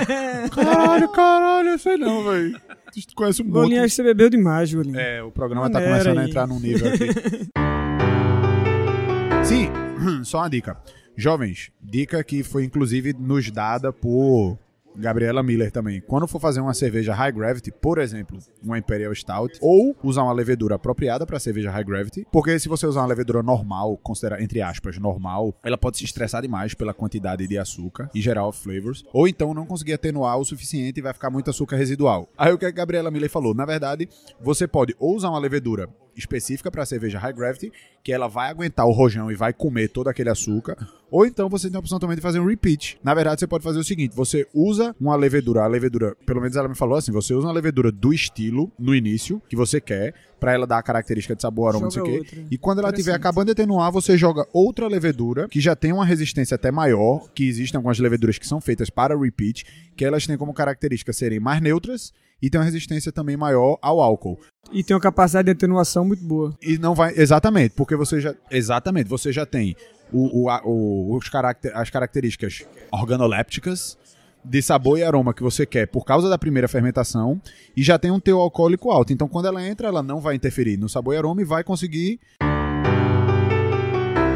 Caralho, 0.50 1.08
caralho, 1.10 1.68
eu 1.70 1.78
sei 1.78 1.96
não, 1.96 2.24
velho. 2.24 2.60
Tu 2.94 3.14
conhece 3.14 3.42
um 3.42 3.46
monte. 3.46 3.74
Acho 3.76 3.82
que 3.82 3.88
você 3.90 4.02
bebeu 4.02 4.30
demais, 4.30 4.72
Golinho. 4.72 4.98
É, 4.98 5.22
o 5.22 5.30
programa 5.30 5.68
tá 5.68 5.80
Maneira 5.80 5.98
começando 6.04 6.18
a 6.18 6.22
aí. 6.22 6.28
entrar 6.30 6.46
num 6.46 6.60
nível 6.60 6.88
aqui. 6.88 7.08
Sim, 9.44 9.68
só 10.24 10.38
uma 10.38 10.48
dica. 10.50 10.76
Jovens, 11.16 11.70
dica 11.82 12.22
que 12.24 12.42
foi 12.42 12.64
inclusive 12.64 13.14
nos 13.18 13.50
dada 13.50 13.92
por 13.92 14.58
Gabriela 14.96 15.42
Miller 15.42 15.70
também. 15.70 16.00
Quando 16.00 16.26
for 16.26 16.40
fazer 16.40 16.60
uma 16.60 16.74
cerveja 16.74 17.14
high 17.14 17.32
gravity, 17.32 17.70
por 17.70 17.98
exemplo, 17.98 18.38
uma 18.62 18.78
Imperial 18.78 19.14
Stout, 19.14 19.58
ou 19.60 19.96
usar 20.02 20.22
uma 20.22 20.32
levedura 20.32 20.76
apropriada 20.76 21.26
para 21.26 21.38
cerveja 21.38 21.70
high 21.70 21.84
gravity, 21.84 22.26
porque 22.32 22.58
se 22.58 22.68
você 22.68 22.86
usar 22.86 23.00
uma 23.00 23.06
levedura 23.06 23.42
normal, 23.42 23.96
considera 23.98 24.42
entre 24.42 24.60
aspas 24.62 24.98
normal, 24.98 25.54
ela 25.62 25.78
pode 25.78 25.98
se 25.98 26.04
estressar 26.04 26.42
demais 26.42 26.74
pela 26.74 26.94
quantidade 26.94 27.46
de 27.46 27.58
açúcar 27.58 28.10
e 28.14 28.20
gerar 28.20 28.46
off 28.46 28.62
flavors, 28.62 29.04
ou 29.12 29.28
então 29.28 29.54
não 29.54 29.66
conseguir 29.66 29.94
atenuar 29.94 30.38
o 30.38 30.44
suficiente 30.44 30.98
e 30.98 31.02
vai 31.02 31.12
ficar 31.12 31.30
muito 31.30 31.50
açúcar 31.50 31.76
residual. 31.76 32.28
Aí 32.36 32.52
o 32.52 32.58
que 32.58 32.66
a 32.66 32.70
Gabriela 32.70 33.10
Miller 33.10 33.30
falou, 33.30 33.54
na 33.54 33.64
verdade, 33.64 34.08
você 34.40 34.66
pode 34.66 34.94
ou 34.98 35.16
usar 35.16 35.30
uma 35.30 35.38
levedura 35.38 35.88
específica 36.16 36.70
para 36.70 36.86
cerveja 36.86 37.18
high 37.18 37.32
gravity, 37.32 37.72
que 38.02 38.12
ela 38.12 38.28
vai 38.28 38.50
aguentar 38.50 38.86
o 38.86 38.92
rojão 38.92 39.30
e 39.30 39.34
vai 39.34 39.52
comer 39.52 39.88
todo 39.88 40.08
aquele 40.08 40.30
açúcar, 40.30 40.76
ou 41.10 41.24
então 41.26 41.48
você 41.48 41.68
tem 41.68 41.76
a 41.76 41.80
opção 41.80 41.98
também 41.98 42.16
de 42.16 42.22
fazer 42.22 42.40
um 42.40 42.46
repeat. 42.46 42.98
Na 43.02 43.14
verdade, 43.14 43.40
você 43.40 43.46
pode 43.46 43.64
fazer 43.64 43.78
o 43.78 43.84
seguinte: 43.84 44.14
você 44.14 44.46
usa 44.54 44.94
uma 45.00 45.14
levedura, 45.16 45.62
a 45.62 45.66
levedura, 45.66 46.16
pelo 46.26 46.40
menos 46.40 46.56
ela 46.56 46.68
me 46.68 46.74
falou 46.74 46.96
assim, 46.96 47.12
você 47.12 47.34
usa 47.34 47.46
uma 47.46 47.52
levedura 47.52 47.92
do 47.92 48.12
estilo 48.12 48.70
no 48.78 48.94
início 48.94 49.40
que 49.48 49.56
você 49.56 49.80
quer, 49.80 50.14
para 50.38 50.52
ela 50.52 50.66
dar 50.66 50.78
a 50.78 50.82
característica 50.82 51.34
de 51.34 51.42
sabor, 51.42 51.68
aroma, 51.68 51.84
não 51.84 51.90
sei 51.90 52.02
o 52.02 52.06
Joga 52.06 52.24
quê. 52.24 52.44
E 52.50 52.58
quando 52.58 52.78
ela 52.80 52.90
estiver 52.90 53.14
acabando 53.14 53.46
de 53.46 53.52
atenuar, 53.52 53.90
você 53.90 54.16
joga 54.16 54.46
outra 54.52 54.86
levedura 54.86 55.48
que 55.48 55.60
já 55.60 55.74
tem 55.74 55.92
uma 55.92 56.04
resistência 56.04 56.54
até 56.54 56.70
maior, 56.70 57.28
que 57.34 57.48
existem 57.48 57.76
algumas 57.76 57.98
leveduras 57.98 58.38
que 58.38 58.46
são 58.46 58.60
feitas 58.60 58.90
para 58.90 59.18
repeat, 59.18 59.64
que 59.96 60.04
elas 60.04 60.26
têm 60.26 60.36
como 60.36 60.52
característica 60.52 61.12
serem 61.12 61.40
mais 61.40 61.60
neutras 61.60 62.12
e 62.42 62.50
tem 62.50 62.58
uma 62.60 62.64
resistência 62.64 63.10
também 63.12 63.36
maior 63.36 63.78
ao 63.80 64.00
álcool. 64.00 64.38
E 64.72 64.82
tem 64.84 64.94
uma 64.94 65.00
capacidade 65.00 65.46
de 65.46 65.52
atenuação 65.52 66.04
muito 66.04 66.24
boa. 66.24 66.54
E 66.62 66.76
não 66.78 66.94
vai. 66.94 67.12
Exatamente, 67.16 67.74
porque 67.76 67.96
você 67.96 68.20
já. 68.20 68.34
Exatamente, 68.50 69.08
você 69.08 69.32
já 69.32 69.46
tem 69.46 69.74
o, 70.12 70.46
o, 70.48 70.60
o- 70.64 71.16
os 71.16 71.28
caracter, 71.28 71.70
as 71.76 71.88
características 71.90 72.64
organolépticas 72.92 73.96
de 74.44 74.62
sabor 74.62 74.98
e 74.98 75.02
aroma 75.02 75.34
que 75.34 75.42
você 75.42 75.66
quer 75.66 75.86
por 75.88 76.04
causa 76.04 76.28
da 76.28 76.38
primeira 76.38 76.68
fermentação 76.68 77.40
e 77.76 77.82
já 77.82 77.98
tem 77.98 78.10
um 78.12 78.20
teor 78.20 78.40
alcoólico 78.42 78.90
alto. 78.90 79.12
Então, 79.12 79.26
quando 79.28 79.46
ela 79.46 79.66
entra, 79.66 79.88
ela 79.88 80.02
não 80.02 80.20
vai 80.20 80.34
interferir 80.36 80.76
no 80.76 80.88
sabor 80.88 81.14
e 81.14 81.18
aroma 81.18 81.40
e 81.42 81.44
vai 81.44 81.64
conseguir. 81.64 82.20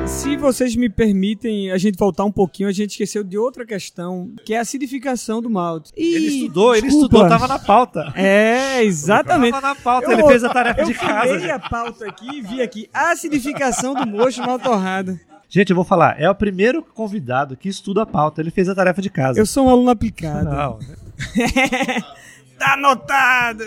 Se 0.07 0.37
vocês 0.37 0.75
me 0.77 0.89
permitem 0.89 1.71
a 1.71 1.79
gente 1.79 1.97
voltar 1.97 2.25
um 2.25 2.33
pouquinho, 2.33 2.69
a 2.69 2.73
gente 2.73 2.91
esqueceu 2.91 3.23
de 3.25 3.39
outra 3.39 3.65
questão, 3.65 4.33
que 4.45 4.53
é 4.55 4.59
a 4.59 4.63
acidificação 4.63 5.41
do 5.41 5.49
malte. 5.49 5.93
E, 5.97 6.15
Ele 6.15 6.27
estudou, 6.27 6.75
ele 6.75 6.83
desculpa. 6.89 7.07
estudou, 7.17 7.29
tava 7.29 7.49
na 7.49 7.59
pauta. 7.59 8.13
É, 8.15 8.83
exatamente. 8.85 9.53
Tava 9.53 9.69
na 9.69 9.75
pauta, 9.75 10.07
Eu- 10.07 10.13
ele 10.19 10.27
fez 10.27 10.45
a 10.45 10.49
tarefa 10.51 10.81
eu 10.83 10.87
de 10.87 10.95
casa. 10.95 11.21
folhei 11.29 11.39
gente. 11.41 11.51
a 11.51 11.59
pauta 11.59 12.07
aqui 12.07 12.39
e 12.39 12.43
vi 12.43 12.61
aqui 12.63 12.89
acidificação 12.93 13.95
do 13.95 14.07
mocho 14.07 14.41
mal 14.43 14.59
torrado. 14.59 15.19
Gente, 15.49 15.71
eu 15.71 15.77
vou 15.77 15.85
falar, 15.85 16.21
é 16.21 16.29
o 16.31 16.35
primeiro 16.35 16.83
convidado 16.83 17.57
que 17.57 17.69
estuda 17.69 18.03
a 18.03 18.07
pauta, 18.07 18.41
ele 18.41 18.51
fez 18.51 18.69
a 18.69 18.75
tarefa 18.75 19.01
de 19.03 19.11
casa. 19.11 19.39
Eu 19.39 19.47
sou 19.47 19.67
um 19.67 19.71
aluno 19.71 19.91
aplicado. 19.91 20.45
Não, 20.49 20.79
Tá 22.61 22.75
anotado. 22.75 23.64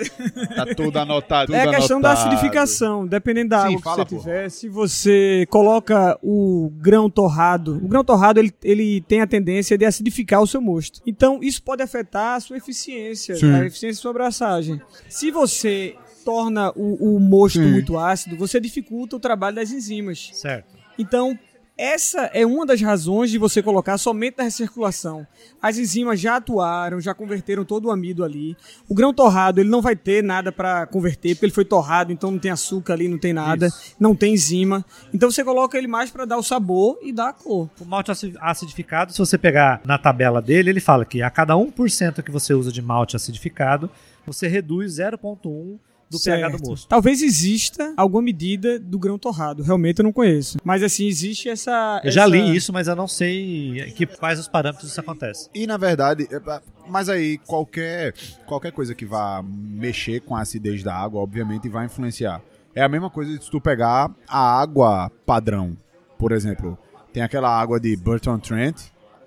Tá 0.55 0.65
tudo 0.75 0.99
anotado. 0.99 1.55
É 1.55 1.63
a 1.63 1.75
questão 1.75 1.99
da 1.99 2.11
acidificação. 2.11 3.07
Dependendo 3.07 3.49
da 3.49 3.61
Sim, 3.61 3.65
água 3.69 3.77
que 3.77 3.83
fala, 3.83 3.95
você 4.05 4.15
pô. 4.15 4.21
tiver, 4.21 4.49
se 4.49 4.69
você 4.69 5.47
coloca 5.49 6.15
o 6.21 6.71
grão 6.77 7.09
torrado, 7.09 7.77
o 7.83 7.87
grão 7.87 8.03
torrado 8.03 8.39
ele, 8.39 8.53
ele 8.63 9.01
tem 9.01 9.19
a 9.21 9.25
tendência 9.25 9.75
de 9.79 9.83
acidificar 9.83 10.43
o 10.43 10.47
seu 10.47 10.61
mosto. 10.61 11.01
Então 11.07 11.39
isso 11.41 11.63
pode 11.63 11.81
afetar 11.81 12.35
a 12.35 12.39
sua 12.39 12.55
eficiência, 12.57 13.35
Sim. 13.35 13.51
a 13.51 13.65
eficiência 13.65 13.97
da 13.97 14.01
sua 14.03 14.11
abraçagem. 14.11 14.79
Se 15.09 15.31
você 15.31 15.95
torna 16.23 16.71
o, 16.75 17.15
o 17.15 17.19
mosto 17.19 17.57
Sim. 17.57 17.71
muito 17.71 17.97
ácido, 17.97 18.37
você 18.37 18.59
dificulta 18.59 19.15
o 19.15 19.19
trabalho 19.19 19.55
das 19.55 19.71
enzimas. 19.71 20.29
certo. 20.33 20.71
Então, 20.99 21.35
essa 21.75 22.29
é 22.33 22.45
uma 22.45 22.65
das 22.65 22.79
razões 22.81 23.31
de 23.31 23.37
você 23.39 23.61
colocar 23.63 23.97
somente 23.97 24.37
na 24.37 24.43
recirculação. 24.43 25.25
As 25.61 25.77
enzimas 25.77 26.19
já 26.19 26.35
atuaram, 26.35 27.01
já 27.01 27.13
converteram 27.13 27.65
todo 27.65 27.85
o 27.85 27.91
amido 27.91 28.23
ali. 28.23 28.55
O 28.87 28.93
grão 28.93 29.11
torrado, 29.13 29.59
ele 29.59 29.69
não 29.69 29.81
vai 29.81 29.95
ter 29.95 30.23
nada 30.23 30.51
para 30.51 30.85
converter, 30.85 31.33
porque 31.35 31.45
ele 31.47 31.53
foi 31.53 31.65
torrado, 31.65 32.11
então 32.11 32.29
não 32.29 32.37
tem 32.37 32.51
açúcar 32.51 32.93
ali, 32.93 33.07
não 33.07 33.17
tem 33.17 33.33
nada, 33.33 33.69
não 33.99 34.15
tem 34.15 34.33
enzima. 34.35 34.85
Então 35.13 35.31
você 35.31 35.43
coloca 35.43 35.77
ele 35.77 35.87
mais 35.87 36.11
para 36.11 36.25
dar 36.25 36.37
o 36.37 36.43
sabor 36.43 36.99
e 37.01 37.11
dar 37.11 37.29
a 37.29 37.33
cor. 37.33 37.69
O 37.79 37.85
malte 37.85 38.11
aci- 38.11 38.35
acidificado, 38.39 39.11
se 39.11 39.17
você 39.17 39.37
pegar 39.37 39.81
na 39.83 39.97
tabela 39.97 40.41
dele, 40.41 40.69
ele 40.69 40.79
fala 40.79 41.03
que 41.05 41.21
a 41.23 41.29
cada 41.29 41.55
1% 41.55 42.21
que 42.21 42.31
você 42.31 42.53
usa 42.53 42.71
de 42.71 42.81
malte 42.81 43.15
acidificado, 43.15 43.89
você 44.25 44.47
reduz 44.47 44.99
0,1 44.99 45.77
do 46.17 46.23
pH 46.23 46.47
do 46.47 46.51
Certo. 46.57 46.69
mosto. 46.69 46.87
Talvez 46.87 47.21
exista 47.21 47.93
alguma 47.97 48.21
medida 48.23 48.79
do 48.79 48.97
grão 48.97 49.17
torrado. 49.17 49.61
Realmente 49.63 49.99
eu 49.99 50.03
não 50.03 50.13
conheço. 50.13 50.57
Mas 50.63 50.81
assim, 50.83 51.05
existe 51.07 51.49
essa. 51.49 52.01
Eu 52.03 52.11
já 52.11 52.21
essa- 52.23 52.29
li 52.31 52.55
isso, 52.55 52.71
mas 52.71 52.87
eu 52.87 52.95
não 52.95 53.07
sei 53.07 53.93
que, 53.95 54.05
quais 54.05 54.39
os 54.39 54.47
parâmetros 54.47 54.89
isso 54.89 54.99
acontece. 54.99 55.49
E 55.53 55.67
na 55.67 55.77
verdade, 55.77 56.27
é 56.31 56.39
mas 56.87 57.07
aí 57.09 57.37
qualquer, 57.39 58.13
qualquer 58.45 58.71
coisa 58.71 58.93
que 58.93 59.05
vá 59.05 59.41
mexer 59.43 60.19
com 60.21 60.35
a 60.35 60.41
acidez 60.41 60.83
da 60.83 60.93
água, 60.95 61.21
obviamente, 61.21 61.69
vai 61.69 61.85
influenciar. 61.85 62.41
É 62.75 62.81
a 62.81 62.89
mesma 62.89 63.09
coisa 63.09 63.37
de 63.37 63.43
se 63.43 63.49
tu 63.51 63.61
pegar 63.61 64.11
a 64.27 64.59
água 64.61 65.09
padrão, 65.25 65.77
por 66.17 66.31
exemplo. 66.31 66.77
Tem 67.13 67.21
aquela 67.23 67.49
água 67.49 67.79
de 67.79 67.95
Burton 67.95 68.39
Trent, 68.39 68.75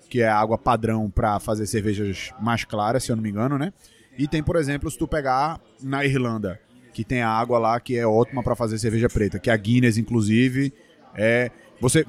que 0.09 0.21
é 0.21 0.27
a 0.27 0.37
água 0.37 0.57
padrão 0.57 1.09
para 1.09 1.39
fazer 1.39 1.65
cervejas 1.65 2.31
mais 2.39 2.63
claras, 2.65 3.03
se 3.03 3.11
eu 3.11 3.15
não 3.15 3.23
me 3.23 3.29
engano, 3.29 3.57
né? 3.57 3.71
E 4.17 4.27
tem, 4.27 4.41
por 4.43 4.55
exemplo, 4.55 4.89
se 4.91 4.97
tu 4.97 5.07
pegar 5.07 5.59
na 5.81 6.03
Irlanda, 6.03 6.59
que 6.97 7.03
tem 7.03 7.21
a 7.21 7.29
água 7.29 7.59
lá 7.59 7.79
que 7.79 7.95
é 7.95 8.07
ótima 8.07 8.41
para 8.41 8.55
fazer 8.55 8.79
cerveja 8.79 9.07
preta, 9.07 9.37
que 9.37 9.51
é 9.51 9.53
a 9.53 9.57
Guinness, 9.57 9.99
inclusive, 9.99 10.73
é 11.15 11.51
você, 11.79 12.03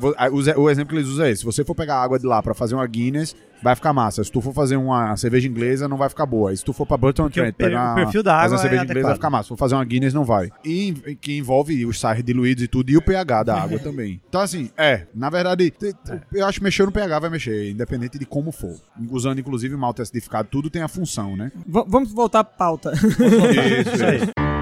o, 0.56 0.70
exemplo 0.70 0.94
que 0.94 0.94
eles 1.02 1.08
usam 1.10 1.26
é 1.26 1.30
esse. 1.30 1.40
Se 1.40 1.44
você 1.44 1.62
for 1.62 1.74
pegar 1.74 1.96
a 1.96 2.02
água 2.02 2.18
de 2.18 2.26
lá 2.26 2.42
pra 2.42 2.54
fazer 2.54 2.74
uma 2.74 2.86
Guinness, 2.86 3.36
vai 3.62 3.76
ficar 3.76 3.92
massa. 3.92 4.24
Se 4.24 4.32
tu 4.32 4.40
for 4.40 4.54
fazer 4.54 4.76
uma 4.76 5.14
cerveja 5.18 5.46
inglesa, 5.46 5.86
não 5.86 5.98
vai 5.98 6.08
ficar 6.08 6.24
boa. 6.24 6.56
Se 6.56 6.64
tu 6.64 6.72
for 6.72 6.86
pra 6.86 6.96
Burton 6.96 7.24
Porque 7.24 7.38
o 7.38 7.42
Trent, 7.42 7.54
pegar 7.54 7.92
o 7.92 7.94
perfil 7.96 8.22
da 8.22 8.30
fazer 8.32 8.44
água 8.46 8.56
uma 8.56 8.62
cerveja 8.62 8.82
é 8.82 8.84
inglesa, 8.86 9.06
vai 9.08 9.14
ficar 9.16 9.28
massa. 9.28 9.42
Se 9.42 9.48
for 9.50 9.56
fazer 9.58 9.74
uma 9.74 9.84
Guinness, 9.84 10.14
não 10.14 10.24
vai. 10.24 10.48
E 10.64 10.94
que 11.20 11.36
envolve 11.36 11.84
os 11.84 12.00
sais 12.00 12.24
diluídos 12.24 12.64
e 12.64 12.66
tudo, 12.66 12.88
e 12.88 12.96
o 12.96 13.02
pH 13.02 13.42
da 13.42 13.60
água 13.60 13.78
também. 13.78 14.18
Então, 14.26 14.40
assim, 14.40 14.70
é, 14.74 15.02
na 15.14 15.28
verdade, 15.28 15.70
te- 15.70 15.94
eu 16.32 16.46
acho 16.46 16.60
que 16.60 16.64
mexer 16.64 16.86
no 16.86 16.92
pH 16.92 17.18
vai 17.18 17.28
mexer, 17.28 17.70
independente 17.70 18.18
de 18.18 18.24
como 18.24 18.50
for. 18.50 18.74
Usando, 19.10 19.38
inclusive, 19.38 19.76
malte 19.76 20.00
acidificado, 20.00 20.48
tudo 20.50 20.70
tem 20.70 20.80
a 20.80 20.88
função, 20.88 21.36
né? 21.36 21.52
V- 21.66 21.84
vamos 21.86 22.10
voltar 22.10 22.40
à 22.40 22.44
pauta. 22.44 22.90
Isso, 22.94 24.00
aí. 24.02 24.57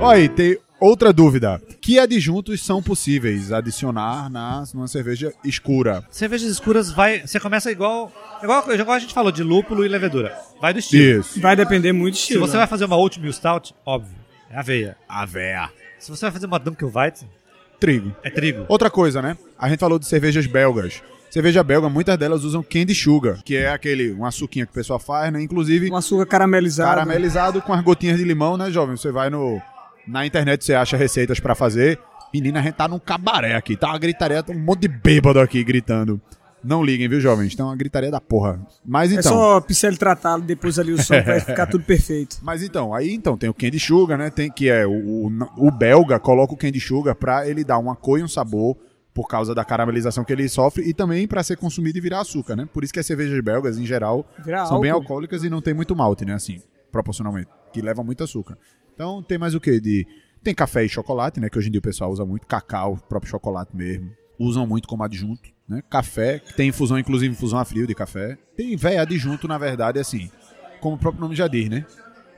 Olha 0.00 0.18
aí, 0.18 0.28
tem 0.28 0.58
outra 0.80 1.12
dúvida. 1.12 1.60
Que 1.80 1.98
adjuntos 1.98 2.62
são 2.64 2.82
possíveis 2.82 3.50
adicionar 3.52 4.30
na, 4.30 4.62
numa 4.74 4.86
cerveja 4.86 5.32
escura? 5.44 6.04
Cervejas 6.10 6.48
escuras 6.50 6.92
vai. 6.92 7.26
Você 7.26 7.40
começa 7.40 7.70
igual. 7.70 8.12
Igual, 8.42 8.72
igual 8.72 8.96
a 8.96 8.98
gente 8.98 9.14
falou 9.14 9.32
de 9.32 9.42
lúpulo 9.42 9.84
e 9.84 9.88
levedura. 9.88 10.36
Vai 10.60 10.72
do 10.72 10.78
estilo. 10.78 11.20
Isso. 11.20 11.40
Vai 11.40 11.56
depender 11.56 11.92
muito 11.92 12.14
do 12.14 12.18
Se 12.18 12.22
estilo. 12.24 12.46
você 12.46 12.56
vai 12.56 12.66
fazer 12.66 12.84
uma 12.84 12.96
oatmeal 12.96 13.32
stout, 13.32 13.74
óbvio, 13.84 14.14
é 14.50 14.58
aveia. 14.58 14.96
A 15.08 15.24
véia. 15.24 15.70
Se 15.98 16.10
você 16.10 16.26
vai 16.26 16.32
fazer 16.32 16.46
uma 16.46 16.58
Dunkelweizen, 16.58 17.28
Trigo. 17.80 18.14
É 18.22 18.30
trigo. 18.30 18.64
Outra 18.68 18.88
coisa, 18.88 19.20
né? 19.20 19.36
A 19.58 19.68
gente 19.68 19.78
falou 19.80 19.98
de 19.98 20.06
cervejas 20.06 20.46
belgas. 20.46 21.02
Cerveja 21.30 21.62
belga, 21.62 21.88
muitas 21.90 22.16
delas 22.16 22.42
usam 22.44 22.62
candy 22.62 22.94
sugar, 22.94 23.42
que 23.44 23.54
é 23.54 23.68
aquele, 23.68 24.12
um 24.12 24.24
açuquinha 24.24 24.64
que 24.64 24.72
o 24.72 24.74
pessoal 24.74 24.98
faz, 24.98 25.30
né? 25.30 25.42
Inclusive, 25.42 25.90
Um 25.90 25.96
açúcar 25.96 26.24
caramelizado. 26.24 26.88
caramelizado 26.88 27.60
com 27.60 27.74
as 27.74 27.82
gotinhas 27.82 28.16
de 28.16 28.24
limão, 28.24 28.56
né, 28.56 28.70
jovem? 28.70 28.96
Você 28.96 29.10
vai 29.12 29.28
no 29.28 29.60
na 30.06 30.24
internet, 30.26 30.64
você 30.64 30.74
acha 30.74 30.96
receitas 30.96 31.40
pra 31.40 31.54
fazer. 31.54 31.98
Menina, 32.32 32.60
a 32.60 32.62
gente 32.62 32.74
tá 32.74 32.88
num 32.88 32.98
cabaré 32.98 33.54
aqui, 33.54 33.76
tá 33.76 33.88
uma 33.88 33.98
gritaria, 33.98 34.42
tá 34.42 34.52
um 34.52 34.58
monte 34.58 34.80
de 34.80 34.88
bêbado 34.88 35.40
aqui 35.40 35.62
gritando. 35.64 36.20
Não 36.64 36.82
liguem, 36.82 37.08
viu, 37.08 37.20
jovens? 37.20 37.54
Tá 37.54 37.64
uma 37.64 37.76
gritaria 37.76 38.10
da 38.10 38.20
porra. 38.20 38.60
Mas 38.84 39.12
É 39.12 39.16
então, 39.20 39.32
só 39.32 39.60
pincel 39.60 39.96
tratado, 39.96 40.42
depois 40.42 40.78
ali 40.78 40.92
o 40.92 41.00
som 41.00 41.22
vai 41.22 41.38
ficar 41.44 41.66
tudo 41.66 41.84
perfeito. 41.84 42.38
mas 42.42 42.62
então, 42.62 42.92
aí 42.92 43.14
então 43.14 43.36
tem 43.38 43.48
o 43.48 43.54
candy 43.54 43.78
sugar, 43.78 44.18
né? 44.18 44.30
Tem 44.30 44.50
que 44.50 44.68
é 44.68 44.84
o, 44.84 44.90
o, 44.90 45.30
o 45.68 45.70
belga 45.70 46.18
coloca 46.18 46.52
o 46.54 46.56
candy 46.56 46.80
sugar 46.80 47.14
pra 47.14 47.48
ele 47.48 47.62
dar 47.62 47.78
uma 47.78 47.94
cor 47.94 48.18
e 48.18 48.22
um 48.24 48.28
sabor 48.28 48.76
por 49.14 49.28
causa 49.28 49.54
da 49.54 49.64
caramelização 49.64 50.24
que 50.24 50.32
ele 50.32 50.48
sofre 50.48 50.82
e 50.88 50.92
também 50.92 51.28
pra 51.28 51.42
ser 51.42 51.56
consumido 51.56 51.96
e 51.98 52.00
virar 52.00 52.20
açúcar, 52.20 52.56
né? 52.56 52.68
Por 52.72 52.82
isso 52.82 52.92
que 52.92 52.98
as 53.00 53.06
cervejas 53.06 53.40
belgas 53.40 53.78
em 53.78 53.86
geral 53.86 54.26
Virar 54.44 54.66
são 54.66 54.80
bem 54.80 54.90
álcool. 54.90 55.04
alcoólicas 55.04 55.44
e 55.44 55.48
não 55.48 55.62
tem 55.62 55.72
muito 55.72 55.94
malte, 55.94 56.24
né? 56.24 56.34
Assim, 56.34 56.60
proporcionalmente, 56.90 57.48
que 57.72 57.80
leva 57.80 58.02
muito 58.02 58.24
açúcar. 58.24 58.58
Então 58.96 59.22
tem 59.22 59.36
mais 59.36 59.54
o 59.54 59.60
que 59.60 59.78
de 59.78 60.06
tem 60.42 60.54
café 60.54 60.84
e 60.84 60.88
chocolate, 60.88 61.38
né? 61.38 61.50
Que 61.50 61.58
hoje 61.58 61.68
em 61.68 61.70
dia 61.70 61.78
o 61.78 61.82
pessoal 61.82 62.10
usa 62.10 62.24
muito 62.24 62.46
cacau, 62.46 62.96
próprio 63.08 63.30
chocolate 63.30 63.76
mesmo. 63.76 64.10
Usam 64.38 64.66
muito 64.66 64.88
como 64.88 65.02
adjunto, 65.02 65.50
né? 65.68 65.82
Café, 65.90 66.38
que 66.38 66.54
tem 66.54 66.68
infusão, 66.68 66.98
inclusive 66.98 67.32
infusão 67.32 67.58
a 67.58 67.64
frio 67.64 67.86
de 67.86 67.94
café. 67.94 68.38
Tem 68.56 68.74
véio 68.76 69.00
adjunto, 69.00 69.46
na 69.46 69.58
verdade, 69.58 69.98
assim, 69.98 70.30
como 70.80 70.96
o 70.96 70.98
próprio 70.98 71.20
nome 71.20 71.36
já 71.36 71.46
diz, 71.46 71.68
né? 71.68 71.84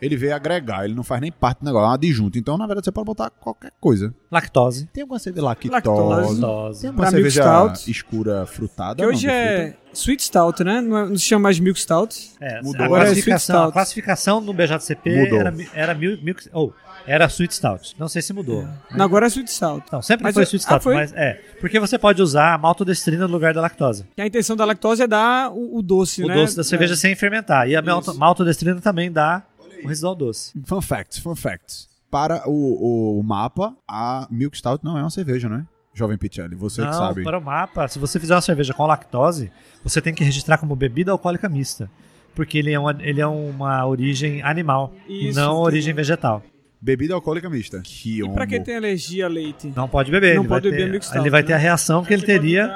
Ele 0.00 0.16
veio 0.16 0.34
agregar, 0.34 0.84
ele 0.84 0.94
não 0.94 1.02
faz 1.02 1.20
nem 1.20 1.30
parte 1.32 1.60
do 1.60 1.66
negócio, 1.66 1.86
é 1.86 1.88
um 1.88 1.92
adjunto. 1.92 2.38
Então, 2.38 2.56
na 2.56 2.66
verdade, 2.66 2.84
você 2.84 2.92
pode 2.92 3.06
botar 3.06 3.30
qualquer 3.30 3.72
coisa. 3.80 4.14
Lactose. 4.30 4.86
Tem 4.92 5.02
alguma 5.02 5.18
cerveja 5.18 5.44
lactose? 5.46 5.72
Lactose. 5.72 6.40
Lactose. 6.40 6.80
Tem 6.82 6.90
uma 6.90 6.96
Pra 6.96 7.10
cerveja 7.10 7.42
milk 7.44 7.76
stout. 7.78 7.90
escura 7.90 8.46
frutada? 8.46 8.96
Que 8.96 9.06
hoje 9.06 9.28
é? 9.28 9.74
Sweet 9.90 10.22
Stout, 10.22 10.62
né? 10.62 10.80
Não, 10.82 10.96
é- 10.98 11.08
não 11.08 11.16
se 11.16 11.24
chama 11.24 11.44
mais 11.44 11.58
Milk 11.58 11.80
Stout. 11.80 12.30
É, 12.40 12.60
Mudou. 12.62 12.82
a, 12.82 12.84
Agora 12.84 13.02
é 13.02 13.06
classificação, 13.06 13.56
Sweet 13.56 13.68
a 13.68 13.72
classificação 13.72 14.40
no 14.40 14.52
BJCP 14.52 15.16
Mudou. 15.24 15.38
era, 15.40 15.54
era, 15.74 15.94
mil, 15.94 16.22
milk, 16.22 16.44
ou, 16.52 16.72
era 17.06 17.24
Sweet 17.26 17.54
Stout. 17.54 17.96
Não 17.98 18.06
sei 18.06 18.20
se 18.20 18.32
mudou. 18.34 18.68
Não, 18.94 19.04
agora 19.04 19.26
é 19.26 19.28
Sweet 19.28 19.50
Stout. 19.50 19.86
Não, 19.90 20.02
sempre 20.02 20.24
Mas 20.24 20.34
foi 20.34 20.42
eu- 20.42 20.46
Sweet 20.46 20.62
ah, 20.62 20.68
Stout, 20.68 20.84
foi? 20.84 20.94
mas 20.94 21.12
é. 21.14 21.40
Porque 21.58 21.80
você 21.80 21.98
pode 21.98 22.20
usar 22.22 22.54
a 22.54 22.58
maltodestrina 22.58 23.26
no 23.26 23.32
lugar 23.32 23.54
da 23.54 23.62
lactose. 23.62 24.04
Que 24.14 24.20
a 24.20 24.26
intenção 24.26 24.54
da 24.54 24.64
lactose 24.66 25.02
é 25.02 25.06
dar 25.06 25.50
o, 25.50 25.78
o 25.78 25.82
doce, 25.82 26.22
O 26.22 26.28
né? 26.28 26.34
doce 26.34 26.54
da 26.54 26.62
cerveja 26.62 26.92
É. 26.92 26.96
sem 26.96 27.16
fermentar. 27.16 27.66
E 27.68 27.74
a 27.74 27.80
malto- 27.82 28.14
maltodestrina 28.14 28.80
também 28.80 29.10
dá 29.10 29.42
o 29.84 29.88
residual 29.88 30.14
doce. 30.14 30.52
Fun 30.64 30.80
facts, 30.80 31.18
fun 31.18 31.34
facts. 31.34 31.88
Para 32.10 32.48
o, 32.48 33.18
o 33.18 33.22
mapa, 33.22 33.76
a 33.86 34.26
Milk 34.30 34.56
Stout 34.56 34.82
não 34.84 34.96
é 34.96 35.02
uma 35.02 35.10
cerveja, 35.10 35.48
né? 35.48 35.66
Jovem 35.94 36.16
Pichelli, 36.16 36.54
você 36.54 36.80
Não, 36.80 36.88
que 36.90 36.96
sabe. 36.96 37.22
para 37.24 37.38
o 37.38 37.42
mapa, 37.42 37.88
se 37.88 37.98
você 37.98 38.20
fizer 38.20 38.34
uma 38.34 38.40
cerveja 38.40 38.72
com 38.72 38.86
lactose, 38.86 39.50
você 39.82 40.00
tem 40.00 40.14
que 40.14 40.22
registrar 40.24 40.56
como 40.58 40.76
bebida 40.76 41.10
alcoólica 41.12 41.48
mista. 41.48 41.90
Porque 42.34 42.56
ele 42.56 42.72
é 42.72 42.78
uma, 42.78 42.96
ele 43.00 43.20
é 43.20 43.26
uma 43.26 43.84
origem 43.84 44.40
animal 44.42 44.94
e 45.08 45.28
Isso, 45.30 45.38
não 45.40 45.54
tem- 45.54 45.62
origem 45.64 45.92
vegetal. 45.94 46.42
Bebida 46.80 47.12
alcoólica 47.14 47.50
mista. 47.50 47.80
Que 47.82 48.20
E 48.22 48.28
pra 48.30 48.46
quem 48.46 48.62
tem 48.62 48.76
alergia 48.76 49.26
a 49.26 49.28
leite? 49.28 49.72
Não 49.74 49.88
pode 49.88 50.12
beber. 50.12 50.36
Não 50.36 50.42
ele 50.42 50.48
pode 50.48 50.68
vai 50.68 50.70
beber 50.70 50.84
ter, 50.84 50.90
milk 50.92 51.04
stout, 51.04 51.20
Ele 51.20 51.30
vai 51.30 51.42
ter 51.42 51.48
né? 51.48 51.54
a 51.56 51.58
reação 51.58 52.04
que 52.04 52.14
ele 52.14 52.22
teria 52.24 52.68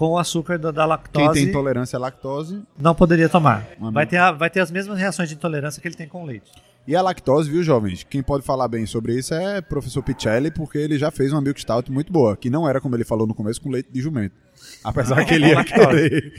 com 0.00 0.12
o 0.12 0.18
açúcar 0.18 0.58
da, 0.58 0.70
da 0.70 0.80
Quem 0.82 0.88
lactose. 0.88 1.40
tem 1.40 1.48
intolerância 1.50 1.98
à 1.98 2.00
lactose. 2.00 2.62
Não 2.80 2.94
poderia 2.94 3.28
tomar. 3.28 3.66
Uma 3.78 3.90
Vai 3.90 4.06
ter, 4.06 4.16
a- 4.16 4.32
vai 4.32 4.48
ter 4.48 4.60
as 4.60 4.70
mesmas 4.70 4.98
reações 4.98 5.28
de 5.28 5.34
intolerância 5.34 5.78
que 5.78 5.86
ele 5.86 5.94
tem 5.94 6.08
com 6.08 6.22
o 6.22 6.26
leite. 6.26 6.50
E 6.88 6.96
a 6.96 7.02
lactose, 7.02 7.50
viu, 7.50 7.62
jovens? 7.62 8.02
Quem 8.08 8.22
pode 8.22 8.42
falar 8.42 8.66
bem 8.66 8.86
sobre 8.86 9.12
isso 9.14 9.34
é 9.34 9.58
o 9.58 9.62
professor 9.62 10.02
Pichelli, 10.02 10.50
porque 10.50 10.78
ele 10.78 10.98
já 10.98 11.10
fez 11.10 11.30
uma 11.32 11.42
Milk 11.42 11.60
Stout 11.60 11.92
muito 11.92 12.10
boa, 12.10 12.34
que 12.34 12.48
não 12.48 12.66
era, 12.66 12.80
como 12.80 12.96
ele 12.96 13.04
falou 13.04 13.26
no 13.26 13.34
começo, 13.34 13.60
com 13.60 13.68
leite 13.68 13.90
de 13.92 14.00
jumento. 14.00 14.34
Apesar 14.82 15.22
que 15.26 15.34
ele 15.34 15.48
ia 15.48 15.62
querer. 15.62 16.32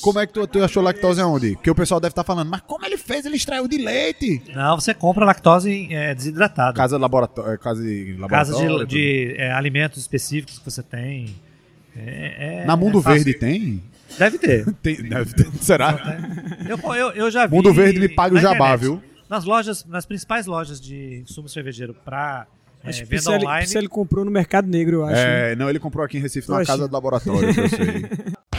Como 0.00 0.18
é 0.18 0.26
que 0.26 0.32
tu, 0.32 0.46
tu 0.46 0.64
achou 0.64 0.82
lactose 0.82 1.20
aonde? 1.20 1.52
Porque 1.52 1.70
o 1.70 1.74
pessoal 1.74 2.00
deve 2.00 2.12
estar 2.12 2.24
falando, 2.24 2.48
mas 2.48 2.62
como 2.62 2.82
ele 2.86 2.96
fez? 2.96 3.26
Ele 3.26 3.36
extraiu 3.36 3.68
de 3.68 3.76
leite. 3.76 4.42
Não, 4.54 4.80
você 4.80 4.94
compra 4.94 5.26
lactose 5.26 5.86
é, 5.92 6.14
desidratada. 6.14 6.72
Casa 6.74 6.96
de 6.96 7.02
laboratório. 7.02 7.58
Casa 7.58 7.82
de 7.82 8.16
Casa 8.28 8.52
laboratório. 8.54 8.86
de, 8.86 8.96
de, 8.96 9.34
é, 9.36 9.52
alimentos 9.52 9.98
específicos 10.00 10.58
que 10.58 10.64
você 10.64 10.82
tem. 10.82 11.34
É- 11.96 12.62
é- 12.62 12.64
Na 12.64 12.76
Mundo 12.76 12.98
é. 12.98 13.02
Verde 13.02 13.34
tem? 13.34 13.82
Deve 14.18 14.38
ter. 14.38 14.66
Tem, 14.82 14.96
deve 15.02 15.34
ter. 15.34 15.46
Será? 15.62 16.18
Eu, 16.68 16.78
eu, 16.94 17.10
eu 17.12 17.30
já 17.30 17.46
vi. 17.46 17.54
Mundo 17.54 17.72
Verde 17.72 17.98
me 17.98 18.08
paga 18.10 18.32
o 18.32 18.36
na 18.36 18.42
jabá, 18.42 18.74
internet. 18.74 18.80
viu? 18.80 19.02
Nas 19.28 19.44
lojas, 19.44 19.84
nas 19.86 20.04
principais 20.04 20.44
lojas 20.46 20.78
de 20.80 21.22
insumo 21.22 21.48
cervejeiro 21.48 21.94
para 22.04 22.46
é, 22.84 22.90
Acho 22.90 23.04
que 23.04 23.08
venda 23.16 23.30
online. 23.30 23.66
se 23.66 23.78
ele 23.78 23.88
comprou 23.88 24.24
no 24.24 24.30
Mercado 24.30 24.68
Negro, 24.68 24.96
eu 24.98 25.04
acho. 25.04 25.14
né? 25.14 25.52
É, 25.52 25.56
não, 25.56 25.70
ele 25.70 25.78
comprou 25.78 26.04
aqui 26.04 26.18
em 26.18 26.20
Recife 26.20 26.52
achei. 26.52 26.66
casa 26.66 26.86
de 26.86 26.92
laboratório, 26.92 27.54
que 27.54 27.60
eu 27.60 27.68
sei. 27.70 28.06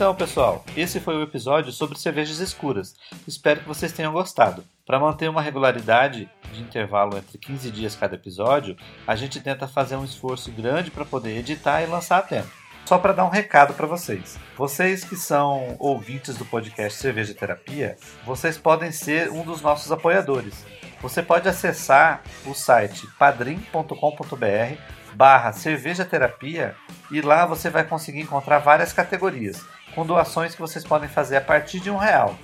Então, 0.00 0.14
pessoal, 0.14 0.64
esse 0.74 0.98
foi 0.98 1.14
o 1.14 1.22
episódio 1.22 1.70
sobre 1.70 1.98
cervejas 1.98 2.38
escuras. 2.38 2.96
Espero 3.28 3.60
que 3.60 3.68
vocês 3.68 3.92
tenham 3.92 4.14
gostado. 4.14 4.64
Para 4.86 4.98
manter 4.98 5.28
uma 5.28 5.42
regularidade 5.42 6.26
de 6.50 6.62
intervalo 6.62 7.18
entre 7.18 7.36
15 7.36 7.70
dias 7.70 7.94
cada 7.94 8.14
episódio, 8.14 8.78
a 9.06 9.14
gente 9.14 9.42
tenta 9.42 9.68
fazer 9.68 9.96
um 9.96 10.04
esforço 10.04 10.50
grande 10.52 10.90
para 10.90 11.04
poder 11.04 11.36
editar 11.36 11.82
e 11.82 11.86
lançar 11.86 12.16
a 12.16 12.22
tempo. 12.22 12.48
Só 12.86 12.96
para 12.96 13.12
dar 13.12 13.26
um 13.26 13.28
recado 13.28 13.74
para 13.74 13.86
vocês. 13.86 14.38
Vocês 14.56 15.04
que 15.04 15.16
são 15.16 15.76
ouvintes 15.78 16.34
do 16.34 16.46
podcast 16.46 16.98
Cerveja 16.98 17.34
Terapia, 17.34 17.98
vocês 18.24 18.56
podem 18.56 18.90
ser 18.90 19.30
um 19.30 19.44
dos 19.44 19.60
nossos 19.60 19.92
apoiadores. 19.92 20.64
Você 21.02 21.22
pode 21.22 21.46
acessar 21.46 22.22
o 22.46 22.54
site 22.54 23.06
padrim.com.br 23.18 24.80
barra 25.12 25.52
cerveja 25.52 26.04
terapia 26.04 26.74
e 27.10 27.20
lá 27.20 27.44
você 27.44 27.68
vai 27.68 27.84
conseguir 27.84 28.20
encontrar 28.20 28.60
várias 28.60 28.92
categorias 28.92 29.62
com 29.94 30.06
doações 30.06 30.54
que 30.54 30.60
vocês 30.60 30.84
podem 30.84 31.08
fazer 31.08 31.36
a 31.36 31.40
partir 31.40 31.80
de 31.80 31.90
um 31.90 31.96
real. 31.96 32.36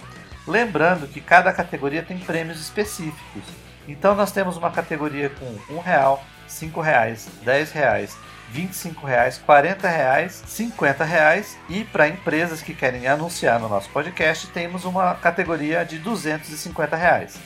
Lembrando 0.46 1.08
que 1.08 1.20
cada 1.20 1.52
categoria 1.52 2.02
tem 2.02 2.18
prêmios 2.18 2.60
específicos. 2.60 3.42
Então 3.88 4.14
nós 4.14 4.32
temos 4.32 4.56
uma 4.56 4.70
categoria 4.70 5.30
com 5.30 5.74
um 5.74 5.80
real, 5.80 6.22
cinco 6.46 6.80
reais, 6.80 7.28
dez 7.42 7.72
reais, 7.72 8.16
25 8.50 9.06
reais, 9.06 9.38
40 9.38 9.88
reais, 9.88 10.42
50 10.46 11.04
reais 11.04 11.58
e 11.68 11.84
para 11.84 12.08
empresas 12.08 12.62
que 12.62 12.74
querem 12.74 13.06
anunciar 13.06 13.58
no 13.58 13.68
nosso 13.68 13.90
podcast 13.90 14.46
temos 14.48 14.84
uma 14.84 15.14
categoria 15.14 15.84
de 15.84 15.98
250 15.98 16.96
reais. 16.96 17.38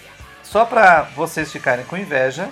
Só 0.42 0.64
para 0.64 1.02
vocês 1.02 1.50
ficarem 1.50 1.84
com 1.84 1.96
inveja, 1.96 2.50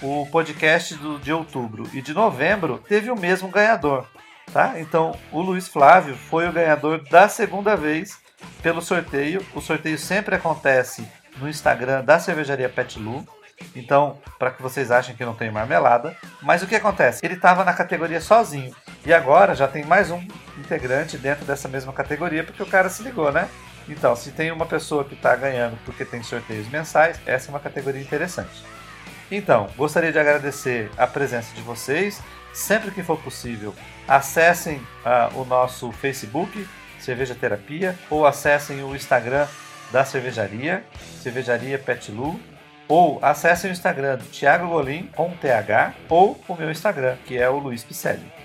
o 0.00 0.26
podcast 0.26 0.94
do, 0.94 1.18
de 1.18 1.32
outubro 1.32 1.88
e 1.92 2.00
de 2.00 2.14
novembro 2.14 2.82
teve 2.88 3.10
o 3.10 3.16
mesmo 3.16 3.48
ganhador, 3.48 4.06
tá? 4.52 4.80
Então 4.80 5.16
o 5.30 5.40
Luiz 5.40 5.68
Flávio 5.68 6.16
foi 6.16 6.48
o 6.48 6.52
ganhador 6.52 7.02
da 7.10 7.28
segunda 7.28 7.76
vez 7.76 8.18
pelo 8.62 8.80
sorteio. 8.80 9.44
O 9.54 9.60
sorteio 9.60 9.98
sempre 9.98 10.34
acontece 10.34 11.06
no 11.36 11.48
Instagram 11.48 12.04
da 12.04 12.18
Cervejaria 12.18 12.68
Pet 12.68 12.98
Lu. 12.98 13.26
Então, 13.76 14.18
para 14.38 14.50
que 14.50 14.62
vocês 14.62 14.90
achem 14.90 15.14
que 15.14 15.24
não 15.24 15.34
tem 15.34 15.50
marmelada, 15.50 16.16
mas 16.40 16.62
o 16.62 16.66
que 16.66 16.74
acontece? 16.74 17.24
Ele 17.24 17.34
estava 17.34 17.64
na 17.64 17.72
categoria 17.72 18.20
sozinho 18.20 18.74
e 19.06 19.12
agora 19.12 19.54
já 19.54 19.68
tem 19.68 19.84
mais 19.84 20.10
um 20.10 20.20
integrante 20.58 21.16
dentro 21.16 21.44
dessa 21.44 21.68
mesma 21.68 21.92
categoria 21.92 22.42
porque 22.42 22.62
o 22.62 22.66
cara 22.66 22.88
se 22.88 23.02
ligou, 23.04 23.30
né? 23.30 23.48
Então, 23.88 24.16
se 24.16 24.30
tem 24.32 24.50
uma 24.50 24.66
pessoa 24.66 25.04
que 25.04 25.14
está 25.14 25.34
ganhando 25.36 25.78
porque 25.84 26.04
tem 26.04 26.22
sorteios 26.22 26.68
mensais, 26.68 27.20
essa 27.24 27.48
é 27.48 27.50
uma 27.50 27.60
categoria 27.60 28.00
interessante. 28.00 28.64
Então, 29.30 29.68
gostaria 29.76 30.12
de 30.12 30.18
agradecer 30.18 30.90
a 30.96 31.06
presença 31.06 31.54
de 31.54 31.62
vocês. 31.62 32.20
Sempre 32.52 32.90
que 32.90 33.02
for 33.02 33.18
possível, 33.18 33.74
acessem 34.12 34.86
ah, 35.06 35.30
o 35.34 35.44
nosso 35.44 35.90
Facebook, 35.90 36.68
Cerveja 37.00 37.34
Terapia, 37.34 37.98
ou 38.10 38.26
acessem 38.26 38.82
o 38.84 38.94
Instagram 38.94 39.46
da 39.90 40.04
cervejaria, 40.04 40.84
Cervejaria 41.22 41.78
Petlu, 41.78 42.38
ou 42.86 43.18
acessem 43.22 43.70
o 43.70 43.72
Instagram 43.72 44.18
do 44.18 44.24
Thiago 44.24 44.68
Golim, 44.68 45.08
com 45.16 45.30
TH, 45.30 45.94
ou 46.10 46.38
o 46.46 46.54
meu 46.54 46.70
Instagram, 46.70 47.16
que 47.24 47.38
é 47.38 47.48
o 47.48 47.56
Luiz 47.58 47.82
Picelli. 47.82 48.41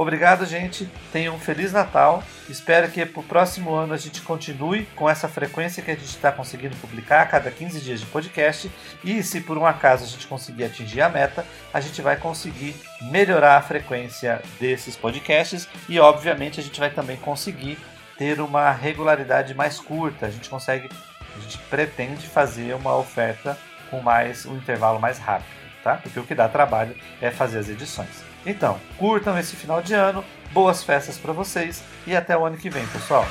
Obrigado, 0.00 0.46
gente. 0.46 0.88
Tenham 1.12 1.34
um 1.34 1.38
Feliz 1.38 1.74
Natal. 1.74 2.22
Espero 2.48 2.90
que 2.90 3.04
pro 3.04 3.22
próximo 3.22 3.74
ano 3.74 3.92
a 3.92 3.98
gente 3.98 4.22
continue 4.22 4.86
com 4.96 5.10
essa 5.10 5.28
frequência 5.28 5.82
que 5.82 5.90
a 5.90 5.94
gente 5.94 6.06
está 6.06 6.32
conseguindo 6.32 6.74
publicar 6.76 7.20
a 7.20 7.26
cada 7.26 7.50
15 7.50 7.82
dias 7.82 8.00
de 8.00 8.06
podcast. 8.06 8.72
E 9.04 9.22
se 9.22 9.42
por 9.42 9.58
um 9.58 9.66
acaso 9.66 10.04
a 10.04 10.06
gente 10.06 10.26
conseguir 10.26 10.64
atingir 10.64 11.02
a 11.02 11.10
meta, 11.10 11.44
a 11.70 11.82
gente 11.82 12.00
vai 12.00 12.16
conseguir 12.16 12.74
melhorar 13.10 13.58
a 13.58 13.60
frequência 13.60 14.40
desses 14.58 14.96
podcasts. 14.96 15.68
E 15.86 16.00
obviamente 16.00 16.58
a 16.58 16.62
gente 16.62 16.80
vai 16.80 16.88
também 16.88 17.18
conseguir 17.18 17.76
ter 18.16 18.40
uma 18.40 18.70
regularidade 18.70 19.52
mais 19.52 19.78
curta. 19.78 20.24
A 20.24 20.30
gente 20.30 20.48
consegue, 20.48 20.88
a 21.36 21.40
gente 21.40 21.58
pretende 21.68 22.26
fazer 22.26 22.74
uma 22.74 22.96
oferta 22.96 23.58
com 23.90 24.00
mais 24.00 24.46
um 24.46 24.56
intervalo 24.56 24.98
mais 24.98 25.18
rápido, 25.18 25.54
tá? 25.84 25.96
Porque 25.96 26.18
o 26.18 26.24
que 26.24 26.34
dá 26.34 26.48
trabalho 26.48 26.96
é 27.20 27.30
fazer 27.30 27.58
as 27.58 27.68
edições. 27.68 28.29
Então, 28.44 28.80
curtam 28.98 29.38
esse 29.38 29.54
final 29.56 29.82
de 29.82 29.94
ano, 29.94 30.24
boas 30.52 30.82
festas 30.82 31.18
para 31.18 31.32
vocês 31.32 31.82
e 32.06 32.16
até 32.16 32.36
o 32.36 32.44
ano 32.44 32.56
que 32.56 32.70
vem, 32.70 32.86
pessoal. 32.88 33.26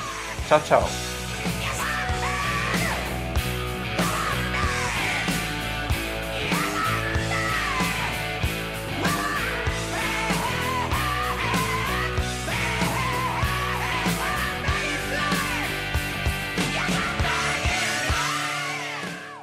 Tchau, 0.48 0.60
tchau. 0.60 1.29